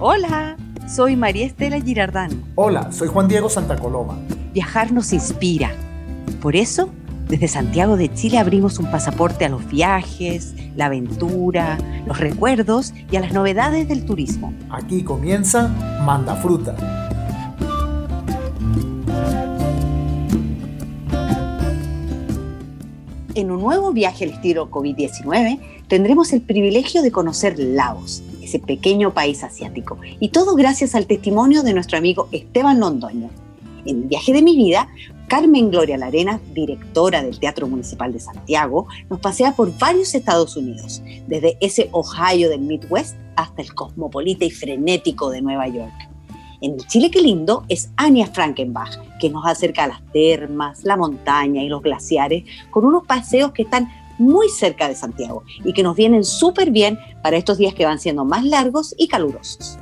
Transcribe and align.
Hola, 0.00 0.56
soy 0.86 1.16
María 1.16 1.44
Estela 1.44 1.80
Girardán. 1.80 2.44
Hola, 2.54 2.92
soy 2.92 3.08
Juan 3.08 3.26
Diego 3.26 3.50
Santa 3.50 3.76
Coloma. 3.76 4.16
Viajar 4.54 4.92
nos 4.92 5.12
inspira. 5.12 5.72
Por 6.40 6.54
eso, 6.54 6.90
desde 7.26 7.48
Santiago 7.48 7.96
de 7.96 8.14
Chile 8.14 8.38
abrimos 8.38 8.78
un 8.78 8.88
pasaporte 8.92 9.44
a 9.44 9.48
los 9.48 9.66
viajes, 9.66 10.54
la 10.76 10.86
aventura, 10.86 11.78
los 12.06 12.20
recuerdos 12.20 12.94
y 13.10 13.16
a 13.16 13.20
las 13.20 13.32
novedades 13.32 13.88
del 13.88 14.06
turismo. 14.06 14.54
Aquí 14.70 15.02
comienza 15.02 15.66
Manda 16.04 16.36
Fruta. 16.36 17.07
En 23.38 23.52
un 23.52 23.60
nuevo 23.60 23.92
viaje 23.92 24.24
al 24.24 24.30
estilo 24.32 24.68
COVID-19 24.68 25.60
tendremos 25.86 26.32
el 26.32 26.40
privilegio 26.40 27.02
de 27.02 27.12
conocer 27.12 27.56
Laos, 27.56 28.20
ese 28.42 28.58
pequeño 28.58 29.14
país 29.14 29.44
asiático. 29.44 29.96
Y 30.18 30.30
todo 30.30 30.56
gracias 30.56 30.96
al 30.96 31.06
testimonio 31.06 31.62
de 31.62 31.72
nuestro 31.72 31.98
amigo 31.98 32.28
Esteban 32.32 32.80
Londoño. 32.80 33.30
En 33.86 34.02
el 34.02 34.08
viaje 34.08 34.32
de 34.32 34.42
mi 34.42 34.56
vida, 34.56 34.88
Carmen 35.28 35.70
Gloria 35.70 35.96
Larena, 35.96 36.40
directora 36.52 37.22
del 37.22 37.38
Teatro 37.38 37.68
Municipal 37.68 38.12
de 38.12 38.18
Santiago, 38.18 38.88
nos 39.08 39.20
pasea 39.20 39.54
por 39.54 39.78
varios 39.78 40.16
Estados 40.16 40.56
Unidos, 40.56 41.00
desde 41.28 41.56
ese 41.60 41.90
Ohio 41.92 42.50
del 42.50 42.62
Midwest 42.62 43.14
hasta 43.36 43.62
el 43.62 43.72
cosmopolita 43.72 44.46
y 44.46 44.50
frenético 44.50 45.30
de 45.30 45.42
Nueva 45.42 45.68
York. 45.68 46.07
En 46.60 46.76
Chile 46.76 47.08
que 47.08 47.22
lindo 47.22 47.64
es 47.68 47.90
Ania 47.96 48.26
Frankenbach, 48.26 48.98
que 49.20 49.30
nos 49.30 49.46
acerca 49.46 49.84
a 49.84 49.88
las 49.88 50.02
termas, 50.12 50.82
la 50.82 50.96
montaña 50.96 51.62
y 51.62 51.68
los 51.68 51.82
glaciares 51.82 52.42
con 52.70 52.84
unos 52.84 53.06
paseos 53.06 53.52
que 53.52 53.62
están 53.62 53.88
muy 54.18 54.48
cerca 54.48 54.88
de 54.88 54.96
Santiago 54.96 55.44
y 55.62 55.72
que 55.72 55.84
nos 55.84 55.94
vienen 55.94 56.24
súper 56.24 56.72
bien 56.72 56.98
para 57.22 57.36
estos 57.36 57.58
días 57.58 57.74
que 57.74 57.84
van 57.84 58.00
siendo 58.00 58.24
más 58.24 58.44
largos 58.44 58.92
y 58.98 59.06
calurosos. 59.06 59.78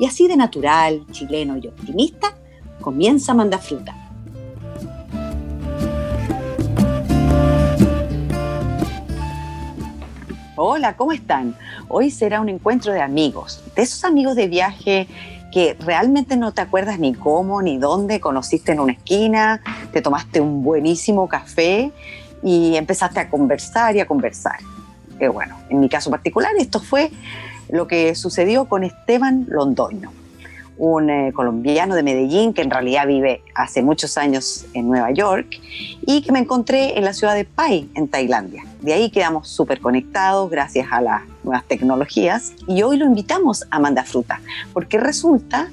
Y 0.00 0.06
así 0.06 0.26
de 0.28 0.36
natural, 0.36 1.04
chileno 1.10 1.58
y 1.58 1.66
optimista, 1.66 2.34
comienza 2.80 3.34
Manda 3.34 3.58
Fruta. 3.58 3.94
Hola, 10.56 10.96
¿cómo 10.96 11.12
están? 11.12 11.54
Hoy 11.86 12.10
será 12.10 12.40
un 12.40 12.48
encuentro 12.48 12.94
de 12.94 13.02
amigos, 13.02 13.62
de 13.76 13.82
esos 13.82 14.04
amigos 14.04 14.36
de 14.36 14.48
viaje 14.48 15.06
que 15.52 15.76
realmente 15.80 16.36
no 16.36 16.52
te 16.52 16.60
acuerdas 16.60 16.98
ni 16.98 17.14
cómo 17.14 17.62
ni 17.62 17.78
dónde 17.78 18.20
conociste 18.20 18.72
en 18.72 18.80
una 18.80 18.92
esquina, 18.92 19.62
te 19.92 20.02
tomaste 20.02 20.40
un 20.40 20.62
buenísimo 20.62 21.28
café 21.28 21.90
y 22.42 22.76
empezaste 22.76 23.20
a 23.20 23.30
conversar 23.30 23.96
y 23.96 24.00
a 24.00 24.06
conversar. 24.06 24.58
Que 25.18 25.28
bueno, 25.28 25.56
en 25.68 25.80
mi 25.80 25.88
caso 25.88 26.10
particular 26.10 26.52
esto 26.58 26.80
fue 26.80 27.10
lo 27.70 27.86
que 27.86 28.14
sucedió 28.14 28.66
con 28.66 28.84
Esteban 28.84 29.46
Londoño, 29.48 30.12
un 30.78 31.10
eh, 31.10 31.32
colombiano 31.34 31.94
de 31.94 32.02
Medellín 32.02 32.54
que 32.54 32.62
en 32.62 32.70
realidad 32.70 33.06
vive 33.06 33.42
hace 33.54 33.82
muchos 33.82 34.16
años 34.16 34.66
en 34.74 34.88
Nueva 34.88 35.10
York 35.10 35.60
y 36.06 36.22
que 36.22 36.32
me 36.32 36.38
encontré 36.38 36.96
en 36.96 37.04
la 37.04 37.12
ciudad 37.12 37.34
de 37.34 37.44
Pai, 37.44 37.88
en 37.94 38.08
Tailandia. 38.08 38.64
De 38.80 38.94
ahí 38.94 39.10
quedamos 39.10 39.48
súper 39.48 39.80
conectados 39.80 40.50
gracias 40.50 40.88
a 40.90 41.00
las 41.00 41.22
nuevas 41.42 41.64
tecnologías 41.64 42.52
y 42.66 42.82
hoy 42.82 42.96
lo 42.96 43.04
invitamos 43.04 43.64
a 43.70 43.78
Manda 43.78 44.04
Fruta, 44.04 44.40
porque 44.72 44.98
resulta 44.98 45.68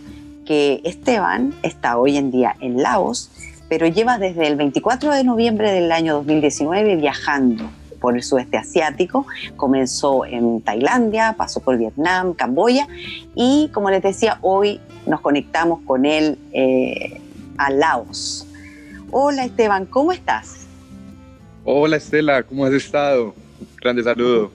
que 0.46 0.82
Esteban 0.84 1.54
está 1.64 1.98
hoy 1.98 2.18
en 2.18 2.32
día 2.32 2.56
en 2.60 2.82
Laos 2.82 3.32
pero 3.68 3.88
lleva 3.88 4.18
desde 4.18 4.48
el 4.48 4.56
24 4.58 5.12
de 5.12 5.24
noviembre 5.24 5.72
del 5.72 5.92
año 5.92 6.14
2019 6.16 6.98
viajando 6.98 7.68
por 8.06 8.16
el 8.16 8.22
sudeste 8.22 8.56
asiático. 8.56 9.26
Comenzó 9.58 10.26
en 10.26 10.62
Tailandia, 10.62 11.34
pasó 11.36 11.60
por 11.60 11.76
Vietnam, 11.76 12.36
Camboya 12.36 12.88
y 13.34 13.72
como 13.74 13.90
les 13.90 14.04
decía, 14.04 14.38
hoy 14.42 14.80
nos 15.08 15.22
conectamos 15.22 15.80
con 15.88 16.06
él 16.06 16.38
eh, 16.54 17.20
a 17.58 17.72
Laos. 17.72 18.46
Hola 19.10 19.46
Esteban, 19.46 19.88
¿cómo 19.88 20.12
estás? 20.12 20.68
Hola 21.64 21.98
Estela, 21.98 22.44
¿cómo 22.44 22.64
has 22.66 22.74
estado? 22.74 23.34
Grande 23.82 24.04
saludo. 24.04 24.52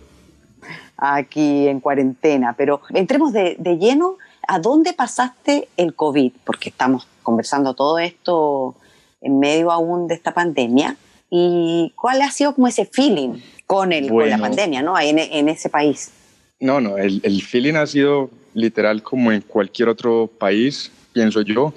Aquí 0.96 1.66
en 1.66 1.80
cuarentena, 1.80 2.54
pero 2.56 2.82
entremos 2.90 3.32
de, 3.32 3.56
de 3.58 3.78
lleno. 3.78 4.14
¿A 4.46 4.60
dónde 4.60 4.92
pasaste 4.92 5.66
el 5.76 5.96
COVID? 5.96 6.34
Porque 6.44 6.68
estamos 6.68 7.08
conversando 7.24 7.74
todo 7.74 7.98
esto 7.98 8.76
en 9.20 9.40
medio 9.40 9.72
aún 9.72 10.06
de 10.06 10.14
esta 10.14 10.32
pandemia. 10.32 10.96
¿Y 11.30 11.92
cuál 11.96 12.22
ha 12.22 12.30
sido 12.30 12.54
como 12.54 12.66
ese 12.66 12.86
feeling 12.86 13.40
con, 13.66 13.92
el, 13.92 14.08
con 14.08 14.28
la 14.28 14.38
pandemia, 14.38 14.82
¿no? 14.82 14.98
En, 14.98 15.18
en, 15.18 15.48
ese 15.48 15.68
país. 15.68 16.10
No, 16.58 16.80
no, 16.80 16.98
el, 16.98 17.20
el, 17.22 17.40
feeling 17.42 17.74
ha 17.74 17.86
sido 17.86 18.30
literal 18.52 19.02
como 19.02 19.30
en 19.30 19.40
cualquier 19.42 19.88
otro 19.88 20.28
país, 20.38 20.90
pienso 21.12 21.42
yo. 21.42 21.72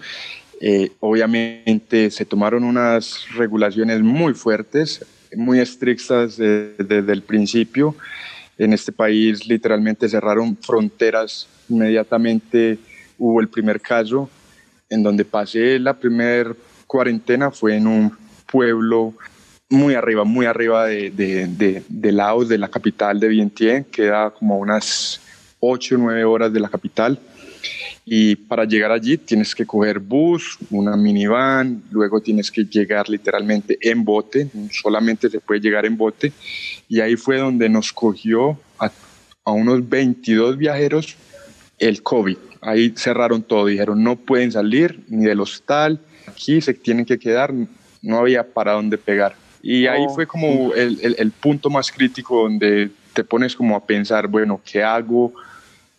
Eh, 0.59 0.91
obviamente 0.99 2.09
se 2.09 2.25
tomaron 2.25 2.63
unas 2.63 3.25
regulaciones 3.35 4.01
muy 4.01 4.33
fuertes, 4.33 5.05
muy 5.35 5.59
estrictas 5.59 6.37
desde 6.37 7.11
el 7.11 7.21
principio. 7.21 7.95
En 8.57 8.71
este 8.73 8.91
país 8.91 9.45
literalmente 9.47 10.07
cerraron 10.07 10.57
fronteras 10.57 11.47
inmediatamente. 11.69 12.77
Hubo 13.17 13.41
el 13.41 13.49
primer 13.49 13.81
caso 13.81 14.29
en 14.89 15.03
donde 15.03 15.25
pasé 15.25 15.79
la 15.79 15.93
primera 15.93 16.53
cuarentena 16.87 17.51
fue 17.51 17.75
en 17.75 17.87
un 17.87 18.17
pueblo 18.49 19.13
muy 19.73 19.95
arriba, 19.95 20.23
muy 20.23 20.45
arriba 20.45 20.85
de, 20.85 21.09
de, 21.09 21.83
de, 21.89 22.11
Laos, 22.11 22.47
de 22.47 22.59
la 22.59 22.67
capital 22.67 23.19
de 23.19 23.27
Vientiane, 23.27 23.85
queda 23.91 24.29
como 24.29 24.59
unas 24.59 25.19
8 25.59 25.95
o 25.95 25.97
9 25.97 26.23
horas 26.25 26.53
de 26.53 26.59
la 26.59 26.69
capital. 26.69 27.19
Y 28.05 28.35
para 28.35 28.65
llegar 28.65 28.91
allí 28.91 29.17
tienes 29.17 29.55
que 29.55 29.65
coger 29.65 29.99
bus, 29.99 30.59
una 30.69 30.95
minivan, 30.95 31.81
luego 31.89 32.21
tienes 32.21 32.51
que 32.51 32.65
llegar 32.65 33.09
literalmente 33.09 33.77
en 33.81 34.03
bote, 34.03 34.47
solamente 34.71 35.29
se 35.29 35.39
puede 35.39 35.61
llegar 35.61 35.85
en 35.85 35.97
bote. 35.97 36.31
Y 36.87 36.99
ahí 36.99 37.15
fue 37.15 37.39
donde 37.39 37.67
nos 37.67 37.91
cogió 37.93 38.59
a, 38.77 38.91
a 39.43 39.51
unos 39.51 39.89
22 39.89 40.57
viajeros 40.57 41.15
el 41.79 42.03
COVID. 42.03 42.37
Ahí 42.61 42.93
cerraron 42.95 43.41
todo, 43.41 43.65
dijeron 43.65 44.03
no 44.03 44.17
pueden 44.17 44.51
salir 44.51 45.03
ni 45.07 45.25
del 45.25 45.41
hostal, 45.41 45.99
aquí 46.27 46.61
se 46.61 46.75
tienen 46.75 47.05
que 47.05 47.17
quedar, 47.17 47.51
no 48.03 48.17
había 48.19 48.43
para 48.43 48.73
dónde 48.73 48.99
pegar. 48.99 49.42
Y 49.63 49.87
ahí 49.87 50.05
fue 50.13 50.27
como 50.27 50.73
el, 50.73 50.99
el, 51.01 51.15
el, 51.17 51.31
punto 51.31 51.69
más 51.69 51.89
crítico 51.89 52.43
donde 52.43 52.91
te 53.13 53.23
pones 53.23 53.55
como 53.55 53.77
a 53.77 53.85
pensar, 53.85 54.27
bueno, 54.27 54.59
¿qué 54.69 54.83
hago? 54.83 55.33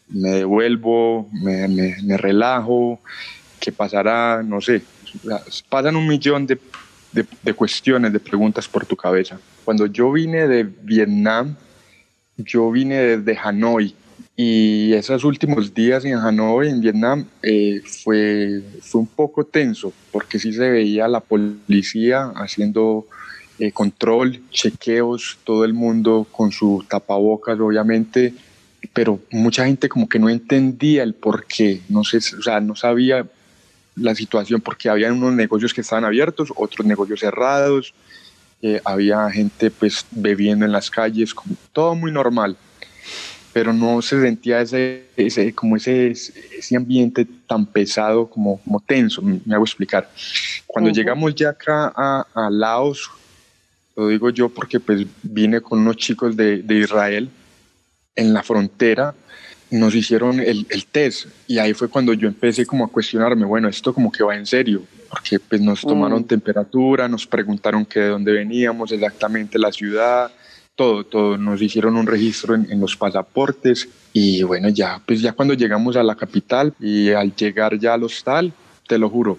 ¿Me 0.08 0.28
devuelvo? 0.28 1.30
¿Me, 1.32 1.66
me, 1.66 1.96
me 2.02 2.18
relajo? 2.18 3.00
¿Qué 3.58 3.72
pasará? 3.72 4.42
No 4.44 4.60
sé. 4.60 4.82
Pasan 5.70 5.96
un 5.96 6.06
millón 6.06 6.46
de, 6.46 6.58
de, 7.12 7.24
de 7.42 7.54
cuestiones, 7.54 8.12
de 8.12 8.20
preguntas 8.20 8.68
por 8.68 8.84
tu 8.84 8.96
cabeza. 8.96 9.40
Cuando 9.64 9.86
yo 9.86 10.12
vine 10.12 10.46
de 10.46 10.64
Vietnam, 10.64 11.56
yo 12.36 12.70
vine 12.70 13.16
desde 13.16 13.40
Hanoi, 13.42 13.94
y 14.36 14.92
esos 14.92 15.24
últimos 15.24 15.72
días 15.72 16.04
en 16.04 16.16
Hanoi, 16.16 16.68
en 16.68 16.80
Vietnam, 16.80 17.24
eh, 17.42 17.80
fue, 18.02 18.62
fue 18.82 19.00
un 19.00 19.06
poco 19.06 19.44
tenso, 19.44 19.92
porque 20.10 20.38
sí 20.38 20.52
se 20.52 20.68
veía 20.68 21.06
la 21.06 21.20
policía 21.20 22.32
haciendo 22.34 23.06
eh, 23.58 23.72
control, 23.72 24.40
chequeos, 24.50 25.38
todo 25.44 25.64
el 25.64 25.74
mundo 25.74 26.26
con 26.30 26.52
su 26.52 26.84
tapabocas, 26.88 27.58
obviamente, 27.60 28.34
pero 28.92 29.20
mucha 29.30 29.66
gente 29.66 29.88
como 29.88 30.08
que 30.08 30.18
no 30.18 30.28
entendía 30.28 31.02
el 31.02 31.14
por 31.14 31.46
qué, 31.46 31.80
no, 31.88 32.04
sé, 32.04 32.18
o 32.18 32.42
sea, 32.42 32.60
no 32.60 32.74
sabía 32.76 33.26
la 33.96 34.14
situación, 34.14 34.60
porque 34.60 34.88
había 34.88 35.12
unos 35.12 35.32
negocios 35.34 35.72
que 35.72 35.82
estaban 35.82 36.04
abiertos, 36.04 36.52
otros 36.56 36.86
negocios 36.86 37.20
cerrados, 37.20 37.94
eh, 38.62 38.80
había 38.84 39.30
gente 39.30 39.70
pues 39.70 40.06
bebiendo 40.10 40.64
en 40.64 40.72
las 40.72 40.90
calles, 40.90 41.34
como, 41.34 41.54
todo 41.72 41.94
muy 41.94 42.10
normal 42.10 42.56
pero 43.54 43.72
no 43.72 44.02
se 44.02 44.20
sentía 44.20 44.60
ese, 44.60 45.04
ese 45.16 45.54
como 45.54 45.76
ese, 45.76 46.10
ese 46.10 46.76
ambiente 46.76 47.24
tan 47.46 47.64
pesado, 47.64 48.28
como, 48.28 48.60
como 48.60 48.80
tenso, 48.80 49.22
me, 49.22 49.40
hago 49.54 49.62
explicar. 49.62 50.10
Cuando 50.66 50.90
uh 50.90 50.92
-huh. 50.92 50.96
llegamos 50.96 51.34
ya 51.36 51.50
acá 51.50 51.92
a, 51.94 52.26
a, 52.34 52.50
Laos, 52.50 53.08
lo 53.96 54.08
digo 54.08 54.30
yo 54.30 54.48
porque 54.48 54.80
pues 54.80 55.06
vine 55.22 55.60
con 55.60 55.80
unos 55.80 55.96
chicos 55.96 56.36
de, 56.36 56.62
de 56.62 56.74
Israel 56.74 57.30
en 58.16 58.32
la 58.32 58.42
frontera, 58.42 59.14
nos 59.70 59.94
hicieron 59.94 60.38
el, 60.40 60.66
el, 60.68 60.86
test 60.86 61.26
y 61.48 61.58
ahí 61.58 61.74
fue 61.74 61.88
cuando 61.88 62.12
yo 62.12 62.28
empecé 62.28 62.64
como 62.64 62.84
a 62.84 62.88
cuestionarme, 62.88 63.44
bueno, 63.44 63.68
esto 63.68 63.92
como 63.92 64.12
que 64.12 64.22
va 64.22 64.36
en 64.36 64.46
serio, 64.46 64.82
porque 65.08 65.40
pues 65.40 65.60
nos 65.60 65.80
tomaron 65.80 66.20
uh 66.20 66.24
-huh. 66.24 66.28
temperatura, 66.28 67.08
nos 67.08 67.26
preguntaron 67.26 67.84
que 67.84 68.00
de 68.00 68.08
dónde 68.08 68.32
veníamos, 68.32 68.92
exactamente 68.92 69.58
la 69.58 69.72
ciudad, 69.72 70.30
todo, 70.76 71.04
todo. 71.04 71.36
Nos 71.38 71.60
hicieron 71.60 71.96
un 71.96 72.06
registro 72.06 72.54
en, 72.54 72.70
en, 72.70 72.80
los 72.80 72.96
pasaportes 72.96 73.88
y 74.12 74.42
bueno, 74.42 74.68
ya, 74.68 75.00
pues 75.04 75.20
ya 75.20 75.32
cuando 75.32 75.54
llegamos 75.54 75.96
a 75.96 76.02
la 76.02 76.14
capital 76.14 76.74
y 76.78 77.10
al 77.10 77.34
llegar 77.34 77.78
ya 77.78 77.94
al 77.94 78.04
hostal, 78.04 78.52
te 78.86 78.98
lo 78.98 79.08
juro, 79.08 79.38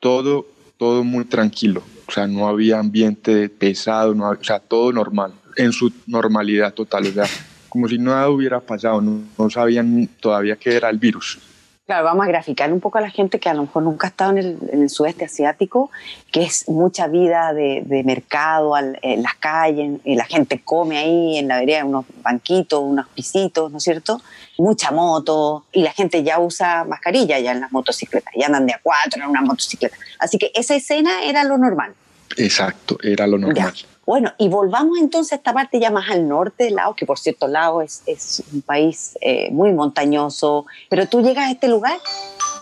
todo, 0.00 0.46
todo 0.82 1.04
muy 1.04 1.24
tranquilo. 1.26 1.80
O 2.08 2.10
sea, 2.10 2.26
no 2.26 2.48
había 2.48 2.80
ambiente 2.80 3.48
pesado, 3.48 4.16
no 4.16 4.26
había, 4.26 4.40
o 4.40 4.44
sea, 4.44 4.58
todo 4.58 4.92
normal, 4.92 5.32
en 5.56 5.70
su 5.70 5.92
normalidad 6.08 6.74
total. 6.74 7.06
O 7.06 7.12
sea, 7.12 7.24
como 7.68 7.86
si 7.86 7.98
nada 7.98 8.28
hubiera 8.28 8.58
pasado, 8.58 9.00
no, 9.00 9.48
sabían 9.48 10.08
todavía 10.18 10.56
qué 10.56 10.74
era 10.74 10.90
el 10.90 10.98
virus. 10.98 11.38
Claro, 11.92 12.06
vamos 12.06 12.24
a 12.24 12.28
graficar 12.28 12.72
un 12.72 12.80
poco 12.80 12.96
a 12.96 13.02
la 13.02 13.10
gente 13.10 13.38
que 13.38 13.50
a 13.50 13.52
lo 13.52 13.64
mejor 13.64 13.82
nunca 13.82 14.06
ha 14.06 14.08
estado 14.08 14.30
en 14.30 14.58
el, 14.72 14.88
sudeste 14.88 15.26
asiático, 15.26 15.90
que 16.30 16.42
es 16.42 16.66
mucha 16.66 17.06
vida 17.06 17.52
de, 17.52 18.02
mercado 18.06 18.72
en 18.78 19.22
las 19.22 19.34
calles, 19.34 20.00
y 20.02 20.16
la 20.16 20.24
gente 20.24 20.62
come 20.64 20.96
ahí 20.96 21.36
en 21.36 21.48
la 21.48 21.58
vereda, 21.58 21.84
unos 21.84 22.06
banquitos, 22.22 22.80
unos 22.82 23.08
pisitos, 23.08 23.70
¿no 23.70 23.76
es 23.76 23.84
cierto? 23.84 24.22
Mucha 24.56 24.90
moto, 24.90 25.66
y 25.70 25.82
la 25.82 25.92
gente 25.92 26.22
ya 26.22 26.40
usa 26.40 26.84
mascarilla 26.84 27.38
ya 27.40 27.52
en 27.52 27.60
las 27.60 27.70
motocicletas, 27.72 28.32
ya 28.38 28.46
andan 28.46 28.64
de 28.64 28.72
a 28.72 28.80
cuatro 28.82 29.22
en 29.22 29.28
una 29.28 29.42
motocicleta. 29.42 29.94
Así 30.18 30.38
que 30.38 30.50
esa 30.54 30.74
escena 30.74 31.24
era 31.24 31.44
lo 31.44 31.58
normal. 31.58 31.92
Exacto, 32.38 32.96
era 33.02 33.26
lo 33.26 33.36
normal. 33.36 33.74
Bueno, 34.04 34.32
y 34.36 34.48
volvamos 34.48 34.98
entonces 34.98 35.32
a 35.32 35.36
esta 35.36 35.52
parte 35.52 35.78
ya 35.78 35.90
más 35.90 36.10
al 36.10 36.26
norte 36.26 36.64
de 36.64 36.70
Laos, 36.72 36.96
que 36.96 37.06
por 37.06 37.18
cierto 37.18 37.46
Laos 37.46 37.84
es, 37.84 38.02
es 38.06 38.42
un 38.52 38.62
país 38.62 39.16
eh, 39.20 39.48
muy 39.52 39.72
montañoso, 39.72 40.66
pero 40.90 41.06
tú 41.06 41.22
llegas 41.22 41.46
a 41.46 41.52
este 41.52 41.68
lugar, 41.68 41.98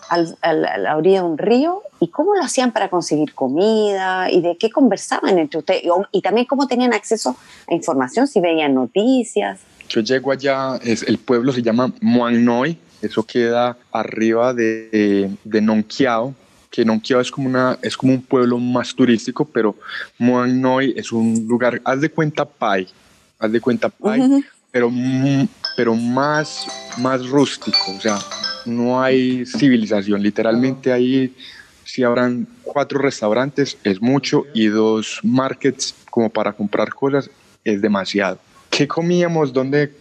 al, 0.09 0.37
a 0.41 0.53
la 0.53 0.97
orilla 0.97 1.21
de 1.21 1.27
un 1.27 1.37
río, 1.39 1.81
y 1.99 2.09
cómo 2.09 2.35
lo 2.35 2.43
hacían 2.43 2.71
para 2.71 2.89
conseguir 2.89 3.33
comida, 3.33 4.29
y 4.29 4.41
de 4.41 4.55
qué 4.57 4.69
conversaban 4.69 5.39
entre 5.39 5.59
ustedes, 5.59 5.83
y, 6.11 6.21
también 6.21 6.45
cómo 6.45 6.67
tenían 6.67 6.93
acceso 6.93 7.35
a 7.67 7.73
información, 7.73 8.27
si 8.27 8.39
veían 8.39 8.75
noticias. 8.75 9.61
Yo 9.89 10.01
llego 10.01 10.31
allá, 10.31 10.79
es, 10.83 11.01
el 11.03 11.17
pueblo 11.17 11.51
se 11.53 11.63
llama 11.63 11.91
Muang 12.01 12.43
Noi, 12.45 12.77
eso 13.01 13.23
queda 13.23 13.77
arriba 13.91 14.53
de, 14.53 15.31
de 15.43 15.61
Nong 15.61 15.85
Kiao, 15.85 16.35
que 16.71 16.85
Nonquia 16.85 17.19
es 17.19 17.29
como, 17.29 17.49
una, 17.49 17.77
es 17.81 17.97
como 17.97 18.13
un 18.13 18.21
pueblo 18.21 18.57
más 18.57 18.95
turístico, 18.95 19.45
pero 19.45 19.75
Muang 20.17 20.59
Noi 20.59 20.93
es 20.95 21.11
un 21.11 21.45
lugar, 21.47 21.81
haz 21.83 21.99
de 21.99 22.09
cuenta 22.09 22.45
Pai, 22.45 22.87
haz 23.37 23.51
de 23.51 23.59
cuenta 23.59 23.89
Pai, 23.89 24.43
pero, 24.71 24.89
pero 25.75 25.93
más, 25.93 26.65
más 26.97 27.27
rústico, 27.27 27.77
o 27.97 27.99
sea, 27.99 28.17
no 28.65 29.01
hay 29.01 29.45
civilización, 29.45 30.23
literalmente 30.23 30.93
ahí 30.93 31.35
si 31.83 32.03
habrán 32.03 32.47
cuatro 32.63 32.99
restaurantes 32.99 33.77
es 33.83 34.01
mucho 34.01 34.45
y 34.53 34.67
dos 34.67 35.19
markets 35.23 35.93
como 36.09 36.29
para 36.29 36.53
comprar 36.53 36.93
cosas 36.93 37.29
es 37.65 37.81
demasiado. 37.81 38.39
¿Qué 38.69 38.87
comíamos? 38.87 39.51
¿Dónde, 39.51 39.91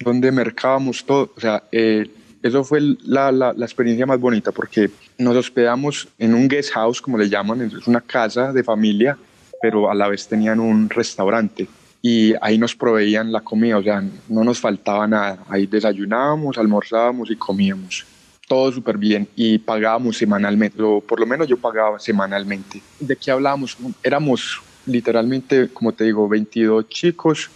dónde 0.00 0.32
mercábamos 0.32 1.04
todo? 1.04 1.32
O 1.36 1.40
sea, 1.40 1.64
eh, 1.70 2.08
eso 2.44 2.62
fue 2.62 2.78
la, 3.04 3.32
la, 3.32 3.54
la, 3.54 3.64
experiencia 3.64 4.04
más 4.04 4.20
bonita 4.20 4.52
porque 4.52 4.90
nos 5.16 5.34
hospedamos 5.34 6.08
en 6.18 6.34
un 6.34 6.46
guest 6.46 6.72
house, 6.74 7.00
como 7.00 7.16
le 7.16 7.30
llaman, 7.30 7.62
es 7.62 7.86
una 7.86 8.02
casa 8.02 8.52
de 8.52 8.62
familia, 8.62 9.16
pero 9.62 9.90
a 9.90 9.94
la 9.94 10.08
vez 10.08 10.28
tenían 10.28 10.60
un 10.60 10.90
restaurante 10.90 11.66
y 12.02 12.34
ahí 12.42 12.58
nos 12.58 12.76
proveían 12.76 13.32
la 13.32 13.40
comida, 13.40 13.78
o 13.78 13.82
sea, 13.82 14.04
no 14.28 14.44
nos 14.44 14.60
faltaba 14.60 15.06
nada. 15.06 15.42
Ahí 15.48 15.66
desayunábamos, 15.66 16.58
almorzábamos 16.58 17.30
y 17.30 17.36
comíamos. 17.36 18.04
Todo 18.46 18.70
súper 18.70 18.98
bien 18.98 19.26
y 19.34 19.56
pagábamos 19.56 20.18
semanalmente, 20.18 20.82
o 20.82 21.00
por 21.00 21.18
lo 21.18 21.24
menos 21.24 21.48
yo 21.48 21.56
pagaba 21.56 21.98
semanalmente. 21.98 22.82
¿De 23.00 23.16
qué 23.16 23.30
hablábamos? 23.30 23.78
Éramos 24.02 24.60
literalmente, 24.84 25.70
como 25.70 25.92
te 25.92 26.04
digo, 26.04 26.28
22 26.28 26.90
chicos, 26.90 27.50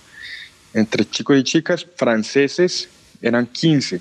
entre 0.73 1.05
chicos 1.05 1.37
y 1.37 1.43
chicas, 1.43 1.87
franceses 1.95 2.89
eran 3.21 3.45
15 3.45 4.01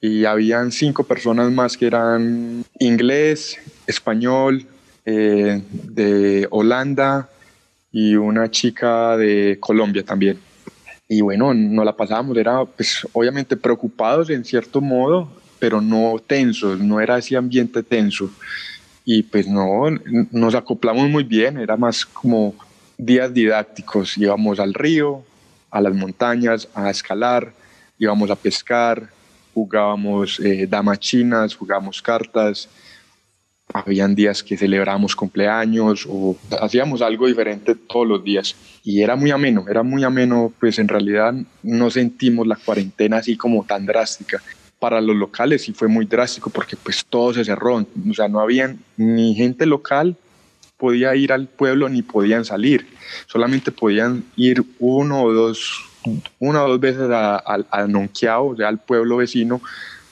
y 0.00 0.24
habían 0.24 0.72
cinco 0.72 1.04
personas 1.04 1.50
más 1.52 1.76
que 1.76 1.86
eran 1.86 2.64
inglés, 2.78 3.58
español, 3.86 4.66
eh, 5.04 5.62
de 5.70 6.46
Holanda 6.50 7.28
y 7.92 8.14
una 8.16 8.50
chica 8.50 9.16
de 9.16 9.58
Colombia 9.60 10.02
también. 10.04 10.38
Y 11.08 11.20
bueno, 11.20 11.52
no 11.52 11.84
la 11.84 11.96
pasábamos, 11.96 12.36
era 12.36 12.64
pues 12.64 13.06
obviamente 13.12 13.56
preocupados 13.56 14.30
en 14.30 14.44
cierto 14.44 14.80
modo, 14.80 15.28
pero 15.58 15.80
no 15.80 16.16
tensos, 16.24 16.78
no 16.80 17.00
era 17.00 17.18
ese 17.18 17.36
ambiente 17.36 17.82
tenso. 17.82 18.30
Y 19.04 19.24
pues 19.24 19.48
no, 19.48 19.90
nos 20.30 20.54
acoplamos 20.54 21.08
muy 21.08 21.24
bien, 21.24 21.58
era 21.58 21.76
más 21.76 22.06
como 22.06 22.54
días 22.96 23.34
didácticos, 23.34 24.16
íbamos 24.16 24.60
al 24.60 24.72
río, 24.72 25.24
a 25.70 25.80
las 25.80 25.94
montañas, 25.94 26.68
a 26.74 26.90
escalar, 26.90 27.52
íbamos 27.98 28.30
a 28.30 28.36
pescar, 28.36 29.10
jugábamos 29.54 30.40
eh, 30.40 30.66
damas 30.68 30.98
chinas, 31.00 31.54
jugábamos 31.54 32.00
cartas, 32.02 32.68
habían 33.72 34.14
días 34.14 34.42
que 34.42 34.56
celebrábamos 34.56 35.14
cumpleaños 35.14 36.06
o 36.08 36.36
hacíamos 36.60 37.02
algo 37.02 37.26
diferente 37.26 37.74
todos 37.74 38.06
los 38.06 38.24
días 38.24 38.56
y 38.84 39.02
era 39.02 39.16
muy 39.16 39.30
ameno, 39.30 39.66
era 39.68 39.82
muy 39.82 40.04
ameno, 40.04 40.52
pues 40.58 40.78
en 40.78 40.88
realidad 40.88 41.34
no 41.62 41.90
sentimos 41.90 42.46
la 42.46 42.56
cuarentena 42.56 43.18
así 43.18 43.36
como 43.36 43.64
tan 43.64 43.86
drástica. 43.86 44.42
Para 44.78 45.00
los 45.00 45.14
locales 45.14 45.62
sí 45.62 45.72
fue 45.72 45.88
muy 45.88 46.06
drástico 46.06 46.48
porque 46.48 46.76
pues 46.76 47.04
todo 47.04 47.34
se 47.34 47.44
cerró, 47.44 47.76
o 47.76 48.14
sea, 48.14 48.28
no 48.28 48.40
había 48.40 48.74
ni 48.96 49.34
gente 49.34 49.66
local 49.66 50.16
podía 50.78 51.14
ir 51.14 51.30
al 51.32 51.46
pueblo 51.46 51.90
ni 51.90 52.00
podían 52.00 52.46
salir, 52.46 52.86
solamente 53.26 53.70
podían 53.70 54.24
ir 54.34 54.64
uno 54.78 55.22
o 55.22 55.32
dos 55.32 55.89
una 56.38 56.64
o 56.64 56.68
dos 56.68 56.80
veces 56.80 57.10
a, 57.10 57.42
a, 57.70 57.86
Nonquiao, 57.86 58.48
o 58.48 58.56
sea, 58.56 58.68
al 58.68 58.78
pueblo 58.78 59.18
vecino, 59.18 59.60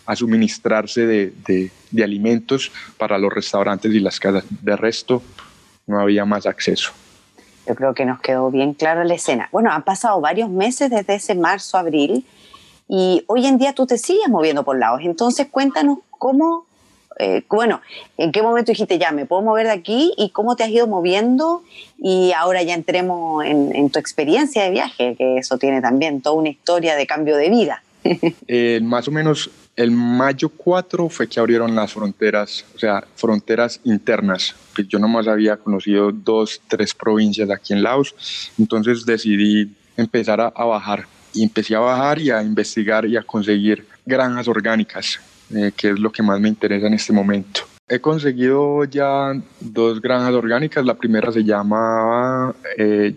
a 0.06 0.16
suministrarse 0.16 1.06
de, 1.06 1.70
de, 1.90 2.04
alimentos 2.04 2.72
para 2.96 3.18
los 3.18 3.32
restaurantes 3.32 3.92
y 3.92 4.00
las 4.00 4.18
casas. 4.18 4.44
De 4.48 4.76
resto, 4.76 5.22
no 5.86 6.00
había 6.00 6.24
más 6.24 6.46
acceso. 6.46 6.92
Yo 7.66 7.74
creo 7.74 7.92
que 7.92 8.06
nos 8.06 8.20
quedó 8.20 8.50
bien 8.50 8.72
clara 8.72 9.04
la 9.04 9.14
escena. 9.14 9.48
Bueno, 9.52 9.70
han 9.70 9.82
pasado 9.82 10.20
varios 10.20 10.48
meses 10.48 10.90
desde 10.90 11.16
ese 11.16 11.34
marzo, 11.34 11.76
abril, 11.76 12.24
y 12.88 13.22
hoy 13.26 13.46
en 13.46 13.58
día 13.58 13.74
tú 13.74 13.86
te 13.86 13.98
sigues 13.98 14.28
moviendo 14.28 14.64
por 14.64 14.78
lados. 14.78 15.00
Entonces, 15.02 15.48
cuéntanos 15.50 15.98
cómo 16.10 16.67
eh, 17.18 17.42
bueno, 17.48 17.80
¿en 18.16 18.32
qué 18.32 18.42
momento 18.42 18.72
dijiste 18.72 18.98
ya 18.98 19.10
me 19.10 19.26
puedo 19.26 19.42
mover 19.42 19.66
de 19.66 19.72
aquí 19.72 20.12
y 20.16 20.30
cómo 20.30 20.56
te 20.56 20.64
has 20.64 20.70
ido 20.70 20.86
moviendo? 20.86 21.62
Y 21.98 22.32
ahora 22.32 22.62
ya 22.62 22.74
entremos 22.74 23.44
en, 23.44 23.90
tu 23.90 23.98
experiencia 23.98 24.62
de 24.62 24.70
viaje, 24.70 25.16
que 25.16 25.38
eso 25.38 25.58
tiene 25.58 25.80
también 25.80 26.20
toda 26.20 26.36
una 26.36 26.48
historia 26.48 26.94
de 26.94 27.06
cambio 27.06 27.36
de 27.36 27.50
vida. 27.50 27.82
Eh, 28.46 28.80
más 28.82 29.08
o 29.08 29.10
menos 29.10 29.50
el 29.76 29.90
mayo 29.90 30.48
4 30.48 31.08
fue 31.08 31.28
que 31.28 31.38
abrieron 31.38 31.74
las 31.74 31.92
fronteras, 31.92 32.64
o 32.74 32.78
sea, 32.78 33.04
fronteras 33.16 33.80
internas. 33.84 34.54
Yo 34.88 34.98
nomás 34.98 35.28
había 35.28 35.56
conocido 35.56 36.10
dos, 36.10 36.60
tres 36.68 36.94
provincias 36.94 37.50
aquí 37.50 37.74
en 37.74 37.82
Laos, 37.82 38.14
entonces 38.58 39.04
decidí 39.04 39.70
empezar 39.96 40.40
a 40.40 40.64
bajar 40.64 41.06
y 41.34 41.42
empecé 41.42 41.74
a 41.74 41.80
bajar 41.80 42.20
y 42.20 42.30
a 42.30 42.42
investigar 42.42 43.04
y 43.04 43.16
a 43.16 43.22
conseguir 43.22 43.86
granjas 44.06 44.48
orgánicas 44.48 45.20
eh, 45.54 45.72
que 45.76 45.90
es 45.90 45.98
lo 45.98 46.10
que 46.10 46.22
más 46.22 46.40
me 46.40 46.48
interesa 46.48 46.86
en 46.86 46.94
este 46.94 47.12
momento. 47.12 47.62
He 47.88 48.00
conseguido 48.00 48.84
ya 48.84 49.32
dos 49.60 50.00
granjas 50.00 50.34
orgánicas. 50.34 50.84
La 50.84 50.94
primera 50.94 51.32
se 51.32 51.42
llama 51.42 52.54
eh. 52.76 53.16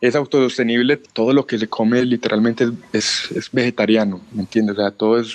Es 0.00 0.14
autosostenible. 0.14 0.98
Todo 0.98 1.32
lo 1.32 1.46
que 1.46 1.58
se 1.58 1.68
come 1.68 2.04
literalmente 2.04 2.68
es, 2.92 3.30
es 3.34 3.50
vegetariano, 3.50 4.20
¿me 4.32 4.42
entiendes? 4.42 4.76
O 4.76 4.80
sea, 4.80 4.90
todo 4.90 5.18
es, 5.18 5.34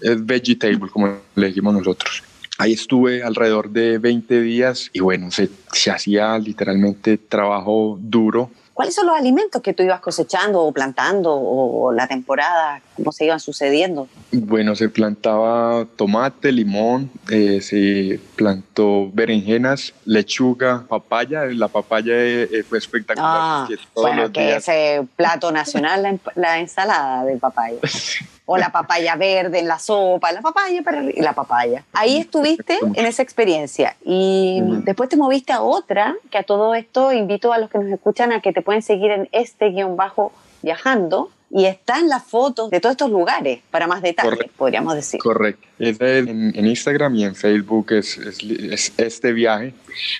es 0.00 0.24
vegetable, 0.24 0.88
como 0.90 1.18
le 1.34 1.46
decimos 1.48 1.74
nosotros. 1.74 2.22
Ahí 2.56 2.72
estuve 2.72 3.22
alrededor 3.22 3.68
de 3.70 3.98
20 3.98 4.40
días 4.40 4.88
y 4.92 5.00
bueno, 5.00 5.30
se, 5.32 5.50
se 5.72 5.90
hacía 5.90 6.38
literalmente 6.38 7.18
trabajo 7.18 7.98
duro 8.00 8.50
¿Cuáles 8.74 8.94
son 8.96 9.06
los 9.06 9.16
alimentos 9.16 9.62
que 9.62 9.72
tú 9.72 9.84
ibas 9.84 10.00
cosechando 10.00 10.60
o 10.62 10.72
plantando 10.72 11.32
o 11.32 11.92
la 11.92 12.08
temporada, 12.08 12.82
cómo 12.96 13.12
se 13.12 13.24
iban 13.24 13.38
sucediendo? 13.38 14.08
Bueno, 14.32 14.74
se 14.74 14.88
plantaba 14.88 15.86
tomate, 15.96 16.50
limón, 16.50 17.08
eh, 17.30 17.60
se 17.60 18.18
plantó 18.34 19.10
berenjenas, 19.12 19.94
lechuga, 20.04 20.84
papaya. 20.88 21.44
La 21.44 21.68
papaya 21.68 22.14
eh, 22.16 22.64
fue 22.68 22.78
espectacular. 22.78 23.30
Ah, 23.32 23.68
bueno, 23.94 24.32
que 24.32 24.56
ese 24.56 25.06
plato 25.14 25.52
nacional, 25.52 26.02
la, 26.02 26.18
la 26.34 26.58
ensalada 26.58 27.24
de 27.24 27.36
papaya. 27.36 27.78
o 28.46 28.58
la 28.58 28.70
papaya 28.70 29.16
verde 29.16 29.58
en 29.60 29.68
la 29.68 29.78
sopa, 29.78 30.32
la 30.32 30.42
papaya 30.42 30.82
para 30.82 31.02
la 31.02 31.32
papaya. 31.32 31.84
Ahí 31.92 32.18
estuviste 32.18 32.78
en 32.94 33.06
esa 33.06 33.22
experiencia 33.22 33.96
y 34.04 34.60
después 34.84 35.08
te 35.08 35.16
moviste 35.16 35.52
a 35.52 35.62
otra, 35.62 36.14
que 36.30 36.38
a 36.38 36.42
todo 36.42 36.74
esto 36.74 37.12
invito 37.12 37.52
a 37.52 37.58
los 37.58 37.70
que 37.70 37.78
nos 37.78 37.90
escuchan 37.90 38.32
a 38.32 38.40
que 38.40 38.52
te 38.52 38.60
pueden 38.60 38.82
seguir 38.82 39.10
en 39.10 39.28
este 39.32 39.70
guion 39.70 39.96
bajo 39.96 40.32
viajando, 40.62 41.30
y 41.56 41.66
están 41.66 42.08
las 42.08 42.24
fotos 42.24 42.68
de 42.68 42.80
todos 42.80 42.94
estos 42.94 43.10
lugares 43.10 43.60
para 43.70 43.86
más 43.86 44.02
detalles, 44.02 44.50
podríamos 44.56 44.96
decir. 44.96 45.20
Correcto. 45.20 45.64
en, 45.78 46.66
Instagram 46.66 47.14
y 47.14 47.22
en 47.22 47.36
Facebook 47.36 47.92
es, 47.92 48.18
es, 48.18 48.92
este 48.96 49.32
viaje. 49.32 49.72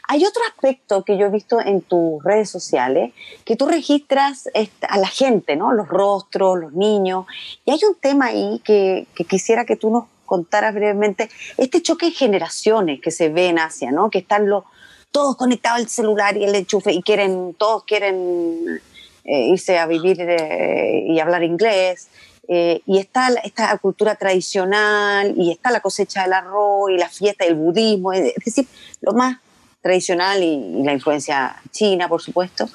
Hay 0.07 0.25
otro 0.25 0.43
aspecto 0.49 1.03
que 1.05 1.19
yo 1.19 1.27
he 1.27 1.31
visto 1.31 1.61
en 1.61 1.81
tus 1.81 2.23
redes 2.23 2.49
sociales, 2.51 3.13
que 3.45 3.57
tú 3.57 3.67
registras 3.67 4.49
a 4.89 4.99
la 4.99 5.09
gente, 5.09 5.57
¿no? 5.57 5.73
Los 5.73 5.89
rostros, 5.89 6.57
los 6.57 6.73
niños. 6.73 7.27
Y 7.65 7.73
hay 7.73 7.81
un 7.83 7.97
tema 7.97 8.27
ahí 8.27 8.61
que, 8.63 9.09
que 9.17 9.25
quisiera 9.25 9.65
que 9.65 9.75
tú 9.75 9.91
nos 9.91 10.05
contaras 10.27 10.73
brevemente. 10.73 11.29
Este 11.57 11.83
choque 11.83 12.07
de 12.07 12.13
generaciones 12.13 13.01
que 13.01 13.11
se 13.11 13.29
ve 13.29 13.49
en 13.49 13.59
Asia, 13.59 13.91
¿no? 13.91 14.09
Que 14.09 14.19
están 14.19 14.49
los, 14.49 14.63
todos 15.11 15.35
conectados 15.37 15.81
al 15.81 15.89
celular 15.89 16.37
y 16.37 16.45
el 16.45 16.55
enchufe 16.55 16.93
y 16.93 17.03
quieren, 17.03 17.55
todos 17.59 17.83
quieren 17.83 18.81
eh, 19.25 19.49
irse 19.49 19.79
a 19.79 19.87
vivir 19.87 20.21
eh, 20.21 21.05
y 21.09 21.19
hablar 21.19 21.43
inglés. 21.43 22.09
Eh, 22.47 22.83
y 22.87 22.99
está 22.99 23.29
esta 23.43 23.77
cultura 23.79 24.17
tradicional, 24.17 25.35
y 25.37 25.51
está 25.51 25.71
la 25.71 25.81
cosecha 25.81 26.25
del 26.25 26.35
arroz, 26.35 26.91
y 26.91 26.99
la 26.99 27.09
fiesta, 27.09 27.47
el 27.47 27.55
budismo, 27.55 28.13
es 28.13 28.35
decir, 28.45 28.67
lo 29.01 29.15
más 29.15 29.39
tradicional 29.81 30.43
y, 30.43 30.83
la 30.83 30.93
influencia 30.93 31.57
china, 31.71 32.07
por 32.07 32.21
supuesto. 32.21 32.69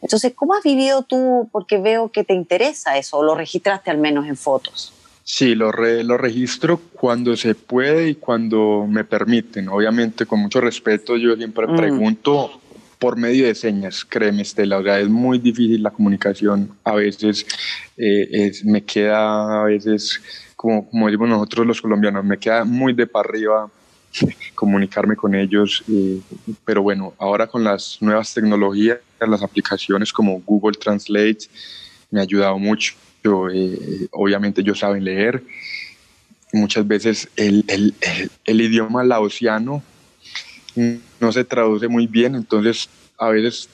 Entonces, 0.00 0.32
¿cómo 0.36 0.54
has 0.54 0.62
vivido 0.62 1.02
tú? 1.02 1.48
Porque 1.50 1.78
veo 1.78 2.12
que 2.12 2.22
te 2.22 2.32
interesa 2.32 2.96
eso, 2.96 3.18
o 3.18 3.22
lo 3.24 3.34
registraste 3.34 3.90
al 3.90 3.98
menos 3.98 4.26
en 4.26 4.36
fotos. 4.36 4.92
Sí, 5.24 5.56
lo, 5.56 5.72
lo 5.72 6.16
registro 6.16 6.80
cuando 6.94 7.36
se 7.36 7.56
puede 7.56 8.10
y 8.10 8.14
cuando 8.14 8.86
me 8.88 9.02
permiten. 9.04 9.68
Obviamente, 9.68 10.26
con 10.26 10.38
mucho 10.38 10.60
respeto, 10.60 11.16
yo 11.16 11.36
siempre 11.36 11.66
mm. 11.66 11.76
pregunto 11.76 12.60
por 12.98 13.16
medio 13.16 13.46
de 13.46 13.54
señas, 13.54 14.04
créeme 14.04 14.42
Estela, 14.42 14.78
o 14.78 14.82
sea, 14.82 14.98
es 14.98 15.08
muy 15.08 15.38
difícil 15.38 15.82
la 15.82 15.90
comunicación, 15.90 16.70
a 16.84 16.94
veces 16.94 17.46
eh, 17.96 18.52
me 18.64 18.82
queda, 18.82 19.62
a 19.62 19.64
veces, 19.64 20.20
como, 20.56 20.88
decimos 21.06 21.28
nosotros 21.28 21.66
los 21.66 21.80
colombianos, 21.80 22.24
me 22.24 22.38
queda 22.38 22.64
muy 22.64 22.92
de 22.92 23.06
para 23.06 23.28
arriba 23.28 23.70
comunicarme 24.54 25.14
con 25.14 25.34
ellos, 25.34 25.84
pero 26.64 26.82
bueno, 26.82 27.14
ahora 27.18 27.46
con 27.46 27.62
las 27.62 27.98
nuevas 28.00 28.34
tecnologías, 28.34 28.98
las 29.20 29.42
aplicaciones 29.42 30.12
como 30.12 30.40
Google 30.40 30.76
Translate, 30.76 31.46
me 32.10 32.20
ha 32.20 32.24
ayudado 32.24 32.58
mucho, 32.58 32.94
eh, 33.52 34.08
obviamente 34.10 34.60
ellos 34.60 34.80
saben 34.80 35.04
leer, 35.04 35.44
muchas 36.52 36.86
veces 36.86 37.28
el, 37.36 37.64
el, 37.68 37.94
el 38.44 38.60
idioma 38.60 39.04
laosiano 39.04 39.82
no 41.20 41.32
se 41.32 41.44
traduce 41.44 41.88
muy 41.88 42.06
bien, 42.06 42.34
entonces 42.34 42.88
a 43.18 43.28
veces 43.28 43.68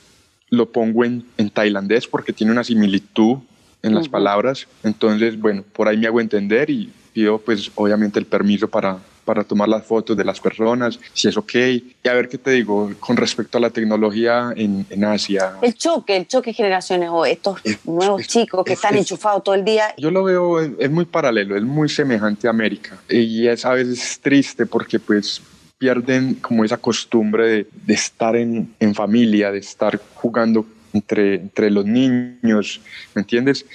lo 0.50 0.70
pongo 0.70 1.04
en, 1.04 1.24
en 1.36 1.50
tailandés 1.50 2.06
porque 2.06 2.32
tiene 2.32 2.52
una 2.52 2.64
similitud 2.64 3.38
en 3.82 3.94
las 3.94 4.08
palabras, 4.08 4.66
entonces 4.82 5.38
bueno, 5.38 5.62
por 5.74 5.88
ahí 5.88 5.98
me 5.98 6.06
hago 6.06 6.20
entender 6.20 6.70
y 6.70 6.90
pido 7.14 7.38
pues 7.38 7.70
obviamente 7.76 8.18
el 8.18 8.26
permiso 8.26 8.66
para, 8.68 8.98
para 9.24 9.44
tomar 9.44 9.68
las 9.68 9.84
fotos 9.86 10.16
de 10.16 10.24
las 10.24 10.40
personas, 10.40 10.98
si 11.12 11.28
es 11.28 11.36
ok. 11.36 11.54
Y 11.54 12.08
a 12.08 12.12
ver 12.12 12.28
qué 12.28 12.36
te 12.36 12.50
digo 12.50 12.90
con 12.98 13.16
respecto 13.16 13.56
a 13.56 13.60
la 13.60 13.70
tecnología 13.70 14.52
en, 14.56 14.84
en 14.90 15.04
Asia. 15.04 15.54
El 15.62 15.74
choque, 15.74 16.16
el 16.16 16.26
choque 16.26 16.50
de 16.50 16.54
generaciones 16.54 17.08
o 17.10 17.24
estos 17.24 17.60
nuevos 17.84 18.26
chicos 18.26 18.64
que 18.64 18.74
están 18.74 18.96
enchufados 18.96 19.44
todo 19.44 19.54
el 19.54 19.64
día. 19.64 19.94
Yo 19.96 20.10
lo 20.10 20.24
veo, 20.24 20.60
es 20.60 20.90
muy 20.90 21.04
paralelo, 21.04 21.56
es 21.56 21.62
muy 21.62 21.88
semejante 21.88 22.48
a 22.48 22.50
América. 22.50 22.98
Y 23.08 23.46
es 23.46 23.64
a 23.64 23.74
veces 23.74 24.18
triste 24.20 24.66
porque 24.66 24.98
pues 24.98 25.40
pierden 25.84 26.36
como 26.36 26.64
esa 26.64 26.78
costumbre 26.78 27.66
de, 27.70 27.94
estar 27.94 28.34
en, 28.36 28.74
en, 28.80 28.94
familia, 28.94 29.52
de 29.52 29.58
estar 29.58 30.00
jugando 30.14 30.64
entre, 30.94 31.34
entre 31.34 31.70
los 31.70 31.84
niños, 31.84 32.80
¿me 33.14 33.20
entiendes? 33.20 33.66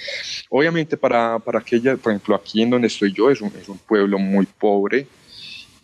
Obviamente 0.48 0.96
para, 0.96 1.38
para 1.38 1.60
aquella, 1.60 1.96
por 1.96 2.10
ejemplo, 2.10 2.34
aquí 2.34 2.62
en 2.62 2.70
donde 2.70 2.88
estoy 2.88 3.12
yo 3.12 3.30
es 3.30 3.40
un, 3.40 3.52
es 3.60 3.68
un 3.68 3.78
pueblo 3.78 4.18
muy 4.18 4.44
pobre 4.44 5.06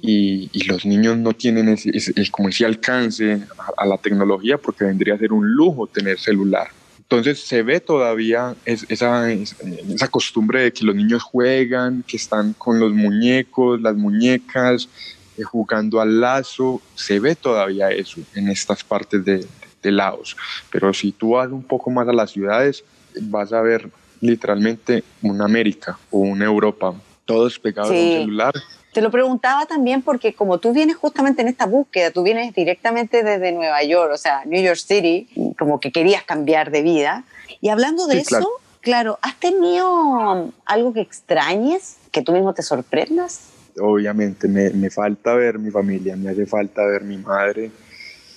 y, 0.01 0.51
y, 0.53 0.65
los 0.65 0.85
niños 0.85 1.17
no 1.17 1.33
tienen 1.33 1.69
ese, 1.69 2.13
como 2.33 2.49
ese 2.49 2.67
alcance 2.67 3.41
a, 3.77 3.87
la 3.87 3.97
tecnología 3.97 4.59
porque 4.59 4.85
vendría 4.85 5.15
a 5.15 5.19
ser 5.19 5.33
un 5.33 5.49
lujo 5.49 5.87
tener 5.87 6.19
celular. 6.19 6.71
Entonces 6.99 7.39
se 7.39 7.63
ve 7.63 7.79
todavía 7.79 8.57
esa, 8.65 9.31
esa 9.31 10.09
costumbre 10.09 10.63
de 10.63 10.73
que 10.73 10.85
los 10.85 10.97
niños 10.97 11.23
juegan, 11.23 12.03
que 12.05 12.17
están 12.17 12.53
con 12.55 12.81
los 12.81 12.93
muñecos, 12.93 13.81
las 13.81 13.95
muñecas, 13.95 14.89
eh, 15.37 15.43
jugando 15.43 16.01
al 16.01 16.21
lazo, 16.21 16.81
se 16.95 17.21
ve 17.21 17.35
todavía 17.35 17.91
eso 17.91 18.21
en 18.35 18.49
estas 18.49 18.85
partes 18.85 19.25
de, 19.25 19.47
de 19.83 19.93
Laos. 19.93 20.37
Pero 20.71 20.93
si 20.93 21.13
tú 21.13 21.31
vas 21.31 21.51
un 21.51 21.63
poco 21.63 21.91
más 21.91 22.09
a 22.09 22.13
las 22.13 22.31
ciudades, 22.31 22.85
vas 23.23 23.53
a 23.53 23.61
ver 23.61 23.89
literalmente 24.21 25.05
una 25.23 25.45
América 25.45 25.99
o 26.11 26.19
una 26.19 26.45
Europa, 26.45 26.95
todos 27.25 27.59
pegados 27.59 27.93
en 27.93 27.97
un 27.97 28.13
celular. 28.23 28.55
Te 28.93 29.03
lo 29.03 29.11
preguntaba 29.11 29.67
también 29.67 30.01
porque 30.01 30.33
como 30.33 30.59
tú 30.59 30.73
vienes 30.73 30.97
justamente 30.97 31.43
en 31.43 31.49
esta 31.49 31.67
búsqueda, 31.67 32.11
tú 32.11 32.23
vienes 32.23 32.55
directamente 32.55 33.23
desde 33.23 33.53
Nueva 33.53 33.83
York, 33.83 34.11
o 34.15 34.17
sea, 34.17 34.45
New 34.47 34.63
York 34.63 34.79
City, 34.79 35.29
como 35.59 35.81
que 35.81 35.93
querías 35.93 36.23
cambiar 36.23 36.71
de 36.71 36.83
vida. 36.83 37.25
Y 37.61 37.69
hablando 37.69 38.07
de 38.07 38.19
eso, 38.21 38.49
claro, 38.81 39.19
¿has 39.21 39.37
tenido 39.37 40.51
algo 40.65 40.95
que 40.95 41.01
extrañes, 41.01 41.99
que 42.11 42.23
tú 42.23 42.33
mismo 42.33 42.55
te 42.55 42.63
sorprendas? 42.63 43.51
Obviamente 43.81 44.49
me, 44.49 44.71
me, 44.71 44.91
falta 44.91 45.35
ver 45.35 45.59
mi 45.59 45.71
familia, 45.71 46.17
me 46.17 46.31
hace 46.31 46.47
falta 46.47 46.85
ver 46.85 47.05
mi 47.05 47.19
madre 47.19 47.71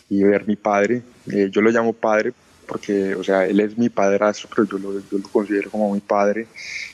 y 0.10 0.24
ver 0.24 0.48
mi 0.48 0.55
padre. 0.55 1.01
Eh, 1.31 1.50
yo 1.51 1.62
lo 1.62 1.69
llamo 1.69 1.93
padre 1.93 2.34
porque, 2.67 3.15
o 3.15 3.24
sea, 3.24 3.46
él 3.46 3.60
es 3.60 3.77
mi 3.77 3.89
padrastro, 3.89 4.50
pero 4.55 4.67
yo 4.67 4.77
lo, 4.77 5.00
yo 5.00 5.17
lo, 5.17 5.29
considero 5.29 5.72
como 5.72 5.93
mi 5.93 6.01
padre 6.01 6.48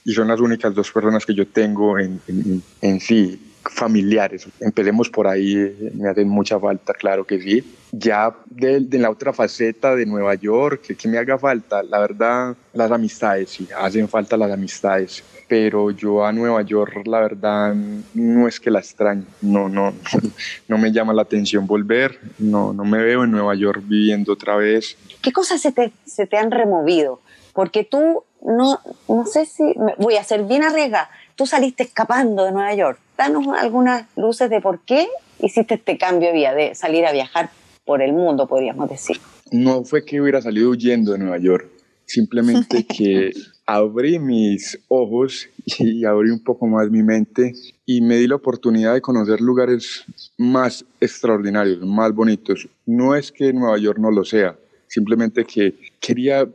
y 0.05 0.13
son 0.13 0.27
las 0.27 0.39
únicas 0.39 0.73
dos 0.73 0.91
personas 0.91 1.25
que 1.25 1.33
yo 1.33 1.47
tengo 1.47 1.99
en, 1.99 2.21
en, 2.27 2.61
en 2.81 2.99
sí 2.99 3.54
familiares. 3.69 4.47
Empecemos 4.59 5.09
por 5.09 5.27
ahí, 5.27 5.91
me 5.93 6.09
hacen 6.09 6.27
mucha 6.27 6.59
falta, 6.59 6.93
claro 6.93 7.25
que 7.25 7.41
sí. 7.41 7.63
Ya 7.91 8.35
de, 8.47 8.79
de 8.81 8.97
la 8.99 9.09
otra 9.09 9.33
faceta 9.33 9.95
de 9.95 10.05
Nueva 10.05 10.35
York, 10.35 10.95
que, 10.97 11.07
me 11.07 11.17
haga 11.17 11.37
falta, 11.37 11.83
la 11.83 11.99
verdad, 11.99 12.55
las 12.73 12.91
amistades, 12.91 13.49
sí, 13.49 13.67
hacen 13.77 14.07
falta 14.07 14.37
las 14.37 14.51
amistades 14.51 15.23
pero 15.47 15.91
yo 15.91 16.25
a 16.25 16.31
Nueva 16.31 16.61
York 16.63 17.05
la 17.05 17.19
verdad 17.19 17.75
no 18.13 18.47
es 18.47 18.59
que 18.59 18.71
la 18.71 18.79
extrañe, 18.79 19.25
no, 19.41 19.69
no, 19.69 19.93
no 20.67 20.77
me 20.77 20.91
llama 20.91 21.13
la 21.13 21.21
atención 21.21 21.67
volver, 21.67 22.19
no, 22.39 22.73
no 22.73 22.83
me 22.83 22.97
veo 22.97 23.23
en 23.23 23.31
Nueva 23.31 23.55
York 23.55 23.81
viviendo 23.85 24.33
otra 24.33 24.55
vez. 24.55 24.97
¿Qué 25.21 25.31
cosas 25.31 25.61
se 25.61 25.71
te, 25.71 25.91
se 26.05 26.25
te 26.25 26.37
han 26.37 26.51
removido? 26.51 27.21
Porque 27.53 27.83
tú, 27.83 28.23
no, 28.41 28.79
no 29.07 29.25
sé 29.25 29.45
si, 29.45 29.75
voy 29.97 30.17
a 30.17 30.23
ser 30.23 30.43
bien 30.43 30.63
arriesgada, 30.63 31.09
tú 31.35 31.45
saliste 31.45 31.83
escapando 31.83 32.45
de 32.45 32.51
Nueva 32.51 32.73
York. 32.73 32.99
Danos 33.17 33.47
algunas 33.57 34.07
luces 34.17 34.49
de 34.49 34.61
por 34.61 34.81
qué 34.81 35.07
hiciste 35.39 35.75
este 35.75 35.97
cambio 35.97 36.29
de 36.29 36.33
vida, 36.33 36.53
de 36.53 36.75
salir 36.75 37.05
a 37.05 37.11
viajar 37.11 37.49
por 37.85 38.01
el 38.01 38.13
mundo, 38.13 38.47
podríamos 38.47 38.89
decir. 38.89 39.17
No 39.51 39.83
fue 39.83 40.03
que 40.03 40.19
hubiera 40.19 40.41
salido 40.41 40.71
huyendo 40.71 41.13
de 41.13 41.19
Nueva 41.19 41.37
York, 41.37 41.69
simplemente 42.05 42.85
que 42.87 43.31
abrí 43.65 44.19
mis 44.19 44.79
ojos 44.87 45.49
y 45.77 46.05
abrí 46.05 46.29
un 46.29 46.43
poco 46.43 46.67
más 46.67 46.89
mi 46.89 47.03
mente 47.03 47.53
y 47.85 48.01
me 48.01 48.17
di 48.17 48.27
la 48.27 48.35
oportunidad 48.35 48.93
de 48.93 49.01
conocer 49.01 49.41
lugares 49.41 50.03
más 50.37 50.85
extraordinarios, 50.99 51.79
más 51.81 52.13
bonitos. 52.13 52.67
No 52.85 53.15
es 53.15 53.31
que 53.31 53.53
Nueva 53.53 53.77
York 53.77 53.99
no 53.99 54.11
lo 54.11 54.23
sea, 54.23 54.55
simplemente 54.87 55.45
que 55.45 55.75
quería 55.99 56.47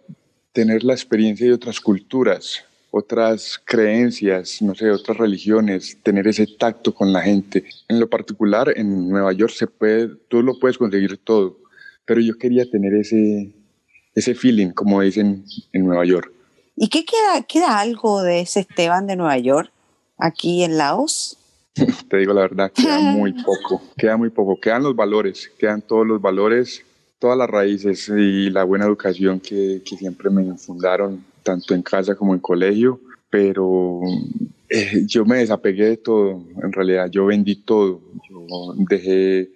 tener 0.53 0.85
la 0.85 0.95
experiencia 0.95 1.47
de 1.47 1.53
otras 1.53 1.81
culturas, 1.81 2.65
otras 2.91 3.61
creencias, 3.65 4.61
no 4.63 4.75
sé, 4.75 4.91
otras 4.91 5.17
religiones, 5.17 5.99
tener 6.03 6.27
ese 6.27 6.47
tacto 6.47 6.95
con 6.95 7.13
la 7.13 7.23
gente. 7.23 7.65
En 7.89 8.01
lo 8.01 8.09
particular, 8.09 8.73
en 8.77 9.09
Nueva 9.09 9.33
York 9.33 9.53
se 9.53 9.67
puede, 9.67 10.09
tú 10.29 10.43
lo 10.43 10.59
puedes 10.59 10.79
conseguir 10.79 11.19
todo, 11.19 11.59
pero 12.05 12.21
yo 12.21 12.37
quería 12.37 12.69
tener 12.69 12.95
ese, 12.95 13.53
ese 14.15 14.35
feeling, 14.35 14.71
como 14.71 15.01
dicen 15.01 15.45
en 15.73 15.85
Nueva 15.85 16.05
York. 16.05 16.33
¿Y 16.77 16.89
qué 16.89 17.05
queda, 17.05 17.43
queda 17.43 17.79
algo 17.79 18.23
de 18.23 18.41
ese 18.41 18.61
Esteban 18.61 19.07
de 19.07 19.17
Nueva 19.17 19.39
York 19.39 19.71
aquí 20.19 20.65
en 20.65 20.79
Laos? 20.79 21.37
Te 22.09 22.17
digo 22.17 22.33
la 22.33 22.43
verdad, 22.43 22.73
queda 22.73 22.99
muy 22.99 23.33
poco, 23.45 23.83
queda 23.97 24.17
muy 24.17 24.31
poco. 24.31 24.59
Quedan 24.59 24.83
los 24.83 24.97
valores, 24.97 25.51
quedan 25.59 25.83
todos 25.83 26.07
los 26.07 26.21
valores, 26.21 26.85
todas 27.19 27.37
las 27.37 27.49
raíces 27.49 28.09
y 28.09 28.51
la 28.51 28.65
buena 28.65 28.87
educación 28.87 29.41
que, 29.41 29.83
que 29.85 29.97
siempre 29.97 30.31
me 30.31 30.57
fundaron, 30.57 31.25
tanto 31.43 31.75
en 31.75 31.83
casa 31.83 32.15
como 32.15 32.35
en 32.35 32.41
colegio. 32.41 33.01
Pero 33.31 34.01
eh, 34.69 35.05
yo 35.07 35.25
me 35.25 35.39
desapegué 35.39 35.87
de 35.87 35.97
todo, 35.97 36.45
en 36.63 36.73
realidad, 36.73 37.11
yo 37.11 37.27
vendí 37.27 37.57
todo, 37.57 38.01
yo 38.29 38.75
dejé 38.89 39.51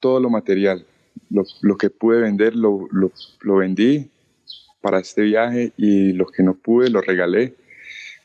todo 0.00 0.18
lo 0.18 0.30
material, 0.30 0.84
lo, 1.30 1.44
lo 1.60 1.76
que 1.76 1.90
pude 1.90 2.20
vender 2.20 2.56
lo, 2.56 2.88
lo, 2.90 3.12
lo 3.42 3.56
vendí 3.56 4.08
para 4.80 5.00
este 5.00 5.22
viaje 5.22 5.72
y 5.76 6.12
lo 6.12 6.26
que 6.26 6.42
no 6.42 6.54
pude 6.54 6.88
lo 6.88 7.02
regalé, 7.02 7.54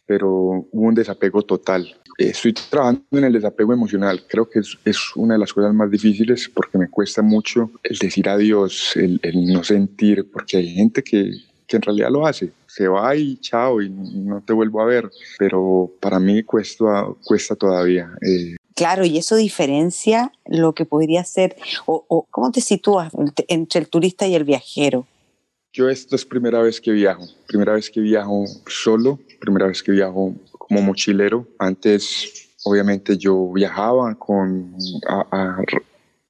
pero 0.06 0.30
hubo 0.72 0.88
un 0.88 0.96
desapego 0.96 1.42
total. 1.42 1.98
Estoy 2.18 2.54
trabajando 2.54 3.04
en 3.12 3.24
el 3.26 3.34
desapego 3.34 3.74
emocional, 3.74 4.24
creo 4.28 4.50
que 4.50 4.60
es, 4.60 4.78
es 4.86 4.98
una 5.16 5.34
de 5.34 5.40
las 5.40 5.52
cosas 5.52 5.74
más 5.74 5.92
difíciles 5.92 6.50
porque 6.54 6.78
me 6.78 6.90
cuesta 6.90 7.22
mucho 7.22 7.72
el 7.84 7.98
decir 7.98 8.30
adiós, 8.30 8.96
el, 8.96 9.20
el 9.24 9.48
no 9.48 9.64
sentir, 9.64 10.30
porque 10.32 10.58
hay 10.58 10.70
gente 10.70 11.04
que, 11.04 11.32
que 11.72 11.78
en 11.78 11.84
realidad 11.84 12.10
lo 12.12 12.28
hace, 12.28 12.52
se 12.68 12.88
va 12.90 13.16
y 13.16 13.38
chao 13.38 13.82
y 13.82 13.90
no 13.90 14.42
te 14.42 14.52
vuelvo 14.52 14.82
a 14.82 14.86
ver, 14.86 15.10
pero 15.40 15.90
para 16.02 16.20
mí 16.20 16.44
cuesta, 16.44 17.08
cuesta 17.24 17.56
todavía. 17.56 18.12
Eh, 18.22 18.58
Claro, 18.74 19.06
y 19.06 19.18
eso 19.18 19.36
diferencia 19.36 20.32
lo 20.46 20.74
que 20.74 20.86
podría 20.86 21.24
ser, 21.24 21.56
o, 21.86 22.06
o, 22.08 22.26
¿cómo 22.32 22.52
te 22.52 22.62
sitúas 22.62 23.12
entre 23.48 23.82
el 23.82 23.90
turista 23.90 24.28
y 24.28 24.34
el 24.34 24.46
viajero? 24.46 25.06
Yo 25.74 25.90
esta 25.90 26.16
es 26.16 26.26
primera 26.26 26.62
vez 26.62 26.80
que 26.80 26.92
viajo, 26.92 27.26
primera 27.48 27.74
vez 27.74 27.90
que 27.90 28.00
viajo 28.00 28.46
solo, 28.68 29.20
primera 29.40 29.68
vez 29.68 29.84
que 29.84 29.92
viajo 29.92 30.34
como 30.52 30.82
mochilero. 30.82 31.48
Antes, 31.60 32.50
obviamente, 32.64 33.18
yo 33.18 33.52
viajaba 33.52 34.16
con, 34.16 34.74
a, 35.08 35.28
a, 35.32 35.62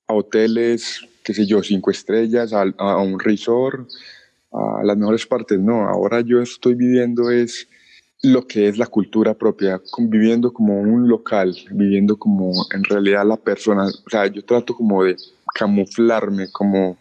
a 0.08 0.14
hoteles, 0.14 1.02
qué 1.24 1.34
sé 1.34 1.46
yo, 1.46 1.64
cinco 1.64 1.92
estrellas, 1.92 2.54
a, 2.54 2.66
a, 2.78 2.98
un 2.98 3.20
resort, 3.20 3.88
a 4.52 4.84
las 4.84 4.98
mejores 4.98 5.26
partes, 5.26 5.60
no, 5.60 5.88
ahora 5.88 6.22
yo 6.22 6.42
estoy 6.42 6.76
viviendo 6.76 7.30
es 7.30 7.68
lo 8.24 8.46
que 8.46 8.68
es 8.68 8.78
la 8.78 8.86
cultura 8.86 9.34
propia, 9.34 9.82
viviendo 9.98 10.54
como 10.54 10.80
un 10.80 11.08
local, 11.08 11.56
viviendo 11.72 12.18
como 12.18 12.54
en 12.72 12.84
realidad 12.84 13.26
la 13.26 13.38
persona, 13.38 13.86
o 13.86 14.10
sea, 14.10 14.28
yo 14.28 14.44
trato 14.46 14.76
como 14.76 15.04
de 15.04 15.16
camuflarme 15.56 16.52
como, 16.52 16.98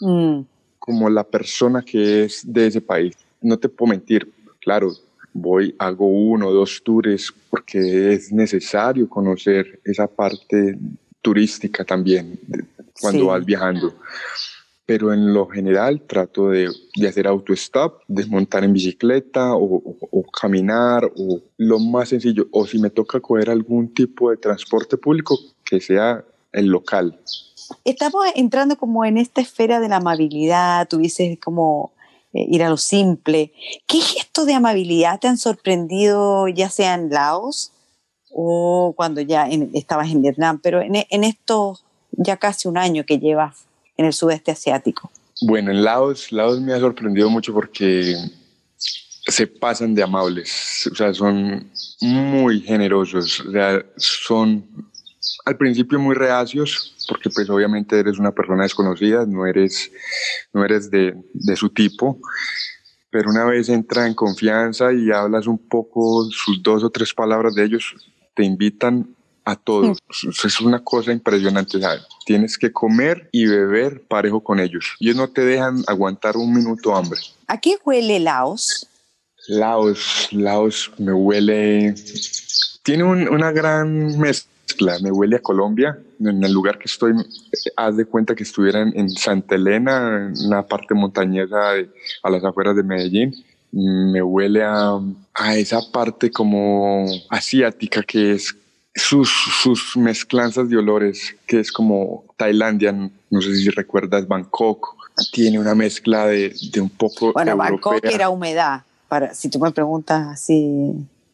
mm. 0.00 0.40
como 0.78 1.10
la 1.10 1.24
persona 1.24 1.82
que 1.82 2.24
es 2.24 2.40
de 2.44 2.68
ese 2.68 2.80
país. 2.80 3.14
No 3.42 3.58
te 3.58 3.68
puedo 3.68 3.90
mentir, 3.90 4.32
claro, 4.60 4.92
voy, 5.34 5.74
hago 5.78 6.06
uno 6.06 6.48
o 6.48 6.54
dos 6.54 6.80
tours 6.82 7.32
porque 7.50 8.14
es 8.14 8.32
necesario 8.32 9.08
conocer 9.08 9.80
esa 9.84 10.06
parte 10.06 10.78
turística 11.20 11.84
también 11.84 12.38
cuando 13.00 13.26
vas 13.26 13.44
viajando 13.44 13.94
pero 14.86 15.12
en 15.12 15.34
lo 15.34 15.48
general 15.48 16.00
trato 16.06 16.50
de, 16.50 16.70
de 16.94 17.08
hacer 17.08 17.26
autostop, 17.26 18.02
desmontar 18.06 18.62
en 18.62 18.72
bicicleta 18.72 19.56
o, 19.56 19.82
o, 20.10 20.22
caminar 20.30 21.04
o 21.04 21.40
lo 21.56 21.80
más 21.80 22.10
sencillo, 22.10 22.46
o 22.52 22.66
si 22.66 22.78
me 22.78 22.90
toca 22.90 23.20
coger 23.20 23.50
algún 23.50 23.92
tipo 23.92 24.30
de 24.30 24.36
transporte 24.36 24.96
público 24.96 25.36
que 25.64 25.80
sea 25.80 26.24
el 26.52 26.66
local. 26.66 27.20
Estamos 27.84 28.26
entrando 28.36 28.76
como 28.76 29.04
en 29.04 29.18
esta 29.18 29.40
esfera 29.40 29.80
de 29.80 29.88
la 29.88 29.96
amabilidad, 29.96 30.86
tú 30.86 30.98
dices 30.98 31.36
como 31.42 31.92
eh, 32.32 32.46
ir 32.48 32.62
a 32.62 32.70
lo 32.70 32.76
simple. 32.76 33.52
¿Qué 33.88 33.98
gestos 34.00 34.46
de 34.46 34.54
amabilidad 34.54 35.18
te 35.18 35.26
han 35.26 35.36
sorprendido 35.36 36.46
ya 36.46 36.70
sea 36.70 36.94
en 36.94 37.10
Laos 37.10 37.72
o 38.30 38.94
cuando 38.96 39.20
ya 39.20 39.48
estabas 39.74 40.12
en 40.12 40.22
Vietnam, 40.22 40.60
pero 40.62 40.80
en, 40.80 40.94
en 40.94 41.24
estos 41.24 41.84
ya 42.12 42.36
casi 42.36 42.68
un 42.68 42.78
año 42.78 43.04
que 43.04 43.18
llevas 43.18 43.66
en 43.96 44.06
el 44.06 44.12
sudeste 44.12 44.50
asiático? 44.50 45.10
Bueno, 45.42 45.70
en 45.70 45.84
Laos, 45.84 46.32
Laos 46.32 46.60
me 46.60 46.72
ha 46.72 46.80
sorprendido 46.80 47.28
mucho 47.28 47.52
porque 47.52 48.14
se 48.78 49.46
pasan 49.46 49.94
de 49.94 50.02
amables, 50.02 50.88
o 50.90 50.94
sea, 50.94 51.12
son 51.12 51.70
muy 52.00 52.60
generosos, 52.60 53.40
o 53.40 53.50
sea, 53.50 53.84
son 53.96 54.64
al 55.44 55.56
principio 55.56 55.98
muy 55.98 56.14
reacios, 56.14 56.94
porque 57.08 57.30
pues 57.30 57.50
obviamente 57.50 57.98
eres 57.98 58.18
una 58.18 58.32
persona 58.32 58.62
desconocida, 58.62 59.26
no 59.26 59.46
eres, 59.46 59.90
no 60.52 60.64
eres 60.64 60.90
de, 60.90 61.14
de 61.32 61.56
su 61.56 61.70
tipo, 61.70 62.20
pero 63.10 63.30
una 63.30 63.44
vez 63.44 63.68
entra 63.68 64.06
en 64.06 64.14
confianza 64.14 64.92
y 64.92 65.10
hablas 65.10 65.46
un 65.46 65.58
poco 65.58 66.28
sus 66.30 66.62
dos 66.62 66.84
o 66.84 66.90
tres 66.90 67.12
palabras 67.12 67.54
de 67.54 67.64
ellos, 67.64 67.94
te 68.34 68.44
invitan 68.44 69.15
a 69.46 69.54
todos. 69.54 69.98
Es 70.44 70.60
una 70.60 70.82
cosa 70.82 71.12
impresionante. 71.12 71.78
Tienes 72.26 72.58
que 72.58 72.72
comer 72.72 73.28
y 73.32 73.46
beber 73.46 74.02
parejo 74.02 74.42
con 74.42 74.60
ellos. 74.60 74.96
Ellos 75.00 75.16
no 75.16 75.28
te 75.28 75.42
dejan 75.42 75.82
aguantar 75.86 76.36
un 76.36 76.52
minuto 76.52 76.94
hambre. 76.94 77.20
¿A 77.46 77.58
qué 77.58 77.78
huele 77.84 78.20
Laos? 78.20 78.86
Laos, 79.48 80.28
Laos 80.32 80.90
me 80.98 81.12
huele... 81.12 81.94
Tiene 82.82 83.04
una 83.04 83.52
gran 83.52 84.18
mezcla. 84.18 84.98
Me 85.00 85.10
huele 85.10 85.36
a 85.36 85.42
Colombia. 85.42 85.98
En 86.20 86.42
el 86.42 86.52
lugar 86.52 86.78
que 86.78 86.86
estoy, 86.86 87.12
haz 87.76 87.96
de 87.96 88.04
cuenta 88.04 88.34
que 88.34 88.42
estuviera 88.42 88.82
en, 88.82 89.10
Santa 89.10 89.54
Elena, 89.54 90.32
en 90.34 90.46
una 90.46 90.66
parte 90.66 90.94
montañesa 90.94 91.72
a 92.22 92.30
las 92.30 92.44
afueras 92.44 92.74
de 92.76 92.82
Medellín 92.82 93.32
me 93.72 94.22
huele 94.22 94.62
a, 94.62 94.98
a, 95.34 95.56
esa 95.56 95.80
parte 95.92 96.30
como 96.30 97.04
asiática 97.28 98.02
que 98.02 98.32
es 98.32 98.56
sus, 98.96 99.30
sus 99.62 99.96
mezclanzas 99.96 100.68
de 100.70 100.78
olores, 100.78 101.36
que 101.46 101.60
es 101.60 101.70
como 101.70 102.24
Tailandia, 102.36 102.92
no 102.92 103.42
sé 103.42 103.54
si 103.54 103.68
recuerdas 103.68 104.26
Bangkok, 104.26 104.96
tiene 105.32 105.58
una 105.58 105.74
mezcla 105.74 106.26
de, 106.26 106.54
de 106.72 106.80
un 106.80 106.88
poco. 106.88 107.32
Bueno, 107.32 107.56
Bangkok 107.56 108.00
era 108.02 108.30
humedad. 108.30 108.82
Para, 109.08 109.34
si 109.34 109.50
tú 109.50 109.60
me 109.60 109.70
preguntas 109.70 110.26
así, 110.26 110.92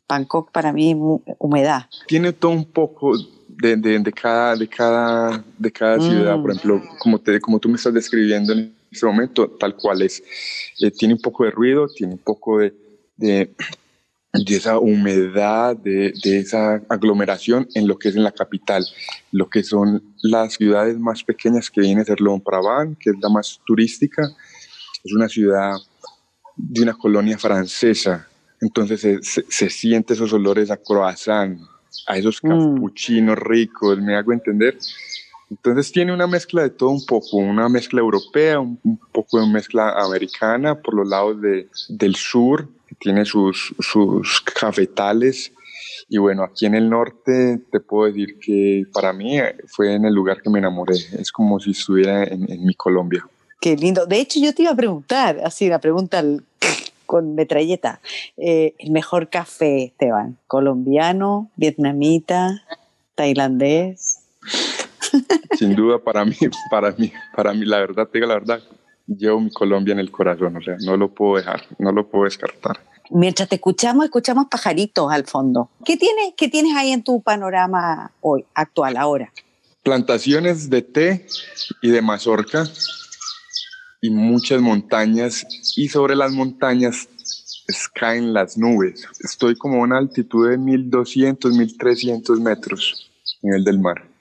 Bangkok 0.09 0.50
para 0.50 0.73
mí 0.73 0.95
humedad. 1.38 1.87
Tiene 2.07 2.33
todo 2.33 2.51
un 2.51 2.64
poco 2.64 3.16
de, 3.48 3.77
de, 3.77 3.98
de 4.01 4.12
cada, 4.12 4.57
de 4.57 4.68
cada, 4.68 5.44
de 5.57 5.72
cada 5.72 6.01
ciudad, 6.01 6.35
por 6.40 6.48
mm. 6.48 6.57
ejemplo, 6.57 6.83
como, 6.98 7.18
te, 7.20 7.40
como 7.40 7.59
tú 7.61 7.68
me 7.68 7.77
estás 7.77 7.94
describiendo 7.94 8.53
en 8.53 8.75
este 8.90 9.07
momento, 9.07 9.48
tal 9.48 9.77
cual 9.77 10.03
es. 10.03 10.22
Eh, 10.81 10.90
tiene 10.90 11.14
un 11.14 11.20
poco 11.20 11.44
de 11.44 11.53
ruido, 11.53 11.87
tiene 11.88 12.14
un 12.14 12.18
poco 12.18 12.59
de, 12.59 12.75
de 13.16 13.55
de 14.33 14.57
esa 14.57 14.79
humedad, 14.79 15.77
de, 15.77 16.12
de, 16.23 16.38
esa 16.38 16.83
aglomeración 16.88 17.68
en 17.75 17.87
lo 17.87 17.99
que 17.99 18.09
es 18.09 18.16
en 18.16 18.25
la 18.25 18.33
capital, 18.33 18.85
lo 19.31 19.51
que 19.51 19.62
son 19.62 20.03
las 20.23 20.55
ciudades 20.55 20.99
más 20.99 21.23
pequeñas 21.23 21.71
que 21.71 21.83
viene 21.83 22.01
a 22.01 22.05
ser 22.05 22.18
Prabang, 22.45 22.97
que 22.97 23.11
es 23.11 23.16
la 23.21 23.29
más 23.29 23.61
turística, 23.66 24.23
es 25.05 25.12
una 25.12 25.29
ciudad 25.29 25.73
de 26.57 26.83
una 26.83 26.95
colonia 26.95 27.37
francesa, 27.37 28.27
entonces 28.61 29.01
se, 29.01 29.45
se, 29.49 29.71
siente 29.71 30.14
esos 30.14 30.33
olores 30.33 30.71
a 30.71 30.77
croissant, 30.79 31.59
a 32.07 32.16
esos 32.16 32.40
mm. 32.42 32.49
capuchinos 32.49 33.38
ricos, 33.38 34.01
me 34.01 34.16
hago 34.16 34.33
entender. 34.33 34.79
Entonces 35.52 35.92
tiene 35.92 36.14
una 36.14 36.26
mezcla 36.26 36.62
de 36.62 36.70
todo 36.70 36.88
un 36.88 37.04
poco, 37.04 37.36
una 37.36 37.68
mezcla 37.68 38.00
europea, 38.00 38.58
un, 38.58 38.80
un 38.82 38.96
poco 39.12 39.38
de 39.38 39.46
mezcla 39.46 39.90
americana 40.02 40.80
por 40.80 40.94
los 40.94 41.06
lados 41.06 41.42
de, 41.42 41.68
del 41.90 42.16
sur, 42.16 42.68
tiene 42.98 43.26
sus, 43.26 43.74
sus 43.78 44.40
cafetales. 44.40 45.52
Y 46.08 46.16
bueno, 46.16 46.42
aquí 46.42 46.64
en 46.64 46.74
el 46.74 46.88
norte 46.88 47.60
te 47.70 47.80
puedo 47.80 48.06
decir 48.06 48.38
que 48.38 48.84
para 48.94 49.12
mí 49.12 49.38
fue 49.66 49.94
en 49.94 50.06
el 50.06 50.14
lugar 50.14 50.40
que 50.40 50.48
me 50.48 50.58
enamoré. 50.58 50.96
Es 51.18 51.30
como 51.30 51.60
si 51.60 51.72
estuviera 51.72 52.24
en, 52.24 52.64
mi 52.64 52.74
Colombia. 52.74 53.26
Qué 53.60 53.76
lindo. 53.76 54.06
De 54.06 54.20
hecho, 54.20 54.40
yo 54.40 54.54
te 54.54 54.62
iba 54.62 54.72
a 54.72 54.76
preguntar, 54.76 55.40
así 55.44 55.68
la 55.68 55.80
pregunta 55.80 56.24
con 57.06 57.34
metralleta. 57.34 58.00
Eh, 58.38 58.74
el 58.78 58.90
mejor 58.90 59.28
café, 59.28 59.84
Esteban, 59.84 60.38
colombiano, 60.46 61.50
vietnamita, 61.56 62.62
tailandés. 63.14 64.18
Sin 65.59 65.75
duda 65.75 65.98
para 65.98 66.25
mí, 66.25 66.37
para 66.70 66.92
mí, 66.92 67.12
para 67.35 67.53
mí, 67.53 67.64
la 67.64 67.79
verdad, 67.79 68.09
te 68.09 68.18
digo 68.18 68.29
la 68.29 68.35
verdad, 68.35 68.61
llevo 69.07 69.40
mi 69.40 69.51
Colombia 69.51 69.92
en 69.92 69.98
el 69.98 70.11
corazón, 70.11 70.57
o 70.57 70.62
sea, 70.62 70.77
no 70.85 70.96
lo 70.96 71.09
puedo 71.09 71.37
dejar, 71.37 71.62
no 71.79 71.92
lo 71.92 72.09
puedo 72.09 72.25
descartar. 72.25 72.81
Mientras 73.11 73.48
te 73.48 73.57
escuchamos, 73.57 74.05
escuchamos 74.05 74.46
pajaritos 74.51 75.12
al 75.12 75.25
fondo. 75.27 75.70
¿Qué 75.85 75.96
tienes, 75.96 76.33
qué 76.37 76.48
tienes 76.48 76.75
ahí 76.77 76.92
en 76.92 77.03
tu 77.03 77.20
panorama 77.20 78.12
hoy, 78.20 78.44
actual, 78.55 78.96
ahora? 78.96 79.33
Plantaciones 79.83 80.70
de 80.70 80.83
té 80.83 81.27
y 81.83 81.90
de 81.90 82.01
mazorca 82.01 82.64
y 84.01 84.11
muchas 84.11 84.61
montañas 84.61 85.44
y 85.77 85.88
sobre 85.88 86.16
las 86.16 86.33
montañas 86.33 87.09
caen 87.94 88.33
las 88.33 88.57
nubes. 88.57 89.07
Estoy 89.20 89.57
como 89.57 89.77
a 89.77 89.85
una 89.85 89.98
altitud 89.98 90.48
de 90.48 90.59
1200, 90.59 91.55
1300 91.55 92.40
metros, 92.40 93.11
nivel 93.42 93.64
del 93.64 93.79
mar. 93.79 94.12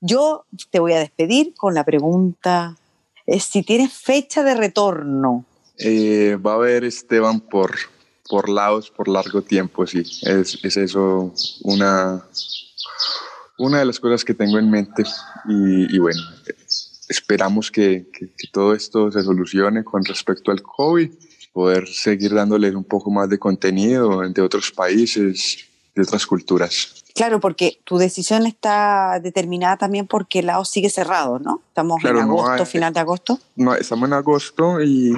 Yo 0.00 0.44
te 0.70 0.78
voy 0.78 0.92
a 0.92 0.98
despedir 0.98 1.54
con 1.54 1.74
la 1.74 1.84
pregunta 1.84 2.76
si 3.40 3.62
tienes 3.62 3.92
fecha 3.92 4.42
de 4.42 4.54
retorno. 4.54 5.44
Eh, 5.78 6.36
va 6.44 6.52
a 6.52 6.56
haber 6.56 6.84
Esteban 6.84 7.40
por, 7.40 7.74
por 8.28 8.48
Laos 8.48 8.90
por 8.90 9.08
largo 9.08 9.42
tiempo, 9.42 9.86
sí. 9.86 10.02
Es, 10.22 10.58
es 10.62 10.76
eso 10.76 11.32
una, 11.62 12.24
una 13.58 13.78
de 13.80 13.84
las 13.84 14.00
cosas 14.00 14.24
que 14.24 14.34
tengo 14.34 14.58
en 14.58 14.70
mente 14.70 15.04
y, 15.48 15.98
bueno, 15.98 16.20
esperamos 17.08 17.70
que, 17.70 18.08
que, 18.12 18.28
todo 18.52 18.74
esto 18.74 19.10
se 19.10 19.22
solucione 19.22 19.84
con 19.84 20.04
respecto 20.04 20.50
al 20.50 20.62
COVID, 20.62 21.10
poder 21.52 21.86
seguir 21.88 22.34
dándoles 22.34 22.74
un 22.74 22.84
poco 22.84 23.10
más 23.10 23.28
de 23.28 23.38
contenido 23.38 24.20
de 24.28 24.42
otros 24.42 24.70
países, 24.72 25.58
de 25.94 26.02
otras 26.02 26.26
culturas. 26.26 27.05
Claro, 27.16 27.40
porque 27.40 27.80
tu 27.84 27.96
decisión 27.96 28.44
está 28.44 29.20
determinada 29.22 29.78
también 29.78 30.06
porque 30.06 30.40
el 30.40 30.46
lado 30.46 30.66
sigue 30.66 30.90
cerrado, 30.90 31.38
¿no? 31.38 31.62
Estamos 31.68 32.04
en 32.04 32.18
agosto, 32.18 32.66
final 32.66 32.92
de 32.92 33.00
agosto. 33.00 33.38
No, 33.56 33.74
estamos 33.74 34.06
en 34.08 34.12
agosto 34.12 34.82
y 34.82 35.16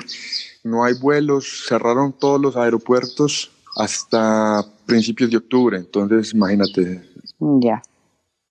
no 0.62 0.84
hay 0.84 0.94
vuelos, 0.94 1.64
cerraron 1.66 2.12
todos 2.12 2.40
los 2.40 2.56
aeropuertos 2.56 3.50
hasta 3.74 4.64
principios 4.86 5.28
de 5.30 5.38
octubre, 5.38 5.76
entonces 5.76 6.32
imagínate. 6.32 7.02
Ya. 7.40 7.82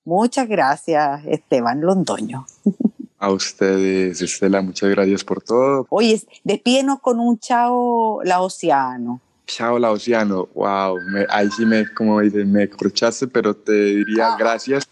Muchas 0.04 0.50
gracias, 0.50 1.22
Esteban 1.26 1.80
Londoño. 1.80 2.46
A 3.20 3.32
ustedes, 3.32 4.22
Estela, 4.22 4.62
muchas 4.62 4.90
gracias 4.90 5.24
por 5.24 5.42
todo. 5.42 5.88
Oye, 5.90 6.22
despídenos 6.44 7.00
con 7.00 7.20
un 7.20 7.40
chao 7.40 8.22
laosiano. 8.24 9.22
Chao 9.48 9.80
Laosiano, 9.80 10.50
wow, 10.54 11.00
ahí 11.30 11.50
sí 11.52 11.66
me, 11.66 11.92
como 11.94 12.20
dices, 12.20 12.46
me 12.46 12.70
corchaste, 12.70 13.28
pero 13.28 13.56
te 13.56 13.72
diría 13.72 14.34
ah. 14.34 14.36
gracias, 14.38 14.88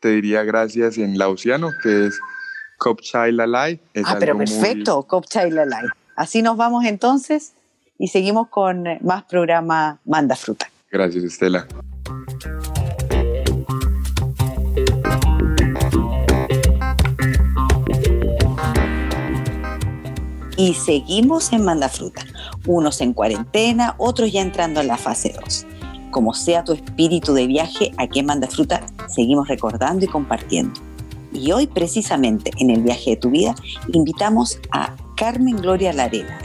te 0.00 0.08
diría 0.08 0.42
gracias 0.44 0.96
en 0.96 1.18
Laosiano, 1.18 1.70
que 1.82 2.06
es 2.06 2.18
Cop 2.78 3.00
Lalai. 3.12 3.78
ah, 4.04 4.16
pero 4.18 4.38
perfecto, 4.38 5.02
Cop 5.02 5.24
Lalai. 5.34 5.84
Así 6.16 6.40
nos 6.40 6.56
vamos 6.56 6.86
entonces 6.86 7.52
y 7.98 8.08
seguimos 8.08 8.48
con 8.48 8.84
más 9.02 9.24
programa 9.24 10.00
Manda 10.06 10.36
Fruta. 10.36 10.70
Gracias, 10.90 11.24
Estela. 11.24 11.68
y 20.58 20.74
seguimos 20.74 21.52
en 21.52 21.64
Manda 21.64 21.88
Fruta, 21.88 22.26
unos 22.68 23.00
en 23.00 23.14
cuarentena, 23.14 23.96
otros 23.98 24.30
ya 24.30 24.42
entrando 24.42 24.80
en 24.80 24.86
la 24.86 24.96
fase 24.96 25.34
2. 25.44 25.66
Como 26.12 26.34
sea 26.34 26.62
tu 26.62 26.72
espíritu 26.72 27.34
de 27.34 27.46
viaje, 27.46 27.92
aquí 27.96 28.20
en 28.20 28.26
Manda 28.26 28.46
Fruta 28.46 28.86
seguimos 29.08 29.48
recordando 29.48 30.04
y 30.04 30.08
compartiendo. 30.08 30.80
Y 31.32 31.50
hoy 31.52 31.66
precisamente 31.66 32.50
en 32.58 32.70
el 32.70 32.82
viaje 32.82 33.10
de 33.10 33.16
tu 33.16 33.30
vida 33.30 33.54
invitamos 33.92 34.58
a 34.70 34.94
Carmen 35.16 35.56
Gloria 35.56 35.92
Larena. 35.92 36.38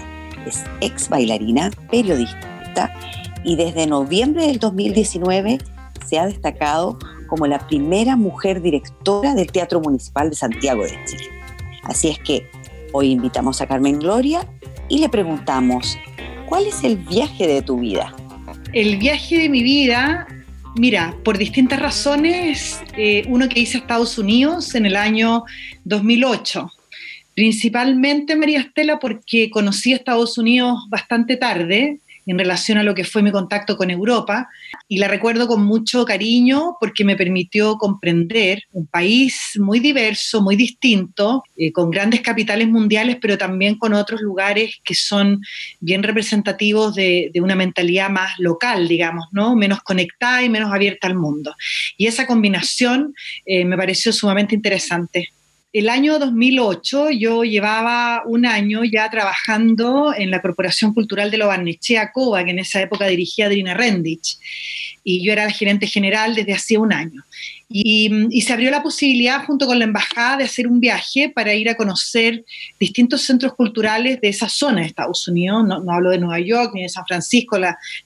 Es 0.46 0.64
ex 0.82 1.08
bailarina, 1.10 1.72
periodista 1.92 2.92
y 3.44 3.56
desde 3.56 3.86
noviembre 3.88 4.48
del 4.48 4.60
2019 4.60 5.60
se 6.06 6.20
ha 6.20 6.26
destacado 6.26 6.98
como 7.28 7.48
la 7.48 7.60
primera 7.68 8.16
mujer 8.16 8.62
directora 8.62 9.34
del 9.34 9.52
Teatro 9.52 9.82
Municipal 9.82 10.30
de 10.30 10.36
Santiago 10.36 10.84
de 10.84 10.98
Chile. 11.06 11.30
Así 11.84 12.10
es 12.10 12.20
que 12.20 12.50
hoy 12.92 13.12
invitamos 13.12 13.62
a 13.62 13.68
Carmen 13.68 14.00
Gloria 14.00 14.48
y 14.90 15.00
le 15.00 15.10
preguntamos, 15.10 15.98
¿cuál 16.46 16.68
es 16.68 16.84
el 16.84 16.98
viaje 16.98 17.48
de 17.48 17.62
tu 17.62 17.80
vida? 17.80 18.16
El 18.74 18.98
viaje 18.98 19.38
de 19.38 19.50
mi 19.50 19.64
vida, 19.64 20.28
mira, 20.76 21.16
por 21.24 21.38
distintas 21.38 21.80
razones, 21.80 22.82
eh, 22.98 23.24
uno 23.28 23.48
que 23.50 23.60
hice 23.60 23.78
a 23.78 23.82
Estados 23.82 24.18
Unidos 24.18 24.76
en 24.76 24.86
el 24.86 24.96
año 24.96 25.44
2008. 25.86 26.72
Principalmente, 27.36 28.36
María 28.36 28.60
Estela, 28.60 29.00
porque 29.00 29.50
conocí 29.50 29.94
a 29.94 29.98
Estados 29.98 30.38
Unidos 30.38 30.86
bastante 30.90 31.38
tarde, 31.38 32.00
en 32.26 32.38
relación 32.38 32.78
a 32.78 32.84
lo 32.84 32.96
que 32.96 33.04
fue 33.04 33.22
mi 33.22 33.32
contacto 33.32 33.78
con 33.78 33.90
Europa 33.90 34.50
y 34.88 34.98
la 34.98 35.08
recuerdo 35.08 35.48
con 35.48 35.64
mucho 35.64 36.06
cariño 36.06 36.78
porque 36.80 37.04
me 37.04 37.16
permitió 37.16 37.78
comprender 37.78 38.64
un 38.72 38.88
país 38.88 39.58
muy 39.60 39.80
diverso, 39.80 40.42
muy 40.42 40.56
distinto, 40.56 41.44
eh, 41.58 41.72
con 41.72 41.90
grandes 41.90 42.22
capitales 42.22 42.68
mundiales, 42.68 43.18
pero 43.22 43.38
también 43.38 43.78
con 43.78 43.94
otros 43.94 44.22
lugares 44.22 44.80
que 44.84 44.96
son 44.96 45.42
bien 45.80 46.04
representativos 46.04 46.96
de, 46.96 47.32
una 47.36 47.56
mentalidad 47.56 48.10
más 48.10 48.40
local, 48.40 48.88
digamos, 48.88 49.26
¿no? 49.34 49.54
menos 49.56 49.82
conectada 49.82 50.44
y 50.44 50.50
menos 50.50 50.72
abierta 50.72 51.08
al 51.08 51.16
mundo. 51.16 51.54
Y 51.98 52.08
esa 52.08 52.26
combinación 52.26 53.14
eh, 53.46 53.66
me 53.66 53.76
pareció 53.76 54.14
sumamente 54.14 54.56
interesante 54.56 55.34
el 55.74 55.90
año 55.90 56.20
2008 56.20 57.10
yo 57.10 57.44
llevaba 57.44 58.22
un 58.28 58.46
año 58.46 58.84
ya 58.84 59.10
trabajando 59.10 60.14
en 60.16 60.30
la 60.30 60.40
Corporación 60.40 60.94
Cultural 60.94 61.32
de 61.32 61.38
Lobarnechea 61.38 62.12
Coba, 62.12 62.46
que 62.46 62.52
en 62.52 62.60
esa 62.60 62.80
época 62.80 63.08
dirigía 63.08 63.48
Adrina 63.48 63.74
Rendich, 63.74 64.38
y 65.04 65.26
yo 65.26 65.34
era 65.34 65.46
la 65.46 65.52
gerente 65.52 65.88
general 65.88 66.36
desde 66.36 66.54
hacía 66.54 66.80
un 66.80 66.94
año. 66.94 67.24
Y, 67.76 68.42
se 68.44 68.54
abrió 68.54 68.70
la 68.70 68.84
posibilidad 68.84 69.44
junto 69.46 69.66
con 69.66 69.80
la 69.80 69.86
embajada 69.86 70.38
de 70.38 70.44
hacer 70.44 70.68
un 70.68 70.80
viaje 70.80 71.30
para 71.30 71.56
ir 71.56 71.70
a 71.70 71.76
conocer 71.76 72.46
distintos 72.80 73.24
centros 73.24 73.56
culturales 73.56 74.22
de 74.22 74.28
esa 74.28 74.48
zona 74.48 74.82
de 74.82 74.88
Estados 74.88 75.28
Unidos. 75.28 75.66
No, 75.66 75.92
hablo 75.92 76.12
de 76.12 76.20
Nueva 76.20 76.40
York, 76.40 76.72
ni 76.76 76.84
de 76.84 76.90
San 76.90 77.04
Francisco, 77.08 77.58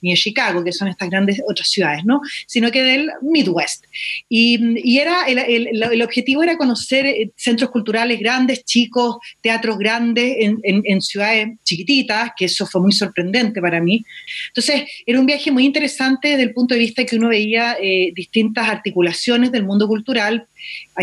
ni 0.02 0.12
de 0.12 0.16
Chicago, 0.16 0.64
que 0.64 0.72
son 0.72 0.88
estas 0.88 1.10
grandes 1.10 1.42
otras 1.46 1.68
ciudades, 1.68 2.06
¿no? 2.06 2.22
sino 2.46 2.72
que 2.72 2.82
del 2.82 3.10
Midwest. 3.22 3.84
Y, 4.30 4.98
era 4.98 5.26
el, 5.26 6.02
objetivo 6.02 6.44
era 6.44 6.58
conocer 6.58 7.06
eh, 7.06 7.32
centros 7.36 7.70
culturales 7.70 8.20
grandes, 8.20 8.64
chicos, 8.64 9.18
teatros 9.42 9.78
grandes 9.78 10.38
en, 10.40 11.02
ciudades 11.02 11.50
chiquititas, 11.66 12.32
que 12.38 12.46
eso 12.46 12.66
fue 12.66 12.80
muy 12.80 12.94
sorprendente 12.94 13.60
para 13.60 13.82
mí. 13.82 14.06
Entonces, 14.48 14.84
era 15.06 15.20
un 15.20 15.26
viaje 15.26 15.52
muy 15.52 15.66
interesante 15.66 16.30
desde 16.30 16.44
el 16.44 16.54
punto 16.54 16.74
de 16.74 16.80
vista 16.80 17.06
que 17.06 17.18
uno 17.18 17.28
veía 17.28 17.78
eh, 17.82 18.12
distintas 18.16 18.70
articulaciones 18.70 19.52
del 19.58 19.66
mundo 19.66 19.88
cultural, 19.88 20.48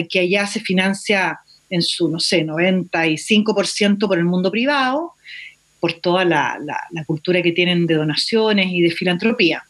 que 0.08 0.20
allá 0.20 0.46
se 0.46 0.60
financia 0.60 1.40
en 1.70 1.82
su, 1.82 2.08
no 2.08 2.20
sé, 2.20 2.44
95% 2.44 4.06
por 4.06 4.18
el 4.18 4.24
mundo 4.24 4.50
privado, 4.50 5.12
por 5.80 5.92
toda 5.94 6.24
la, 6.24 6.58
cultura 7.06 7.42
que 7.42 7.52
tienen 7.52 7.86
de 7.86 7.94
donaciones 7.94 8.68
y 8.70 8.80
de 8.80 8.90
filantropía. 8.90 9.62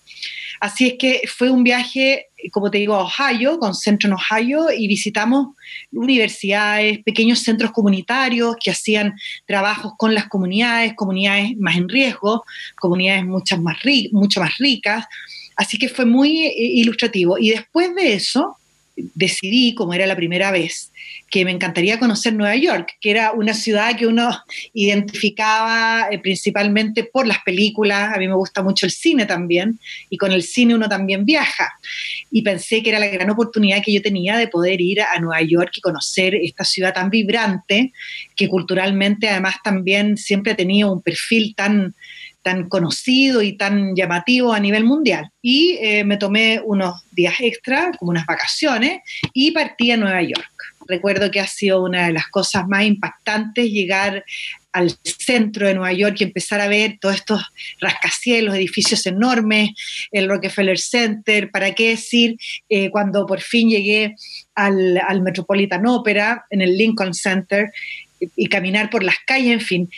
Así 0.61 0.87
es 0.87 0.94
que 0.99 1.23
fue 1.27 1.51
un 1.51 1.64
viaje, 1.64 2.27
como 2.53 2.70
te 2.70 2.79
digo, 2.79 2.94
a 2.94 3.03
Ohio, 3.03 3.59
con 3.59 3.75
centro 3.75 4.09
en 4.09 4.14
Ohio, 4.14 4.66
y 4.70 4.87
visitamos 4.87 5.57
universidades, 5.92 7.03
pequeños 7.03 7.40
centros 7.40 7.73
comunitarios 7.73 8.55
que 8.62 8.70
hacían 8.70 9.14
trabajos 9.47 9.94
con 9.99 10.14
las 10.14 10.29
comunidades, 10.29 10.94
comunidades 10.94 11.57
más 11.59 11.77
en 11.77 11.88
riesgo, 11.88 12.44
comunidades 12.77 13.25
muchas 13.25 13.61
más 13.61 13.79
mucho 14.12 14.40
más 14.40 14.57
ricas. 14.59 15.07
Así 15.57 15.79
que 15.79 15.88
fue 15.88 16.05
muy 16.05 16.47
eh, 16.47 16.55
ilustrativo. 16.57 17.38
Y 17.38 17.51
después 17.51 17.94
de 17.94 18.14
eso, 18.14 18.57
decidí, 18.96 19.74
como 19.74 19.94
era 19.94 20.07
la 20.07 20.16
primera 20.16 20.50
vez, 20.50 20.92
que 21.30 21.44
me 21.44 21.50
encantaría 21.50 21.98
conocer 21.98 22.33
Nueva 22.33 22.54
York, 22.57 22.92
que 23.00 23.11
era 23.11 23.33
una 23.33 23.54
ciudad 23.54 23.96
que 23.96 24.07
uno 24.07 24.30
identificaba 24.72 26.09
eh, 26.11 26.18
principalmente 26.18 27.04
por 27.04 27.26
las 27.26 27.38
películas, 27.44 28.14
a 28.14 28.18
mí 28.18 28.28
me 28.28 28.35
gusta 28.35 28.62
mucho 28.62 28.87
el 28.87 28.92
cine 28.92 29.26
también, 29.26 29.80
y 30.11 30.16
con 30.16 30.33
el 30.33 30.42
cine 30.42 30.74
uno 30.74 30.88
también 30.88 31.24
viaja. 31.24 31.72
Y 32.30 32.42
pensé 32.42 32.83
que 32.83 32.90
era 32.90 32.98
la 32.98 33.09
gran 33.09 33.30
oportunidad 33.30 33.83
que 33.83 33.92
yo 33.92 34.02
tenía 34.02 34.37
de 34.37 34.48
poder 34.48 34.80
ir 34.80 35.02
a 35.02 35.18
Nueva 35.18 35.42
York 35.42 35.72
y 35.76 35.80
conocer 35.80 36.35
esta 36.37 36.64
ciudad 36.64 36.94
tan 36.94 37.11
vibrante, 37.11 37.92
que 38.37 38.48
culturalmente 38.48 39.28
además 39.28 39.57
también 39.64 40.16
siempre 40.16 40.52
ha 40.52 40.57
tenido 40.57 40.92
un 40.92 41.02
perfil 41.02 41.54
tan 41.57 41.94
tan 42.44 42.68
conocido 42.68 43.40
y 43.40 43.54
tan 43.54 43.96
llamativo 43.96 44.52
a 44.52 44.61
nivel 44.61 44.85
mundial. 44.85 45.30
Y 45.40 45.78
eh, 45.80 46.04
me 46.04 46.18
tomé 46.18 46.61
unos 46.62 47.02
días 47.11 47.37
extra, 47.40 47.90
como 47.98 48.11
unas 48.11 48.26
vacaciones, 48.26 49.00
y 49.33 49.50
partí 49.50 49.90
a 49.90 49.96
Nueva 49.96 50.22
York. 50.22 50.50
Recuerdo 50.87 51.30
que 51.30 51.40
ha 51.40 51.46
sido 51.46 51.83
una 51.83 52.07
de 52.07 52.12
las 52.12 52.28
cosas 52.28 52.68
más 52.68 52.85
impactantes 52.85 53.70
llegar 53.70 54.22
al 54.72 54.94
centro 55.02 55.66
de 55.66 55.74
Nueva 55.74 55.94
York 55.94 56.16
y 56.18 56.24
empezar 56.24 56.61
a 56.61 56.68
ver 56.68 56.98
todos 57.00 57.14
estos 57.14 57.42
rascacielos, 57.80 58.54
edificios 58.54 59.07
enormes, 59.07 59.70
el 60.12 60.28
Rockefeller 60.28 60.78
Center, 60.78 61.50
para 61.50 61.72
qué 61.74 61.90
decir, 61.90 62.37
eh, 62.68 62.90
cuando 62.90 63.24
por 63.24 63.40
fin 63.40 63.70
llegué 63.70 64.16
al, 64.54 64.98
al 64.98 65.22
Metropolitan 65.22 65.87
Opera, 65.87 66.44
en 66.50 66.61
el 66.61 66.76
Lincoln 66.76 67.14
Center, 67.14 67.72
y 68.37 68.46
caminar 68.46 68.90
por 68.90 69.02
las 69.02 69.16
calles, 69.26 69.52
en 69.52 69.61
fin, 69.61 69.90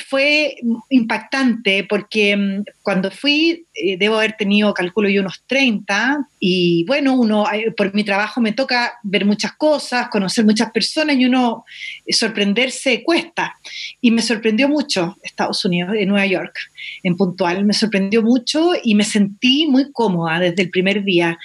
fue 0.00 0.56
impactante 0.90 1.84
porque 1.88 2.36
mm, 2.36 2.64
cuando 2.82 3.10
fui, 3.10 3.66
eh, 3.74 3.96
debo 3.98 4.16
haber 4.16 4.36
tenido, 4.36 4.72
calculo 4.74 5.08
yo, 5.08 5.22
unos 5.22 5.42
30, 5.46 6.28
y 6.38 6.84
bueno, 6.84 7.14
uno, 7.14 7.44
por 7.76 7.94
mi 7.94 8.04
trabajo 8.04 8.40
me 8.40 8.52
toca 8.52 8.94
ver 9.02 9.24
muchas 9.24 9.52
cosas, 9.54 10.08
conocer 10.08 10.44
muchas 10.44 10.70
personas, 10.70 11.16
y 11.16 11.26
uno 11.26 11.64
eh, 12.04 12.12
sorprenderse 12.12 13.02
cuesta. 13.02 13.56
Y 14.00 14.10
me 14.10 14.22
sorprendió 14.22 14.68
mucho 14.68 15.16
Estados 15.22 15.64
Unidos, 15.64 15.94
en 15.96 16.08
Nueva 16.08 16.26
York, 16.26 16.56
en 17.02 17.16
puntual, 17.16 17.64
me 17.64 17.74
sorprendió 17.74 18.22
mucho 18.22 18.72
y 18.82 18.94
me 18.94 19.04
sentí 19.04 19.66
muy 19.66 19.90
cómoda 19.92 20.38
desde 20.38 20.62
el 20.62 20.70
primer 20.70 21.04
día. 21.04 21.38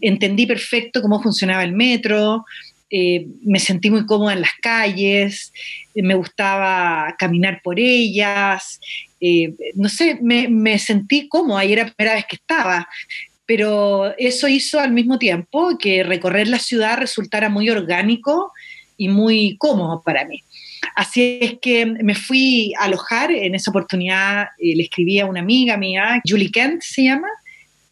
Entendí 0.00 0.46
perfecto 0.46 1.02
cómo 1.02 1.22
funcionaba 1.22 1.62
el 1.62 1.72
metro, 1.72 2.44
eh, 2.90 3.26
me 3.42 3.58
sentí 3.58 3.90
muy 3.90 4.06
cómoda 4.06 4.32
en 4.32 4.40
las 4.40 4.54
calles, 4.62 5.52
eh, 5.94 6.02
me 6.02 6.14
gustaba 6.14 7.14
caminar 7.18 7.60
por 7.62 7.78
ellas, 7.78 8.80
eh, 9.20 9.52
no 9.74 9.90
sé, 9.90 10.18
me, 10.22 10.78
sentí 10.78 11.28
cómoda 11.28 11.64
y 11.64 11.72
era 11.74 11.84
la 11.84 11.92
primera 11.92 12.14
vez 12.14 12.24
que 12.26 12.36
estaba, 12.36 12.88
pero 13.44 14.16
eso 14.16 14.48
hizo 14.48 14.80
al 14.80 14.92
mismo 14.92 15.18
tiempo 15.18 15.76
que 15.78 16.02
recorrer 16.02 16.48
la 16.48 16.58
ciudad 16.58 16.98
resultara 16.98 17.50
muy 17.50 17.68
orgánico 17.68 18.52
y 18.96 19.08
muy 19.08 19.56
cómodo 19.58 20.02
para 20.02 20.24
mí. 20.24 20.42
Así 20.96 21.38
es 21.42 21.58
que 21.60 21.84
me 21.84 22.14
fui 22.14 22.72
a 22.78 22.84
alojar, 22.84 23.30
en 23.32 23.54
esa 23.54 23.70
oportunidad 23.70 24.46
le 24.58 24.82
escribí 24.82 25.20
a 25.20 25.26
una 25.26 25.40
amiga 25.40 25.76
mía, 25.76 26.22
Julie 26.26 26.50
Kent 26.50 26.82
se 26.82 27.04
llama, 27.04 27.28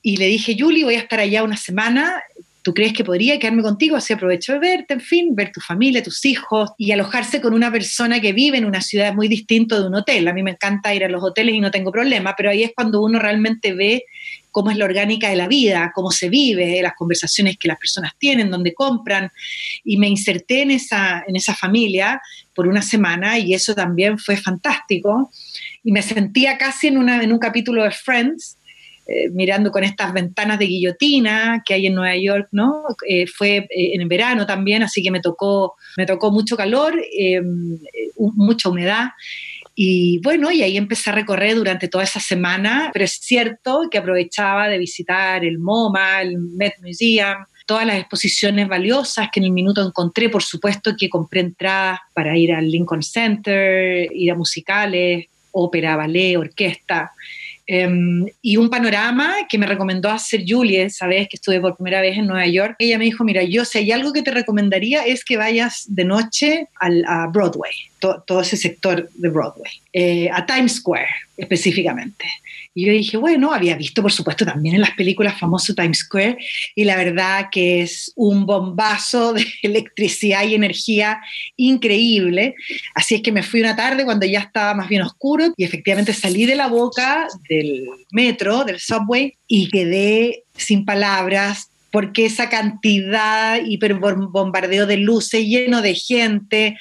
y 0.03 0.17
le 0.17 0.27
dije, 0.27 0.57
Julie, 0.59 0.85
voy 0.85 0.95
a 0.95 1.01
estar 1.01 1.21
allá 1.21 1.43
una 1.43 1.57
semana, 1.57 2.23
tú 2.67 2.75
crees 2.75 2.95
que 2.95 3.05
podría 3.05 3.39
quedarme 3.39 3.63
contigo, 3.63 3.95
así 3.95 4.13
aprovecho 4.13 4.55
de 4.55 4.59
verte, 4.59 4.95
en 4.95 5.01
fin, 5.01 5.37
ver 5.37 5.53
tu 5.53 5.61
familia, 5.61 6.03
tus 6.03 6.25
hijos 6.25 6.73
y 6.77 6.91
alojarse 6.91 7.41
con 7.41 7.55
una 7.55 7.71
persona 7.71 8.21
que 8.21 8.33
vive 8.33 8.59
en 8.59 8.65
una 8.65 8.81
ciudad 8.81 9.15
muy 9.15 9.29
distinta 9.29 9.79
de 9.79 9.87
un 9.87 9.95
hotel. 9.95 10.27
A 10.27 10.33
mí 10.33 10.43
me 10.43 10.51
encanta 10.51 10.93
ir 10.93 11.05
a 11.05 11.09
los 11.09 11.23
hoteles 11.23 11.55
y 11.55 11.61
no 11.61 11.71
tengo 11.71 11.93
problema, 11.93 12.35
pero 12.37 12.51
ahí 12.51 12.65
es 12.65 12.73
cuando 12.75 13.05
uno 13.05 13.21
realmente 13.21 13.73
ve 13.73 14.03
cómo 14.51 14.73
es 14.73 14.77
la 14.79 14.85
orgánica 14.85 15.31
de 15.31 15.37
la 15.37 15.47
vida, 15.47 15.93
cómo 15.95 16.11
se 16.11 16.29
vive, 16.29 16.83
las 16.83 16.95
conversaciones 16.95 17.57
que 17.57 17.69
las 17.69 17.79
personas 17.79 18.15
tienen, 18.19 18.51
dónde 18.51 18.75
compran. 18.75 19.31
Y 19.85 19.97
me 19.97 20.09
inserté 20.09 20.63
en 20.63 20.73
esa, 20.73 21.23
en 21.25 21.37
esa 21.37 21.55
familia 21.55 22.21
por 22.53 22.67
una 22.67 22.83
semana 22.83 23.39
y 23.39 23.55
eso 23.55 23.77
también 23.77 24.19
fue 24.19 24.37
fantástico. 24.37 25.31
Y 25.85 25.93
me 25.93 26.03
sentía 26.03 26.59
casi 26.59 26.89
en, 26.89 26.99
una, 26.99 27.23
en 27.23 27.31
un 27.31 27.39
capítulo 27.39 27.85
de 27.85 27.93
Friends, 27.93 28.59
eh, 29.09 29.29
mirando 29.31 29.71
con 29.71 29.85
estas 29.85 30.13
ventanas 30.13 30.59
de 30.59 30.67
guillotina 30.67 31.63
que 31.65 31.75
hay 31.75 31.87
en 31.87 31.95
Nueva 31.95 32.17
York, 32.17 32.49
¿no? 32.51 32.83
Eh, 33.09 33.29
fue 33.29 33.59
eh, 33.59 33.69
en 33.95 34.09
verano 34.09 34.47
también, 34.47 34.83
así 34.83 35.01
que 35.01 35.13
me 35.13 35.21
tocó, 35.21 35.77
me 35.97 36.07
tocó 36.07 36.33
mucho 36.33 36.57
calor, 36.57 37.01
mucha 38.17 38.69
humedad. 38.69 39.11
Y 39.77 40.19
bueno, 40.25 40.51
y 40.51 40.63
ahí 40.63 40.77
empecé 40.77 41.11
a 41.11 41.13
recorrer 41.13 41.55
durante 41.55 41.87
toda 41.87 42.03
esa 42.03 42.19
semana, 42.19 42.91
pero 42.93 43.05
es 43.05 43.13
cierto 43.13 43.89
que 43.91 43.99
aprovechaba 43.99 44.69
de 44.69 44.79
visitar 44.79 45.45
el 45.45 45.59
MoMA, 45.59 46.23
el 46.23 46.39
Met 46.39 46.75
Museum, 46.83 47.45
todas 47.67 47.87
las 47.87 47.99
exposiciones 47.99 48.67
valiosas 48.67 49.29
que 49.31 49.39
en 49.39 49.45
el 49.45 49.53
minuto 49.53 49.87
encontré, 49.87 50.31
por 50.31 50.43
supuesto 50.43 50.95
que 50.99 51.09
compré 51.09 51.41
entradas 51.41 52.01
para 52.13 52.37
ir 52.37 52.53
al 52.53 52.69
Lincoln 52.69 53.03
Center, 53.03 54.09
ir 54.13 54.33
a 54.33 54.35
musicales, 54.35 55.27
ópera, 55.53 55.95
ballet, 55.95 56.37
orquesta. 56.37 57.13
Em, 57.69 58.27
y 58.43 58.57
un 58.59 58.71
panorama 58.71 59.35
que 59.49 59.59
me 59.59 59.67
recomendó 59.67 60.09
hacer 60.09 60.45
Julie 60.47 60.83
esa 60.83 61.09
vez 61.09 61.29
que 61.29 61.35
estuve 61.35 61.61
por 61.61 61.77
primera 61.77 62.01
vez 62.01 62.17
en 62.17 62.27
Nueva 62.27 62.47
York. 62.47 62.77
Ella 62.79 62.97
me 62.97 63.07
dijo, 63.07 63.25
mira, 63.25 63.43
yo 63.43 63.65
si 63.65 63.79
hay 63.79 63.91
algo 63.91 64.13
que 64.13 64.23
te 64.23 64.31
recomendaría 64.31 65.05
es 65.05 65.25
que 65.25 65.37
vayas 65.37 65.85
de 65.89 66.05
noche 66.05 66.69
al, 66.79 67.05
a 67.09 67.27
Broadway, 67.27 67.73
todo 67.99 68.41
ese 68.41 68.57
sector 68.57 69.11
de 69.15 69.29
Broadway, 69.29 69.73
eh, 69.93 70.31
a 70.33 70.47
Times 70.47 70.77
Square 70.77 71.09
específicamente. 71.37 72.27
Y 72.77 72.85
yo 72.85 72.93
dije, 72.93 73.17
bueno, 73.17 73.55
había 73.55 73.75
visto 73.75 74.03
por 74.03 74.13
supuesto 74.13 74.45
también 74.45 74.75
en 74.75 74.83
las 74.83 74.91
películas 74.91 75.41
famoso 75.41 75.75
Times 75.75 76.01
Square 76.01 76.37
y 76.75 76.85
la 76.85 76.95
verdad 76.97 77.47
que 77.51 77.81
es 77.81 78.13
un 78.17 78.45
bombazo 78.45 79.33
de 79.33 79.47
electricidad 79.63 80.47
y 80.47 80.55
energía 80.55 81.19
increíble. 81.57 82.55
Así 82.95 83.15
es 83.15 83.23
que 83.23 83.33
me 83.33 83.43
fui 83.43 83.61
una 83.61 83.77
tarde 83.77 84.05
cuando 84.05 84.27
ya 84.27 84.41
estaba 84.41 84.75
más 84.75 84.91
bien 84.91 85.01
oscuro 85.01 85.55
y 85.57 85.65
efectivamente 85.65 86.13
salí 86.13 86.45
de 86.45 86.55
la 86.55 86.67
boca 86.67 87.27
del 87.49 87.87
metro, 88.11 88.65
del 88.65 88.79
subway 88.79 89.33
y 89.49 89.71
quedé 89.71 90.45
sin 90.55 90.85
palabras 90.85 91.71
porque 91.91 92.27
esa 92.27 92.51
cantidad 92.51 93.59
hiperbombardeo 93.65 94.85
de 94.85 94.99
luces 94.99 95.47
lleno 95.47 95.81
de 95.81 95.95
gente, 95.95 96.77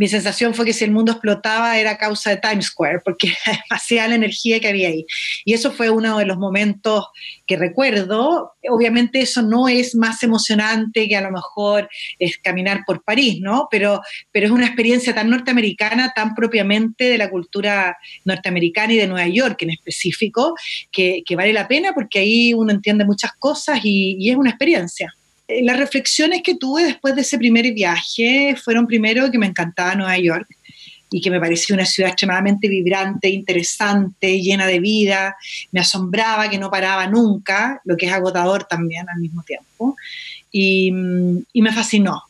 mi 0.00 0.08
sensación 0.08 0.54
fue 0.54 0.64
que 0.64 0.72
si 0.72 0.82
el 0.82 0.92
mundo 0.92 1.12
explotaba 1.12 1.78
era 1.78 1.98
causa 1.98 2.30
de 2.30 2.38
Times 2.38 2.68
Square, 2.68 3.00
porque 3.04 3.28
era 3.46 3.60
demasiada 3.68 4.08
la 4.08 4.14
energía 4.14 4.58
que 4.58 4.68
había 4.68 4.88
ahí. 4.88 5.04
Y 5.44 5.52
eso 5.52 5.70
fue 5.72 5.90
uno 5.90 6.16
de 6.16 6.24
los 6.24 6.38
momentos 6.38 7.04
que 7.46 7.56
recuerdo. 7.58 8.52
Obviamente 8.70 9.20
eso 9.20 9.42
no 9.42 9.68
es 9.68 9.94
más 9.94 10.22
emocionante 10.22 11.06
que 11.06 11.16
a 11.16 11.20
lo 11.20 11.30
mejor 11.30 11.90
es 12.18 12.38
caminar 12.38 12.80
por 12.86 13.04
París, 13.04 13.40
¿no? 13.42 13.68
Pero, 13.70 14.00
pero 14.32 14.46
es 14.46 14.52
una 14.52 14.64
experiencia 14.64 15.14
tan 15.14 15.28
norteamericana, 15.28 16.14
tan 16.16 16.34
propiamente 16.34 17.04
de 17.04 17.18
la 17.18 17.28
cultura 17.28 17.94
norteamericana 18.24 18.94
y 18.94 18.96
de 18.96 19.06
Nueva 19.06 19.28
York 19.28 19.60
en 19.60 19.70
específico, 19.72 20.54
que, 20.90 21.22
vale 21.36 21.52
la 21.52 21.68
pena 21.68 21.92
porque 21.92 22.20
ahí 22.20 22.54
uno 22.54 22.72
entiende 22.72 23.04
muchas 23.04 23.32
cosas 23.38 23.80
y 23.84 24.30
es 24.30 24.36
una 24.36 24.48
experiencia. 24.48 25.14
Eh, 25.50 25.62
las 25.64 25.78
reflexiones 25.78 26.42
que 26.42 26.54
tuve 26.54 26.84
después 26.84 27.14
de 27.14 27.22
ese 27.22 27.38
primer 27.38 27.72
viaje 27.72 28.56
fueron 28.62 28.86
primero 28.86 29.30
que 29.30 29.38
me 29.38 29.46
encantaba 29.46 29.94
Nueva 29.94 30.18
York 30.18 30.46
y 31.10 31.20
que 31.20 31.30
me 31.30 31.40
parecía 31.40 31.74
una 31.74 31.84
ciudad 31.84 32.10
extremadamente 32.10 32.68
vibrante, 32.68 33.28
interesante, 33.28 34.40
llena 34.40 34.66
de 34.66 34.78
vida. 34.78 35.36
Me 35.72 35.80
asombraba 35.80 36.48
que 36.48 36.58
no 36.58 36.70
paraba 36.70 37.08
nunca, 37.08 37.80
lo 37.84 37.96
que 37.96 38.06
es 38.06 38.12
agotador 38.12 38.64
también 38.64 39.08
al 39.08 39.18
mismo 39.18 39.42
tiempo. 39.42 39.96
Y, 40.52 40.92
mm, 40.92 41.38
y 41.52 41.62
me 41.62 41.72
fascinó. 41.72 42.29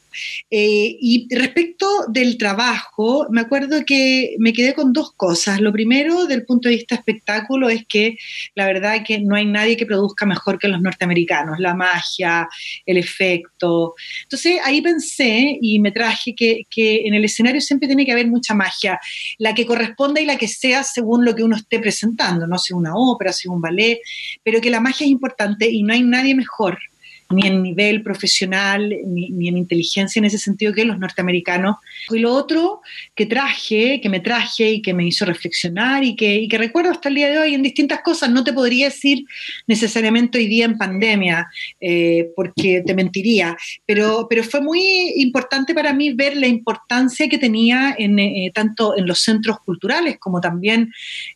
Eh, 0.51 0.97
y 1.01 1.29
respecto 1.35 1.87
del 2.09 2.39
trabajo, 2.39 3.27
me 3.31 3.41
acuerdo 3.41 3.85
que 3.85 4.37
me 4.39 4.53
quedé 4.53 4.75
con 4.75 4.93
dos 4.93 5.13
cosas. 5.13 5.61
Lo 5.61 5.73
primero, 5.73 6.27
del 6.27 6.45
punto 6.45 6.69
de 6.69 6.77
vista 6.77 6.95
espectáculo, 6.95 7.69
es 7.69 7.85
que 7.87 8.17
la 8.55 8.67
verdad 8.67 8.97
es 8.97 9.05
que 9.05 9.21
no 9.21 9.37
hay 9.37 9.47
nadie 9.47 9.77
que 9.77 9.87
produzca 9.87 10.27
mejor 10.27 10.59
que 10.59 10.69
los 10.69 10.81
norteamericanos, 10.81 11.59
la 11.59 11.75
magia, 11.75 12.49
el 12.87 12.97
efecto. 12.97 13.95
Entonces 14.23 14.59
ahí 14.65 14.81
pensé 14.81 15.59
y 15.61 15.81
me 15.81 15.93
traje 15.93 16.35
que, 16.35 16.63
que 16.71 17.07
en 17.07 17.15
el 17.15 17.25
escenario 17.25 17.61
siempre 17.61 17.89
tiene 17.89 18.05
que 18.05 18.13
haber 18.13 18.27
mucha 18.27 18.55
magia, 18.55 18.99
la 19.39 19.55
que 19.55 19.67
corresponda 19.67 20.21
y 20.21 20.27
la 20.27 20.37
que 20.37 20.49
sea 20.49 20.83
según 20.83 21.25
lo 21.25 21.35
que 21.35 21.43
uno 21.43 21.57
esté 21.57 21.79
presentando, 21.79 22.47
no 22.47 22.59
sea 22.59 22.77
una 22.77 22.95
ópera, 22.95 23.33
sea 23.33 23.53
un 23.53 23.61
ballet, 23.61 24.01
pero 24.43 24.61
que 24.61 24.71
la 24.71 24.81
magia 24.81 25.05
es 25.05 25.11
importante 25.11 25.71
y 25.71 25.83
no 25.83 25.93
hay 25.93 26.03
nadie 26.03 26.35
mejor 26.35 26.79
ni 27.31 27.47
en 27.47 27.63
nivel 27.63 28.03
profesional, 28.03 28.95
ni, 29.07 29.49
en 29.49 29.57
inteligencia 29.57 30.19
en 30.19 30.25
ese 30.25 30.39
sentido 30.39 30.73
que 30.73 30.85
los 30.85 30.99
norteamericanos. 30.99 31.77
Y 32.11 32.19
lo 32.19 32.33
otro 32.33 32.81
que 33.15 33.27
traje, 33.27 34.01
que 34.01 34.09
me 34.09 34.21
traje 34.21 34.71
y 34.73 34.83
que 34.83 34.93
me 34.93 35.07
hizo 35.07 35.25
reflexionar 35.25 36.05
y 36.05 36.17
que, 36.17 36.47
que 36.49 36.59
recuerdo 36.59 36.91
hasta 36.91 37.09
el 37.09 37.15
día 37.15 37.31
de 37.31 37.39
hoy 37.39 37.55
en 37.55 37.63
distintas 37.63 38.01
cosas, 38.01 38.31
no 38.31 38.43
te 38.43 38.53
podría 38.53 38.87
decir 38.87 39.25
necesariamente 39.67 40.39
hoy 40.39 40.47
día 40.47 40.65
en 40.65 40.77
pandemia, 40.77 41.49
eh, 41.81 42.31
porque 42.35 42.83
te 42.85 42.95
mentiría, 42.95 43.57
pero, 43.87 44.27
pero 44.29 44.43
fue 44.43 44.61
muy 44.61 44.81
importante 45.17 45.75
para 45.75 45.93
mí 45.93 46.13
ver 46.13 46.37
la 46.37 46.49
importancia 46.49 47.29
que 47.29 47.39
tenía 47.39 47.95
en, 47.97 48.19
eh, 48.19 48.51
tanto 48.53 48.97
en 48.97 49.07
los 49.07 49.21
centros 49.21 49.59
culturales 49.61 50.19
como 50.19 50.41
también 50.41 50.93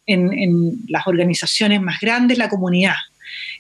en, 0.07 0.33
en 0.33 0.73
las 0.89 1.07
organizaciones 1.07 1.81
más 1.81 2.01
grandes, 2.01 2.39
la 2.39 2.49
comunidad. 2.49 2.95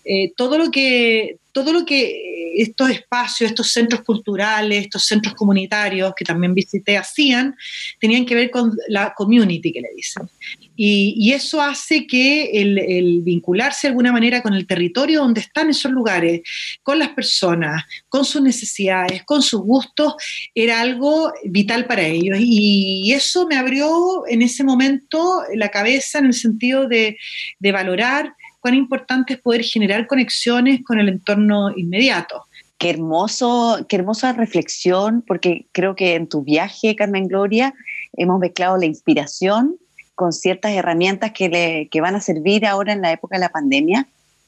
Eh, 0.04 0.32
todo 0.36 0.58
lo 0.58 0.70
que 0.70 1.38
todo 1.54 1.72
lo 1.72 1.86
que 1.86 2.52
estos 2.56 2.90
espacios, 2.90 3.50
estos 3.50 3.72
centros 3.72 4.02
culturales, 4.02 4.84
estos 4.84 5.04
centros 5.06 5.34
comunitarios 5.34 6.12
que 6.16 6.24
también 6.24 6.52
visité 6.52 6.96
hacían, 6.96 7.54
tenían 8.00 8.26
que 8.26 8.34
ver 8.34 8.50
con 8.50 8.72
la 8.88 9.14
community 9.14 9.72
que 9.72 9.80
le 9.80 9.88
dicen. 9.96 10.28
Y, 10.76 11.32
eso 11.32 11.62
hace 11.62 12.06
que 12.06 12.50
el, 12.52 13.22
vincularse 13.22 13.86
de 13.86 13.90
alguna 13.90 14.12
manera 14.12 14.42
con 14.42 14.54
el 14.54 14.66
territorio 14.66 15.20
donde 15.20 15.40
están 15.40 15.70
esos 15.70 15.92
lugares, 15.92 16.42
con 16.82 16.98
las 16.98 17.10
personas, 17.10 17.84
con 18.08 18.24
sus 18.24 18.42
necesidades, 18.42 19.22
con 19.24 19.40
sus 19.40 19.60
gustos, 19.60 20.14
era 20.52 20.80
algo 20.80 21.32
vital 21.44 21.86
para 21.86 22.02
ellos. 22.02 22.38
Y, 22.40 23.12
eso 23.12 23.46
me 23.46 23.56
abrió 23.56 24.24
en 24.26 24.42
ese 24.42 24.64
momento 24.64 25.42
la 25.54 25.68
cabeza 25.68 26.18
en 26.18 26.26
el 26.26 26.34
sentido 26.34 26.88
de 26.88 27.16
valorar 27.60 28.34
cuán 28.64 28.76
importante 28.76 29.34
es 29.34 29.40
poder 29.40 29.62
generar 29.62 30.06
conexiones 30.06 30.82
con 30.86 30.98
el 30.98 31.10
entorno 31.10 31.76
inmediato. 31.76 32.46
Qué 32.78 32.88
hermoso, 32.88 33.84
qué 33.90 33.96
hermosa 33.96 34.32
reflexión, 34.32 35.22
porque 35.26 35.66
creo 35.72 35.94
que 35.94 36.14
en 36.14 36.30
tu 36.30 36.42
viaje, 36.42 36.96
Carmen 36.96 37.28
Gloria, 37.28 37.74
hemos 38.14 38.40
mezclado 38.40 38.78
la 38.78 38.86
inspiración 38.86 39.76
con 40.14 40.32
ciertas 40.32 40.72
herramientas 40.72 41.32
que, 41.32 41.50
le, 41.50 41.88
que 41.90 42.00
van 42.00 42.14
a 42.14 42.22
servir 42.22 42.64
ahora 42.64 42.94
en 42.94 43.02
la 43.02 43.12
época 43.12 43.36
de 43.36 43.40
la 43.40 43.50
pandemia. 43.50 44.06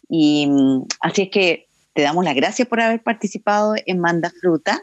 Y 0.09 0.47
mm, 0.47 0.85
así 1.01 1.23
es 1.25 1.29
que 1.29 1.67
te 1.93 2.01
damos 2.01 2.25
las 2.25 2.35
gracias 2.35 2.67
por 2.67 2.81
haber 2.81 3.03
participado 3.03 3.75
en 3.85 4.01
Manda 4.01 4.33
Fruta 4.41 4.81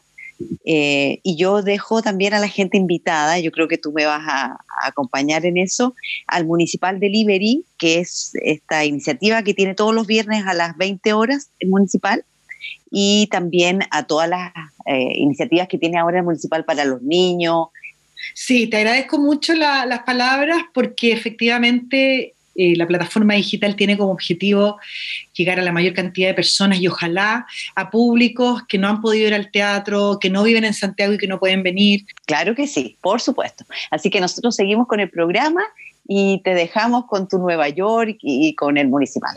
eh, 0.66 1.20
y 1.24 1.36
yo 1.36 1.62
dejo 1.62 2.02
también 2.02 2.34
a 2.34 2.40
la 2.40 2.48
gente 2.48 2.78
invitada, 2.78 3.40
yo 3.40 3.52
creo 3.52 3.68
que 3.68 3.78
tú 3.78 3.92
me 3.92 4.06
vas 4.06 4.24
a, 4.26 4.58
acompañar 4.86 5.46
en 5.46 5.58
eso, 5.58 5.96
al 6.28 6.46
Municipal 6.46 7.00
Delivery, 7.00 7.64
que 7.78 8.00
es 8.00 8.34
esta 8.44 8.84
iniciativa 8.84 9.44
que 9.44 9.54
tiene 9.54 9.76
todos 9.76 9.96
los 9.96 10.08
viernes 10.08 10.46
a 10.46 10.54
las 10.54 10.76
20 10.78 11.14
horas 11.14 11.50
el 11.60 11.70
municipal, 11.70 12.26
y 12.92 13.28
también 13.32 13.82
a 13.92 14.04
todas 14.04 14.30
las 14.30 14.52
eh, 14.86 15.14
iniciativas 15.16 15.68
que 15.68 15.78
tiene 15.78 15.98
ahora 15.98 16.20
el 16.20 16.26
municipal 16.26 16.66
para 16.66 16.86
los 16.86 17.02
niños. 17.02 17.68
Sí, 18.36 18.68
te 18.68 18.78
agradezco 18.78 19.18
mucho 19.18 19.54
las 19.54 20.04
palabras 20.04 20.58
porque 20.74 21.12
efectivamente 21.12 22.34
eh, 22.56 22.76
la 22.76 22.88
plataforma 22.88 23.34
digital 23.34 23.76
tiene 23.76 23.98
como 23.98 24.12
objetivo 24.12 24.78
llegar 25.34 25.60
a 25.60 25.64
la 25.64 25.72
mayor 25.72 25.94
cantidad 25.94 26.28
de 26.28 26.34
personas 26.34 26.80
y 26.80 26.88
ojalá 26.88 27.46
a 27.76 27.90
públicos 27.90 28.64
que 28.68 28.78
no 28.78 28.88
han 28.88 29.02
podido 29.02 29.28
ir 29.28 29.34
al 29.34 29.52
teatro, 29.52 30.20
que 30.20 30.30
no 30.30 30.44
viven 30.44 30.64
en 30.64 30.74
Santiago 30.74 31.14
y 31.14 31.18
que 31.18 31.28
no 31.28 31.40
pueden 31.40 31.64
venir. 31.64 32.06
Claro 32.26 32.56
que 32.56 32.68
sí, 32.68 32.98
por 33.02 33.22
supuesto. 33.22 33.66
Así 33.92 34.10
que 34.10 34.20
nosotros 34.20 34.56
seguimos 34.56 34.88
con 34.88 35.00
el 35.00 35.10
programa 35.10 35.64
y 36.08 36.42
te 36.44 36.54
dejamos 36.54 37.06
con 37.06 37.28
tu 37.28 37.38
Nueva 37.40 37.70
York 37.70 38.18
y 38.22 38.54
con 38.56 38.78
el 38.78 38.88
municipal. 38.88 39.36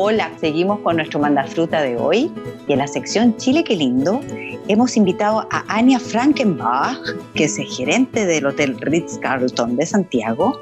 Hola, 0.00 0.30
seguimos 0.38 0.78
con 0.78 0.94
nuestro 0.94 1.18
mandafruta 1.18 1.82
de 1.82 1.96
hoy 1.96 2.30
y 2.68 2.72
en 2.72 2.78
la 2.78 2.86
sección 2.86 3.36
Chile 3.36 3.64
qué 3.64 3.74
lindo 3.74 4.20
hemos 4.68 4.96
invitado 4.96 5.46
a 5.50 5.64
Ania 5.68 5.98
Frankenbach, 5.98 6.98
que 7.34 7.44
es 7.44 7.56
gerente 7.56 8.26
del 8.26 8.46
Hotel 8.46 8.78
Ritz-Carlton 8.78 9.76
de 9.76 9.86
Santiago. 9.86 10.60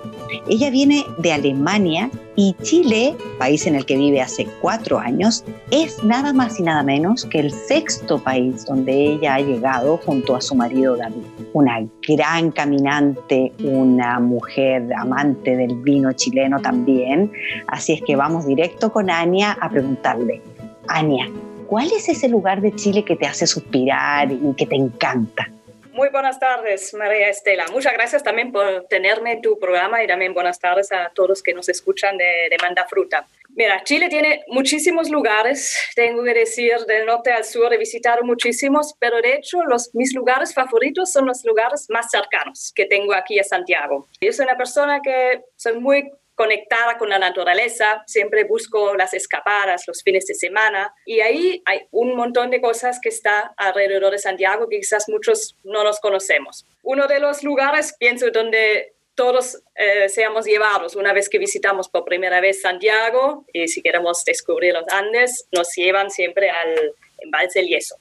Ella 0.49 0.71
viene 0.71 1.05
de 1.19 1.33
Alemania 1.33 2.11
y 2.37 2.55
Chile, 2.63 3.17
país 3.39 3.67
en 3.67 3.75
el 3.75 3.85
que 3.85 3.97
vive 3.97 4.21
hace 4.21 4.47
cuatro 4.61 4.99
años, 4.99 5.45
es 5.71 6.03
nada 6.05 6.33
más 6.33 6.61
y 6.61 6.63
nada 6.63 6.83
menos 6.83 7.25
que 7.25 7.41
el 7.41 7.51
sexto 7.51 8.23
país 8.23 8.65
donde 8.65 8.93
ella 8.93 9.35
ha 9.35 9.41
llegado 9.41 9.97
junto 9.99 10.37
a 10.37 10.41
su 10.41 10.55
marido 10.55 10.97
David. 10.97 11.25
Una 11.53 11.85
gran 12.07 12.53
caminante, 12.53 13.53
una 13.65 14.21
mujer 14.21 14.89
amante 14.97 15.57
del 15.57 15.75
vino 15.77 16.13
chileno 16.13 16.61
también. 16.61 17.33
Así 17.67 17.95
es 17.95 18.03
que 18.03 18.15
vamos 18.15 18.47
directo 18.47 18.93
con 18.93 19.11
Ania 19.11 19.57
a 19.61 19.69
preguntarle, 19.69 20.43
Ania, 20.89 21.29
¿Cuál 21.67 21.91
es 21.93 22.09
ese 22.09 22.29
lugar 22.29 22.61
de 22.61 22.75
Chile 22.75 23.05
que 23.05 23.17
te 23.17 23.27
hace 23.27 23.47
suspirar 23.47 24.31
y 24.31 24.55
que 24.57 24.67
te 24.67 24.77
encanta? 24.77 25.51
Muy 25.93 26.11
buenas 26.11 26.39
tardes, 26.39 26.95
María 26.95 27.29
Estela. 27.29 27.65
Muchas 27.73 27.95
gracias 27.95 28.23
también 28.23 28.53
por 28.53 28.85
tenerme 28.89 29.33
en 29.33 29.41
tu 29.41 29.59
programa 29.59 30.05
y 30.05 30.07
también 30.07 30.35
buenas 30.35 30.61
tardes 30.61 30.93
a 30.93 31.11
todos 31.15 31.43
que 31.43 31.55
nos 31.55 31.69
escuchan 31.69 32.19
de, 32.19 32.49
de 32.51 32.57
Manda 32.61 32.87
Fruta. 32.87 33.27
Mira, 33.57 33.83
Chile 33.83 34.11
tiene 34.11 34.45
muchísimos 34.49 35.09
lugares, 35.09 35.75
tengo 35.97 36.23
que 36.23 36.35
decir, 36.35 36.77
del 36.87 37.07
norte 37.07 37.33
al 37.33 37.45
sur 37.45 37.73
he 37.73 37.79
visitado 37.79 38.23
muchísimos, 38.23 38.95
pero 38.99 39.23
de 39.23 39.37
hecho 39.37 39.65
los, 39.65 39.95
mis 39.95 40.15
lugares 40.15 40.53
favoritos 40.53 41.11
son 41.11 41.25
los 41.25 41.43
lugares 41.47 41.87
más 41.89 42.11
cercanos 42.11 42.73
que 42.77 42.85
tengo 42.85 43.15
aquí 43.15 43.39
a 43.39 43.45
Santiago. 43.45 44.07
Yo 44.21 44.31
soy 44.33 44.45
una 44.45 44.59
persona 44.59 45.01
que 45.03 45.41
soy 45.57 45.81
muy 45.81 46.13
conectada 46.37 46.99
con 46.99 47.09
la 47.09 47.19
naturaleza, 47.19 48.05
siempre 48.07 48.45
busco 48.45 48.95
las 48.95 49.15
escapadas 49.15 49.85
los 49.89 50.03
fines 50.03 50.27
de 50.27 50.35
semana 50.35 50.95
y 51.07 51.21
ahí 51.21 51.63
hay 51.65 51.81
un 51.91 52.15
montón 52.15 52.51
de 52.51 52.61
cosas 52.61 53.01
que 53.03 53.09
está 53.09 53.55
alrededor 53.57 54.13
de 54.13 54.19
Santiago 54.19 54.69
que 54.69 54.79
quizás 54.79 55.09
muchos 55.09 55.57
no 55.65 55.83
los 55.83 55.99
conocemos. 55.99 56.67
Uno 56.83 57.09
de 57.09 57.21
los 57.21 57.43
lugares, 57.43 57.97
pienso, 57.99 58.31
donde 58.31 58.93
todos 59.15 59.63
eh, 59.75 60.11
seamos 60.11 60.45
llevados 60.45 60.95
una 60.95 61.15
vez 61.15 61.31
que 61.31 61.39
visitamos 61.39 61.89
por 61.89 62.05
primera 62.05 62.41
vez 62.41 62.61
Santiago 62.61 63.47
y 63.53 63.67
si 63.67 63.81
queremos 63.81 64.23
descubrir 64.25 64.75
los 64.75 64.85
Andes, 64.93 65.49
nos 65.53 65.75
llevan 65.75 66.11
siempre 66.11 66.51
al 66.51 66.93
embalse 67.19 67.61
El 67.61 67.69
Yeso. 67.69 67.97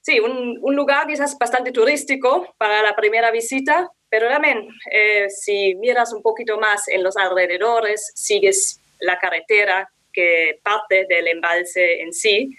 Sí, 0.00 0.20
un, 0.20 0.58
un, 0.60 0.76
lugar 0.76 1.06
quizás 1.06 1.36
bastante 1.38 1.72
turístico 1.72 2.54
para 2.58 2.82
la 2.82 2.94
primera 2.94 3.30
visita, 3.30 3.90
pero 4.14 4.28
también 4.28 4.68
eh, 4.92 5.28
si 5.28 5.74
miras 5.74 6.12
un 6.12 6.22
poquito 6.22 6.56
más 6.56 6.86
en 6.86 7.02
los 7.02 7.16
alrededores, 7.16 8.12
sigues 8.14 8.80
la 9.00 9.18
carretera 9.18 9.90
que 10.12 10.60
parte 10.62 11.04
del 11.08 11.26
embalse 11.26 12.00
en 12.00 12.12
sí, 12.12 12.56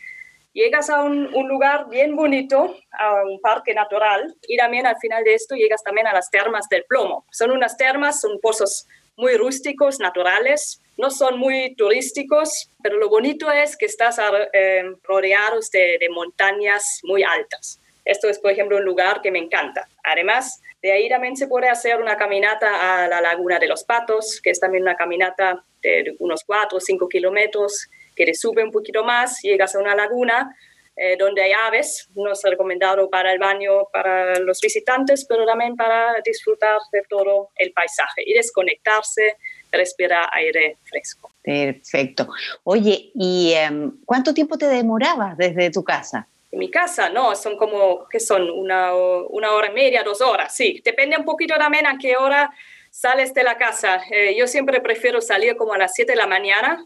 llegas 0.52 0.90
a 0.90 1.02
un, 1.02 1.32
lugar 1.48 1.88
bien 1.90 2.14
bonito, 2.14 2.76
a 2.92 3.24
un 3.24 3.40
parque 3.40 3.74
natural, 3.74 4.36
y 4.50 4.58
también 4.58 4.86
al 4.86 4.98
final 4.98 5.24
de 5.24 5.34
esto 5.34 5.56
llegas 5.56 5.82
también 5.82 6.08
a 6.08 6.14
las 6.14 6.30
termas 6.30 6.68
del 6.68 6.84
plomo. 6.90 7.26
Son 7.32 7.52
unas 7.52 7.78
termas, 7.78 8.20
son 8.20 8.38
pozos 8.42 8.86
muy 9.16 9.38
rústicos, 9.38 10.02
naturales, 10.02 10.82
no 10.98 11.10
son 11.10 11.40
muy 11.40 11.74
turísticos, 11.78 12.70
pero 12.84 12.98
lo 12.98 13.08
bonito 13.08 13.50
es 13.50 13.78
que 13.78 13.86
estás 13.86 14.20
eh, 14.52 14.84
rodeado 15.04 15.62
de, 15.72 16.00
de 16.02 16.10
montañas 16.10 17.00
muy 17.04 17.24
altas. 17.24 17.80
Esto 18.06 18.30
es, 18.30 18.40
por 18.40 18.52
ejemplo, 18.52 18.78
un 18.78 18.86
lugar 18.86 19.22
que 19.22 19.32
me 19.32 19.40
encanta. 19.40 19.88
Además, 20.04 20.62
de 20.82 20.92
ahí 20.92 21.10
también 21.10 21.36
se 21.36 21.48
puede 21.48 21.68
hacer 21.68 22.00
una 22.00 22.16
caminata 22.16 23.04
a 23.04 23.08
la 23.08 23.20
Laguna 23.20 23.60
de 23.60 23.68
los 23.68 23.84
Patos, 23.84 24.40
que 24.42 24.52
es 24.52 24.60
también 24.60 24.84
una 24.84 24.96
caminata 24.96 25.66
de 25.82 26.16
unos 26.20 26.44
4 26.46 26.78
o 26.78 26.80
5 26.80 27.10
kilómetros 27.10 27.90
que 28.16 28.26
te 28.26 28.34
sube 28.34 28.64
un 28.64 28.72
poquito 28.72 29.04
más, 29.04 29.42
llegas 29.42 29.76
a 29.76 29.80
una 29.80 29.96
laguna 29.96 30.56
eh, 30.98 31.18
donde 31.20 31.42
hay 31.42 31.52
aves, 31.52 32.08
no 32.16 32.32
es 32.32 32.42
recomendado 32.44 33.10
para 33.10 33.34
el 33.34 33.40
baño 33.40 33.86
para 33.92 34.40
los 34.40 34.62
visitantes, 34.62 35.26
pero 35.28 35.46
también 35.46 35.76
para 35.76 36.22
disfrutar 36.24 36.78
de 36.92 37.02
todo 37.10 37.50
el 37.58 37.74
paisaje 37.74 38.24
y 38.26 38.34
desconectarse, 38.34 39.36
respirar 39.72 40.30
aire 40.32 40.78
fresco. 40.86 41.32
Perfecto. 41.44 42.30
Oye, 42.64 43.12
¿y 43.14 43.52
em, 43.56 43.92
cuánto 44.06 44.34
tiempo 44.34 44.58
te 44.58 44.68
demorabas 44.68 45.38
desde 45.38 45.70
tu 45.70 45.84
casa? 45.84 46.30
En 46.52 46.60
mi 46.60 46.70
casa, 46.70 47.10
no, 47.10 47.36
son 47.36 47.58
como, 47.58 48.08
¿qué 48.10 48.20
son? 48.20 48.50
Una, 48.50 48.94
una 48.96 49.52
hora 49.52 49.70
y 49.70 49.74
media, 49.74 50.04
dos 50.04 50.22
horas, 50.22 50.56
sí. 50.56 50.82
Depende 50.84 51.18
un 51.18 51.26
poquito 51.26 51.56
también 51.56 51.86
a 51.86 51.98
qué 51.98 52.18
hora 52.18 52.54
sales 52.90 53.34
de 53.34 53.44
la 53.44 53.58
casa. 53.58 54.02
Eh, 54.10 54.36
yo 54.38 54.48
siempre 54.48 54.80
prefiero 54.80 55.20
salir 55.20 55.58
como 55.58 55.74
a 55.74 55.78
las 55.78 55.94
7 55.94 56.14
de 56.14 56.16
la 56.16 56.28
mañana 56.28 56.86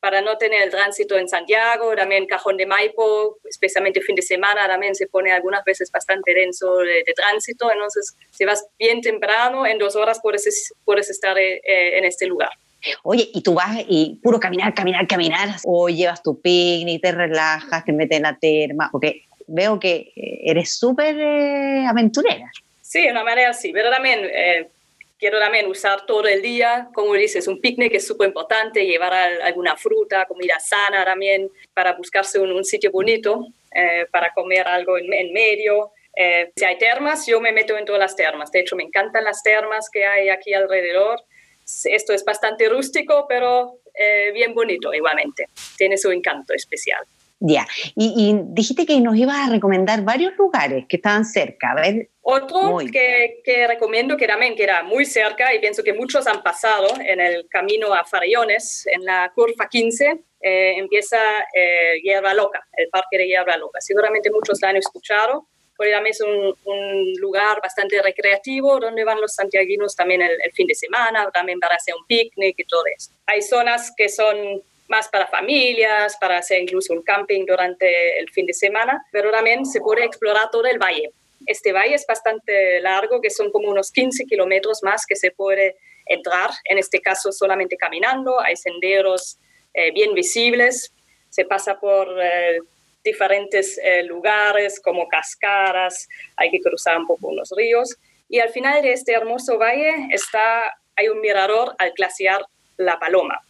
para 0.00 0.22
no 0.22 0.38
tener 0.38 0.62
el 0.62 0.70
tránsito 0.70 1.18
en 1.18 1.28
Santiago, 1.28 1.94
también 1.94 2.26
Cajón 2.26 2.56
de 2.56 2.64
Maipo, 2.64 3.38
especialmente 3.44 4.00
fin 4.00 4.16
de 4.16 4.22
semana, 4.22 4.66
también 4.66 4.94
se 4.94 5.06
pone 5.06 5.30
algunas 5.30 5.62
veces 5.64 5.90
bastante 5.90 6.32
denso 6.32 6.78
de, 6.78 7.04
tránsito, 7.14 7.70
entonces 7.70 8.16
si 8.30 8.46
vas 8.46 8.66
bien 8.78 9.02
temprano, 9.02 9.66
en 9.66 9.76
dos 9.76 9.96
horas 9.96 10.20
puedes, 10.22 10.72
puedes 10.86 11.10
estar 11.10 11.38
eh, 11.38 11.60
en 11.64 12.04
este 12.04 12.26
lugar. 12.26 12.50
Oye, 13.02 13.28
¿y 13.32 13.42
tú 13.42 13.54
vas 13.54 13.78
y 13.88 14.18
puro 14.22 14.40
caminar, 14.40 14.74
caminar, 14.74 15.06
caminar? 15.06 15.56
¿O 15.64 15.88
llevas 15.88 16.22
tu 16.22 16.40
picnic, 16.40 17.02
te 17.02 17.12
relajas, 17.12 17.84
te 17.84 17.92
metes 17.92 18.16
en 18.16 18.22
la 18.22 18.38
terma? 18.38 18.88
Porque 18.90 19.24
veo 19.46 19.78
que 19.78 20.12
eres 20.16 20.76
súper 20.76 21.18
eh, 21.18 21.86
aventurera. 21.86 22.50
Sí, 22.80 23.02
de 23.02 23.10
una 23.10 23.24
manera 23.24 23.52
sí, 23.52 23.72
pero 23.72 23.90
también 23.90 24.20
eh, 24.24 24.68
quiero 25.20 25.38
también 25.38 25.66
usar 25.66 26.06
todo 26.06 26.26
el 26.26 26.40
día, 26.40 26.88
como 26.94 27.12
dices, 27.12 27.46
un 27.46 27.60
picnic 27.60 27.94
es 27.94 28.06
súper 28.06 28.28
importante, 28.28 28.86
llevar 28.86 29.12
alguna 29.12 29.76
fruta, 29.76 30.24
comida 30.24 30.58
sana 30.58 31.04
también, 31.04 31.50
para 31.74 31.92
buscarse 31.92 32.40
un, 32.40 32.64
sitio 32.64 32.90
bonito, 32.90 33.46
eh, 33.72 34.06
para 34.10 34.32
comer 34.32 34.66
algo 34.66 34.96
en, 34.98 35.32
medio. 35.32 35.92
Eh, 36.16 36.50
si 36.56 36.64
hay 36.64 36.78
termas, 36.78 37.26
yo 37.26 37.40
me 37.40 37.52
meto 37.52 37.76
en 37.76 37.84
todas 37.84 38.00
las 38.00 38.16
termas. 38.16 38.50
De 38.50 38.60
hecho, 38.60 38.76
me 38.76 38.82
encantan 38.82 39.22
las 39.22 39.42
termas 39.42 39.90
que 39.90 40.04
hay 40.06 40.30
aquí 40.30 40.54
alrededor. 40.54 41.22
Esto 41.84 42.12
es 42.12 42.24
bastante 42.24 42.68
rústico, 42.68 43.26
pero 43.28 43.80
eh, 43.94 44.30
bien 44.32 44.54
bonito 44.54 44.92
igualmente. 44.92 45.46
Tiene 45.76 45.96
su 45.96 46.10
encanto 46.10 46.54
especial. 46.54 47.04
Ya, 47.42 47.66
y, 47.96 48.38
dijiste 48.48 48.84
que 48.84 49.00
nos 49.00 49.16
ibas 49.16 49.48
a 49.48 49.50
recomendar 49.50 50.02
varios 50.02 50.36
lugares 50.36 50.84
que 50.86 50.96
estaban 50.96 51.24
cerca. 51.24 51.70
A 51.70 51.74
ver. 51.74 52.10
Otro 52.20 52.78
que, 52.92 53.40
que, 53.42 53.66
recomiendo 53.66 54.18
que 54.18 54.26
también 54.26 54.54
que 54.54 54.62
era 54.62 54.82
muy 54.82 55.06
cerca 55.06 55.54
y 55.54 55.58
pienso 55.58 55.82
que 55.82 55.94
muchos 55.94 56.26
han 56.26 56.42
pasado 56.42 56.86
en 57.00 57.18
el 57.18 57.48
camino 57.48 57.94
a 57.94 58.04
Farellones, 58.04 58.86
en 58.86 59.06
la 59.06 59.32
curva 59.34 59.68
15, 59.70 60.20
eh, 60.42 60.74
empieza 60.76 61.18
eh, 61.54 62.00
Hierba 62.02 62.34
Loca, 62.34 62.66
el 62.76 62.88
parque 62.88 63.18
de 63.18 63.26
Hierba 63.26 63.56
Loca. 63.56 63.80
Seguramente 63.80 64.30
muchos 64.30 64.58
la 64.60 64.68
han 64.70 64.76
escuchado, 64.76 65.48
también 65.88 66.12
es 66.12 66.20
un, 66.20 66.54
un, 66.64 67.14
lugar 67.18 67.60
bastante 67.62 68.02
recreativo 68.02 68.78
donde 68.78 69.04
van 69.04 69.20
los 69.20 69.34
santiaguinos 69.34 69.96
también 69.96 70.22
el, 70.22 70.32
el 70.44 70.52
fin 70.52 70.66
de 70.66 70.74
semana, 70.74 71.30
también 71.32 71.58
para 71.58 71.76
hacer 71.76 71.94
un 71.94 72.04
picnic 72.06 72.58
y 72.58 72.64
todo 72.64 72.82
eso. 72.96 73.12
Hay 73.26 73.40
zonas 73.40 73.92
que 73.96 74.08
son 74.08 74.62
más 74.88 75.08
para 75.08 75.28
familias, 75.28 76.16
para 76.20 76.38
hacer 76.38 76.60
incluso 76.60 76.92
un 76.92 77.02
camping 77.02 77.46
durante 77.46 78.18
el 78.18 78.28
fin 78.30 78.44
de 78.44 78.52
semana, 78.52 79.06
pero 79.12 79.30
también 79.30 79.64
se 79.64 79.80
puede 79.80 80.04
explorar 80.04 80.50
todo 80.50 80.66
el 80.66 80.78
valle. 80.78 81.12
Este 81.46 81.72
valle 81.72 81.94
es 81.94 82.04
bastante 82.06 82.80
largo, 82.80 83.20
que 83.20 83.30
son 83.30 83.50
como 83.52 83.70
unos 83.70 83.92
15 83.92 84.24
kilómetros 84.24 84.82
más 84.82 85.06
que 85.06 85.16
se 85.16 85.30
puede 85.30 85.76
entrar, 86.06 86.50
en 86.64 86.78
este 86.78 87.00
caso 87.00 87.30
solamente 87.30 87.76
caminando, 87.76 88.40
hay 88.40 88.56
senderos 88.56 89.38
eh, 89.72 89.92
bien 89.92 90.12
visibles, 90.12 90.92
se 91.28 91.44
pasa 91.44 91.78
por 91.78 92.08
eh, 92.20 92.58
diferentes 93.04 93.78
eh, 93.82 94.02
lugares 94.02 94.80
como 94.80 95.08
cascadas, 95.08 96.08
hay 96.36 96.50
que 96.50 96.60
cruzar 96.60 96.98
un 96.98 97.06
poco 97.06 97.28
unos 97.28 97.50
ríos 97.56 97.96
y 98.28 98.40
al 98.40 98.50
final 98.50 98.82
de 98.82 98.92
este 98.92 99.12
hermoso 99.12 99.58
valle 99.58 100.08
está, 100.10 100.78
hay 100.96 101.08
un 101.08 101.20
mirador 101.20 101.74
al 101.78 101.92
glaciar 101.92 102.44
La 102.76 102.98
Paloma 102.98 103.40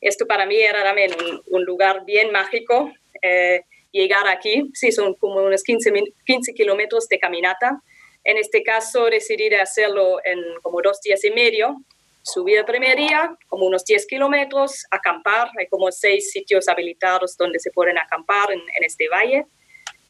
esto 0.00 0.26
para 0.26 0.46
mí 0.46 0.56
era 0.56 0.82
también 0.82 1.12
un, 1.46 1.64
lugar 1.64 2.04
bien 2.04 2.32
mágico. 2.32 2.90
Eh, 3.22 3.62
llegar 3.92 4.26
aquí, 4.28 4.70
sí, 4.72 4.92
son 4.92 5.14
como 5.14 5.40
unos 5.40 5.62
15, 5.62 5.92
15 6.24 6.54
kilómetros 6.54 7.06
de 7.08 7.18
caminata. 7.18 7.82
En 8.24 8.38
este 8.38 8.62
caso 8.62 9.06
decidí 9.06 9.52
hacerlo 9.54 10.18
en 10.24 10.38
como 10.62 10.80
dos 10.82 11.00
días 11.02 11.22
y 11.24 11.30
medio. 11.30 11.76
Subí 12.32 12.54
el 12.54 12.64
primer 12.64 12.96
día, 12.96 13.36
como 13.48 13.66
unos 13.66 13.84
10 13.84 14.06
kilómetros, 14.06 14.86
acampar. 14.90 15.48
Hay 15.58 15.66
como 15.66 15.90
seis 15.90 16.30
sitios 16.30 16.68
habilitados 16.68 17.36
donde 17.36 17.58
se 17.58 17.70
pueden 17.72 17.98
acampar 17.98 18.52
en, 18.52 18.60
este 18.84 19.08
valle. 19.08 19.46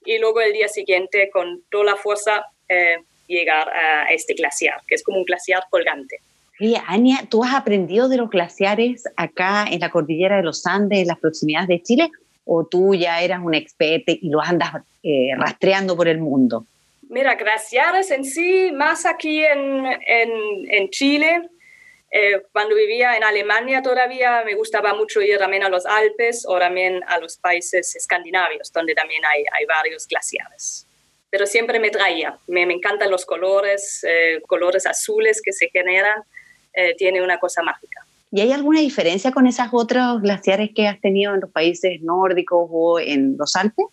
Y 0.04 0.18
luego 0.18 0.40
el 0.40 0.52
día 0.52 0.68
siguiente, 0.68 1.30
con 1.32 1.62
toda 1.70 1.84
la 1.84 1.96
fuerza, 1.96 2.44
eh, 2.68 2.98
llegar 3.26 3.68
a 3.70 4.12
este 4.12 4.34
glaciar, 4.34 4.80
que 4.86 4.96
es 4.96 5.02
como 5.02 5.18
un 5.18 5.24
glaciar 5.24 5.62
colgante. 5.70 6.16
Oye, 6.60 6.80
Ania, 6.86 7.26
¿tú 7.30 7.42
has 7.42 7.54
aprendido 7.54 8.08
de 8.08 8.18
los 8.18 8.28
glaciares 8.28 9.04
acá 9.16 9.64
en 9.70 9.80
la 9.80 9.90
cordillera 9.90 10.36
de 10.36 10.42
los 10.42 10.66
Andes, 10.66 11.00
en 11.00 11.06
las 11.06 11.18
proximidades 11.18 11.68
de 11.68 11.82
Chile? 11.82 12.10
¿O 12.44 12.66
tú 12.66 12.94
ya 12.94 13.22
eras 13.22 13.40
un 13.42 13.54
experto 13.54 14.12
y 14.12 14.28
lo 14.28 14.42
andas 14.42 14.74
eh, 15.02 15.30
rastreando 15.38 15.96
por 15.96 16.06
el 16.06 16.18
mundo? 16.18 16.66
Mira, 17.08 17.34
glaciares 17.34 18.10
en 18.10 18.24
sí, 18.24 18.72
más 18.72 19.06
aquí 19.06 19.42
en, 19.42 19.86
en, 19.86 20.30
en 20.68 20.90
Chile. 20.90 21.48
Eh, 22.12 22.42
cuando 22.52 22.74
vivía 22.74 23.16
en 23.16 23.22
Alemania 23.22 23.82
todavía 23.82 24.42
me 24.44 24.54
gustaba 24.54 24.94
mucho 24.94 25.22
ir 25.22 25.38
también 25.38 25.62
a 25.62 25.68
los 25.68 25.86
Alpes 25.86 26.44
o 26.46 26.58
también 26.58 27.00
a 27.06 27.18
los 27.18 27.36
países 27.36 27.94
escandinavios, 27.94 28.72
donde 28.72 28.94
también 28.94 29.24
hay, 29.24 29.44
hay 29.52 29.64
varios 29.64 30.08
glaciares. 30.08 30.86
Pero 31.30 31.46
siempre 31.46 31.78
me 31.78 31.90
traía, 31.90 32.36
me, 32.48 32.66
me 32.66 32.74
encantan 32.74 33.10
los 33.10 33.24
colores, 33.24 34.04
eh, 34.04 34.40
colores 34.48 34.86
azules 34.86 35.40
que 35.40 35.52
se 35.52 35.68
generan 35.68 36.24
eh, 36.72 36.94
tiene 36.96 37.22
una 37.22 37.38
cosa 37.38 37.62
mágica. 37.62 38.04
¿Y 38.32 38.40
hay 38.40 38.52
alguna 38.52 38.80
diferencia 38.80 39.32
con 39.32 39.46
esos 39.46 39.68
otros 39.72 40.20
glaciares 40.20 40.70
que 40.74 40.86
has 40.86 41.00
tenido 41.00 41.34
en 41.34 41.40
los 41.40 41.50
países 41.50 42.00
nórdicos 42.00 42.68
o 42.70 43.00
en 43.00 43.36
los 43.36 43.56
Alpes? 43.56 43.86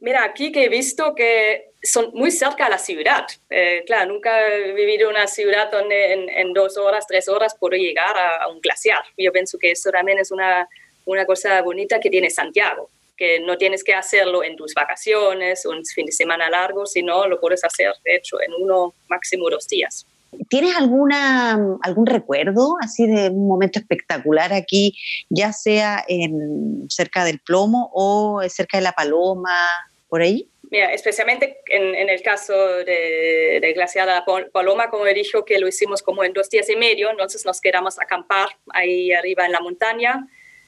Mira, 0.00 0.24
aquí 0.24 0.52
que 0.52 0.64
he 0.64 0.68
visto 0.68 1.14
que 1.14 1.70
son 1.82 2.10
muy 2.14 2.30
cerca 2.30 2.66
a 2.66 2.70
la 2.70 2.78
ciudad. 2.78 3.26
Eh, 3.50 3.82
claro, 3.86 4.12
nunca 4.12 4.48
he 4.48 4.72
vivido 4.72 5.10
en 5.10 5.16
una 5.16 5.26
ciudad 5.26 5.70
donde 5.70 6.12
en, 6.12 6.52
dos 6.52 6.76
horas, 6.76 7.06
tres 7.06 7.28
horas 7.28 7.54
puedo 7.58 7.76
llegar 7.76 8.16
a, 8.16 8.48
un 8.48 8.60
glaciar. 8.60 9.02
Yo 9.16 9.32
pienso 9.32 9.58
que 9.58 9.70
eso 9.70 9.90
también 9.90 10.18
es 10.18 10.30
una, 10.30 10.68
una 11.04 11.24
cosa 11.26 11.60
bonita 11.62 12.00
que 12.00 12.10
tiene 12.10 12.30
Santiago, 12.30 12.90
que 13.16 13.40
no 13.40 13.56
tienes 13.56 13.84
que 13.84 13.94
hacerlo 13.94 14.42
en 14.42 14.56
tus 14.56 14.74
vacaciones 14.74 15.64
un 15.66 15.84
fin 15.84 16.06
de 16.06 16.12
semana 16.12 16.50
largo, 16.50 16.86
sino 16.86 17.26
lo 17.26 17.38
puedes 17.40 17.64
hacer, 17.64 17.92
de 18.04 18.16
hecho, 18.16 18.40
en 18.40 18.52
uno, 18.54 18.94
máximo 19.08 19.48
dos 19.50 19.68
días. 19.68 20.06
¿Tienes 20.48 20.76
alguna, 20.76 21.78
algún 21.82 22.06
recuerdo 22.06 22.76
así 22.80 23.06
de 23.06 23.30
un 23.30 23.48
momento 23.48 23.78
espectacular 23.78 24.52
aquí, 24.52 24.96
ya 25.30 25.52
sea 25.52 26.04
en, 26.08 26.86
cerca 26.88 27.24
del 27.24 27.40
plomo 27.40 27.90
o 27.92 28.42
cerca 28.48 28.78
de 28.78 28.84
la 28.84 28.92
paloma, 28.92 29.68
por 30.08 30.22
ahí? 30.22 30.48
Mira, 30.70 30.92
especialmente 30.92 31.60
en, 31.66 32.08
el 32.08 32.22
caso 32.22 32.52
de, 32.52 33.58
de 33.60 33.72
Glaciar 33.74 34.08
la 34.08 34.24
Paloma, 34.52 34.90
como 34.90 35.06
he 35.06 35.22
que 35.46 35.58
lo 35.58 35.68
hicimos 35.68 36.02
como 36.02 36.24
en 36.24 36.32
dos 36.32 36.50
días 36.50 36.68
y 36.68 36.76
medio, 36.76 37.10
entonces 37.10 37.44
nos 37.44 37.60
quedamos 37.60 37.98
a 37.98 38.04
acampar 38.04 38.48
ahí 38.70 39.12
arriba 39.12 39.46
en 39.46 39.52
la 39.52 39.60
montaña. 39.60 40.26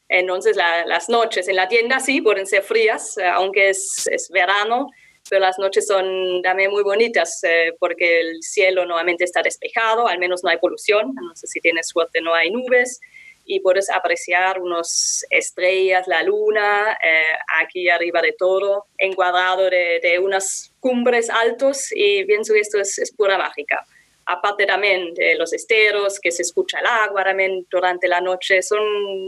Entonces 0.08 0.56
las 0.56 1.08
noches 1.08 1.48
en 1.48 1.56
la 1.56 1.66
tienda 1.66 1.98
sí 1.98 2.20
pueden 2.20 2.46
ser 2.46 2.62
frías, 2.62 3.18
eh, 3.18 3.26
aunque 3.26 3.70
es 3.70 4.30
verano, 4.32 4.90
pero 5.28 5.40
las 5.40 5.58
noches 5.58 5.86
son 5.86 6.40
también 6.42 6.70
muy 6.70 6.82
bonitas 6.82 7.42
eh, 7.44 7.72
porque 7.78 8.20
el 8.20 8.42
cielo 8.42 8.84
nuevamente 8.84 9.24
está 9.24 9.42
despejado, 9.42 10.06
al 10.06 10.18
menos 10.18 10.42
no 10.42 10.50
hay 10.50 10.58
polución, 10.58 11.14
no 11.14 11.34
sé 11.34 11.46
si 11.46 11.60
tienes 11.60 11.88
suerte 11.88 12.20
no 12.20 12.34
hay 12.34 12.50
nubes 12.50 13.00
y 13.46 13.60
puedes 13.60 13.88
apreciar 13.90 14.60
unas 14.60 15.24
estrellas, 15.30 16.08
la 16.08 16.22
luna, 16.24 16.98
eh, 17.02 17.22
aquí 17.62 17.88
arriba 17.88 18.20
de 18.20 18.34
todo, 18.36 18.86
encuadrado 18.98 19.70
de, 19.70 20.00
de 20.02 20.18
unas 20.18 20.72
cumbres 20.80 21.30
altos 21.30 21.88
y 21.94 22.24
pienso 22.24 22.52
que 22.52 22.60
esto 22.60 22.80
es, 22.80 22.98
es, 22.98 23.12
pura 23.12 23.38
mágica. 23.38 23.86
Aparte 24.26 24.66
también 24.66 25.14
de 25.14 25.36
los 25.36 25.52
esteros, 25.52 26.18
que 26.18 26.32
se 26.32 26.42
escucha 26.42 26.80
el 26.80 26.86
agua 26.86 27.22
también 27.22 27.64
durante 27.70 28.08
la 28.08 28.20
noche, 28.20 28.60
son, 28.62 28.80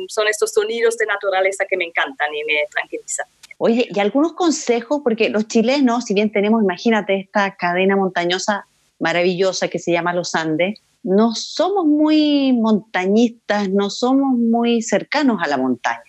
son 0.08 0.26
estos 0.26 0.52
sonidos 0.52 0.98
de 0.98 1.06
naturaleza 1.06 1.64
que 1.66 1.76
me 1.76 1.84
encantan 1.84 2.34
y 2.34 2.42
me 2.42 2.66
tranquilizan. 2.68 3.26
Oye, 3.58 3.88
y 3.90 3.98
algunos 3.98 4.32
consejos, 4.34 5.00
porque 5.02 5.30
los 5.30 5.48
chilenos, 5.48 6.04
si 6.04 6.14
bien 6.14 6.32
tenemos, 6.32 6.62
imagínate, 6.62 7.20
esta 7.20 7.56
cadena 7.56 7.96
montañosa 7.96 8.66
maravillosa 9.00 9.68
que 9.68 9.78
se 9.78 9.92
llama 9.92 10.14
los 10.14 10.34
Andes, 10.34 10.80
no 11.02 11.34
somos 11.34 11.86
muy 11.86 12.52
montañistas, 12.52 13.68
no 13.68 13.90
somos 13.90 14.36
muy 14.36 14.82
cercanos 14.82 15.40
a 15.42 15.48
la 15.48 15.56
montaña. 15.56 16.02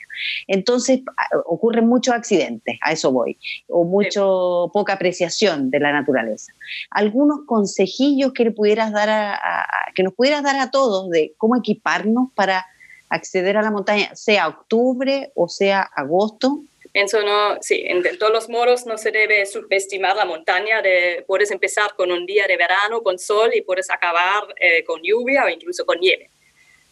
Entonces 0.48 1.02
ocurren 1.46 1.88
muchos 1.88 2.14
accidentes, 2.14 2.78
a 2.82 2.92
eso 2.92 3.12
voy, 3.12 3.38
o 3.68 3.86
mucho 3.86 4.70
poca 4.74 4.94
apreciación 4.94 5.72
de 5.72 5.80
la 5.80 5.92
naturaleza. 5.92 6.52
Algunos 6.92 7.46
consejillos 7.46 8.34
que 8.34 8.46
le 8.46 8.52
pudieras 8.52 8.92
dar 8.92 9.10
a, 9.10 9.66
que 9.96 10.04
nos 10.04 10.14
pudieras 10.14 10.44
dar 10.44 10.58
a 10.58 10.72
todos 10.72 11.10
de 11.10 11.34
cómo 11.38 11.56
equiparnos 11.56 12.30
para 12.36 12.66
acceder 13.10 13.58
a 13.58 13.62
la 13.62 13.72
montaña, 13.72 14.14
sea 14.14 14.48
octubre 14.48 15.32
o 15.36 15.48
sea 15.48 15.82
agosto, 15.82 16.62
Pienso, 17.00 17.24
no, 17.24 17.58
sí, 17.62 17.82
en, 17.86 18.04
todos 18.18 18.34
los 18.34 18.50
modos 18.50 18.86
no 18.86 18.98
se 18.98 19.12
debe 19.12 19.46
subestimar 19.46 20.18
la 20.18 20.26
montaña. 20.26 20.82
De, 20.82 21.24
puedes 21.26 21.50
empezar 21.50 21.96
con 21.96 22.12
un 22.12 22.26
día 22.26 22.46
de 22.46 22.58
verano 22.58 23.02
con 23.02 23.18
sol 23.18 23.52
y 23.54 23.62
puedes 23.62 23.90
acabar 23.90 24.44
eh, 24.60 24.84
con 24.84 25.00
lluvia 25.02 25.46
o 25.46 25.48
incluso 25.48 25.86
con 25.86 25.98
nieve. 26.02 26.30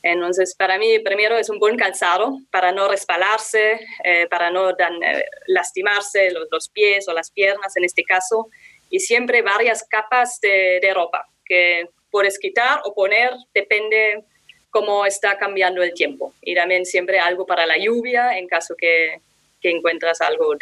Entonces, 0.02 0.56
para 0.56 0.78
mí, 0.78 0.98
primero 1.00 1.38
es 1.38 1.50
un 1.50 1.60
buen 1.60 1.76
calzado 1.76 2.40
para 2.52 2.72
no 2.72 2.88
resbalarse, 2.88 3.82
eh, 4.06 4.28
para 4.30 4.50
no 4.50 4.70
eh, 4.70 5.26
lastimarse 5.48 6.32
los, 6.32 6.48
los, 6.50 6.70
pies 6.70 7.06
o 7.10 7.14
las 7.14 7.30
piernas 7.30 7.76
en 7.76 7.84
este 7.84 8.04
caso, 8.04 8.48
y 8.90 9.02
siempre 9.02 9.42
varias 9.42 9.86
capas 9.90 10.40
de, 10.40 10.80
de 10.82 10.94
ropa 10.94 11.28
que 11.44 11.90
puedes 12.10 12.40
quitar 12.40 12.80
o 12.86 12.94
poner, 12.94 13.34
depende 13.54 14.24
cómo 14.70 15.06
está 15.06 15.38
cambiando 15.38 15.84
el 15.84 15.94
tiempo. 15.94 16.34
Y 16.42 16.56
también 16.56 16.86
siempre 16.86 17.20
algo 17.20 17.46
para 17.46 17.66
la 17.66 17.78
lluvia 17.78 18.38
en 18.38 18.48
caso 18.48 18.74
que 18.78 19.20
que 19.62 19.70
encuentras 19.70 20.22
algo 20.22 20.54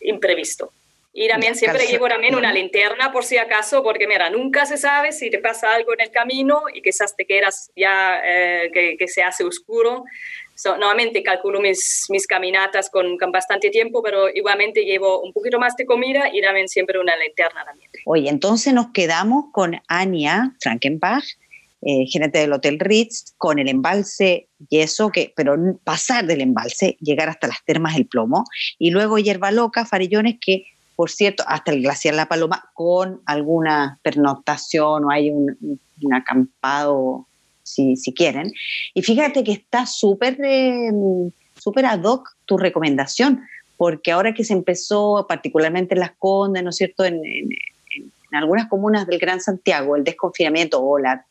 imprevisto. 0.00 0.72
Y 1.16 1.28
también 1.28 1.54
siempre 1.54 1.86
llevo 1.86 2.08
también 2.08 2.34
una 2.34 2.52
linterna 2.52 3.12
por 3.12 3.24
si 3.24 3.38
acaso, 3.38 3.84
porque 3.84 4.08
mira, 4.08 4.30
nunca 4.30 4.66
se 4.66 4.76
sabe 4.76 5.12
si 5.12 5.30
te 5.30 5.38
pasa 5.38 5.72
algo 5.72 5.94
en 5.94 6.00
el 6.00 6.10
camino 6.10 6.62
y 6.74 6.82
quizás 6.82 7.14
te 7.14 7.24
quedas 7.24 7.70
ya 7.76 8.20
eh, 8.24 8.70
que, 8.74 8.96
que, 8.98 9.06
se 9.06 9.22
hace 9.22 9.44
oscuro. 9.44 10.02
So, 10.56 10.76
nuevamente 10.76 11.22
calculo 11.22 11.60
mis, 11.60 12.06
mis 12.08 12.26
caminatas 12.26 12.90
con, 12.90 13.16
con, 13.16 13.30
bastante 13.30 13.70
tiempo, 13.70 14.02
pero 14.02 14.28
igualmente 14.28 14.84
llevo 14.84 15.22
un 15.22 15.32
poquito 15.32 15.60
más 15.60 15.76
de 15.76 15.86
comida 15.86 16.30
y 16.32 16.42
también 16.42 16.68
siempre 16.68 16.98
una 16.98 17.14
linterna 17.16 17.64
también. 17.64 17.88
Oye, 18.06 18.28
entonces 18.28 18.74
nos 18.74 18.88
quedamos 18.92 19.46
con 19.52 19.80
Ania 19.86 20.56
Frankenbach, 20.60 21.24
eh, 21.86 22.06
gerente 22.06 22.38
del 22.38 22.52
Hotel 22.52 22.78
Ritz, 22.78 23.34
con 23.36 23.58
el 23.58 23.68
embalse 23.68 24.48
Yeso, 24.70 25.10
que, 25.10 25.32
pero 25.36 25.56
pasar 25.84 26.26
del 26.26 26.40
embalse, 26.40 26.96
llegar 27.00 27.28
hasta 27.28 27.46
las 27.46 27.64
termas 27.64 27.94
del 27.94 28.06
plomo, 28.06 28.44
y 28.78 28.90
luego 28.90 29.18
Hierba 29.18 29.50
Loca, 29.50 29.84
Farellones, 29.84 30.36
que 30.40 30.64
por 30.96 31.10
cierto, 31.10 31.42
hasta 31.46 31.72
el 31.72 31.82
glaciar 31.82 32.14
La 32.14 32.26
Paloma, 32.26 32.70
con 32.72 33.20
alguna 33.26 33.98
pernoctación 34.02 35.04
o 35.04 35.10
hay 35.10 35.30
un, 35.30 35.56
acampado, 36.12 37.26
si, 37.62 37.96
si, 37.96 38.12
quieren. 38.12 38.52
Y 38.94 39.02
fíjate 39.02 39.42
que 39.42 39.52
está 39.52 39.86
súper 39.86 40.38
súper 41.56 41.86
ad 41.86 42.02
hoc 42.04 42.28
tu 42.44 42.58
recomendación, 42.58 43.42
porque 43.76 44.12
ahora 44.12 44.34
que 44.34 44.44
se 44.44 44.52
empezó, 44.52 45.26
particularmente 45.28 45.94
en 45.94 46.00
Las 46.00 46.12
Condes, 46.18 46.62
¿no 46.62 46.70
es 46.70 46.76
cierto?, 46.76 47.04
en 47.04 47.18
algunas 48.32 48.68
comunas 48.68 49.06
del 49.06 49.18
Gran 49.18 49.40
Santiago, 49.40 49.96
el 49.96 50.04
desconfinamiento 50.04 50.82
o 50.82 50.98
la 50.98 51.24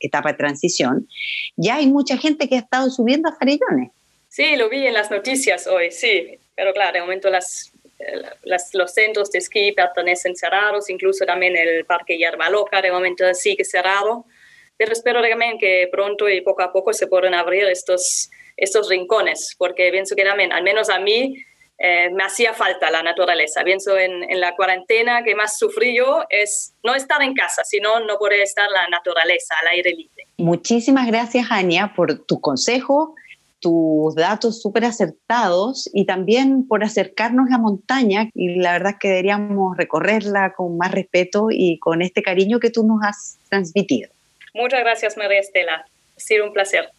etapa 0.00 0.32
de 0.32 0.38
transición, 0.38 1.08
ya 1.56 1.76
hay 1.76 1.86
mucha 1.86 2.16
gente 2.16 2.48
que 2.48 2.56
ha 2.56 2.60
estado 2.60 2.90
subiendo 2.90 3.28
a 3.28 3.36
Farillones. 3.36 3.90
Sí, 4.28 4.56
lo 4.56 4.68
vi 4.68 4.86
en 4.86 4.94
las 4.94 5.10
noticias 5.10 5.66
hoy, 5.66 5.90
sí, 5.90 6.38
pero 6.54 6.72
claro, 6.72 6.92
de 6.94 7.00
momento 7.00 7.30
las, 7.30 7.72
las, 8.44 8.74
los 8.74 8.92
centros 8.92 9.30
de 9.30 9.38
esquí 9.38 9.72
pertenecen 9.72 10.36
cerrados, 10.36 10.90
incluso 10.90 11.24
también 11.24 11.56
el 11.56 11.84
Parque 11.84 12.18
Yerba 12.18 12.50
Loca 12.50 12.82
de 12.82 12.90
momento 12.90 13.24
sigue 13.34 13.64
cerrado, 13.64 14.26
pero 14.76 14.92
espero 14.92 15.22
también 15.22 15.58
que 15.58 15.88
pronto 15.90 16.28
y 16.28 16.40
poco 16.42 16.62
a 16.62 16.72
poco 16.72 16.92
se 16.92 17.06
puedan 17.06 17.34
abrir 17.34 17.64
estos, 17.64 18.30
estos 18.56 18.88
rincones, 18.88 19.54
porque 19.56 19.90
pienso 19.90 20.14
que 20.14 20.24
también, 20.24 20.52
al 20.52 20.62
menos 20.62 20.90
a 20.90 20.98
mí, 20.98 21.36
eh, 21.78 22.10
me 22.10 22.24
hacía 22.24 22.54
falta 22.54 22.90
la 22.90 23.02
naturaleza. 23.02 23.62
Pienso 23.62 23.98
en, 23.98 24.22
en, 24.30 24.40
la 24.40 24.56
cuarentena 24.56 25.22
que 25.22 25.34
más 25.34 25.58
sufrí 25.58 25.96
yo 25.96 26.24
es 26.30 26.74
no 26.82 26.94
estar 26.94 27.22
en 27.22 27.34
casa, 27.34 27.64
sino 27.64 28.00
no 28.00 28.16
poder 28.18 28.40
estar 28.40 28.68
la 28.70 28.88
naturaleza, 28.88 29.54
al 29.60 29.68
aire 29.68 29.90
libre. 29.90 30.26
Muchísimas 30.38 31.06
gracias, 31.06 31.46
Ania, 31.50 31.92
por 31.94 32.24
tu 32.24 32.40
consejo, 32.40 33.14
tus 33.60 34.14
datos 34.14 34.62
súper 34.62 34.84
acertados 34.86 35.90
y 35.92 36.06
también 36.06 36.66
por 36.66 36.82
acercarnos 36.82 37.48
a 37.48 37.52
la 37.52 37.58
montaña. 37.58 38.30
Y 38.34 38.56
la 38.56 38.72
verdad 38.72 38.92
es 38.92 38.98
que 38.98 39.08
deberíamos 39.08 39.76
recorrerla 39.76 40.54
con 40.54 40.78
más 40.78 40.92
respeto 40.92 41.48
y 41.50 41.78
con 41.78 42.00
este 42.00 42.22
cariño 42.22 42.58
que 42.58 42.70
tú 42.70 42.86
nos 42.86 43.02
has 43.02 43.38
transmitido. 43.50 44.10
Muchas 44.54 44.80
gracias, 44.80 45.16
María 45.18 45.40
Estela. 45.40 45.84
Ha 46.16 46.20
sido 46.20 46.46
un 46.46 46.52
placer. 46.54 46.90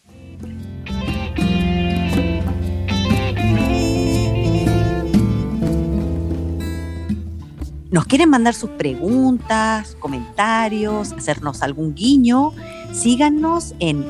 Nos 7.90 8.06
quieren 8.06 8.30
mandar 8.30 8.54
sus 8.54 8.70
preguntas, 8.70 9.96
comentarios, 9.98 11.12
hacernos 11.12 11.62
algún 11.62 11.94
guiño, 11.94 12.52
síganos 12.92 13.74
en 13.80 14.04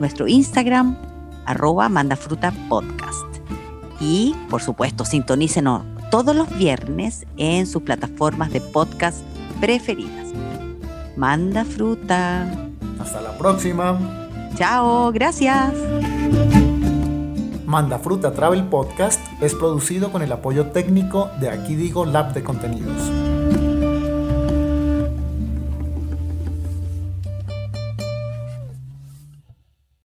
nuestro 0.00 0.28
Instagram, 0.28 0.96
arroba 1.46 1.88
mandafrutapodcast. 1.88 3.26
Y, 4.00 4.34
por 4.50 4.60
supuesto, 4.62 5.04
sintonícenos 5.04 5.82
todos 6.10 6.36
los 6.36 6.54
viernes 6.58 7.24
en 7.36 7.66
sus 7.66 7.82
plataformas 7.82 8.52
de 8.52 8.60
podcast 8.60 9.18
preferidas. 9.60 10.28
Manda 11.16 11.64
fruta. 11.64 12.46
Hasta 13.00 13.22
la 13.22 13.38
próxima. 13.38 13.98
Chao, 14.56 15.12
gracias. 15.12 15.72
Manda 17.72 17.98
Fruta 17.98 18.34
Travel 18.34 18.64
Podcast 18.64 19.18
es 19.40 19.54
producido 19.54 20.12
con 20.12 20.20
el 20.20 20.30
apoyo 20.30 20.66
técnico 20.72 21.30
de 21.40 21.48
Aquí 21.48 21.74
Digo 21.74 22.04
Lab 22.04 22.34
de 22.34 22.42
Contenidos. 22.42 23.41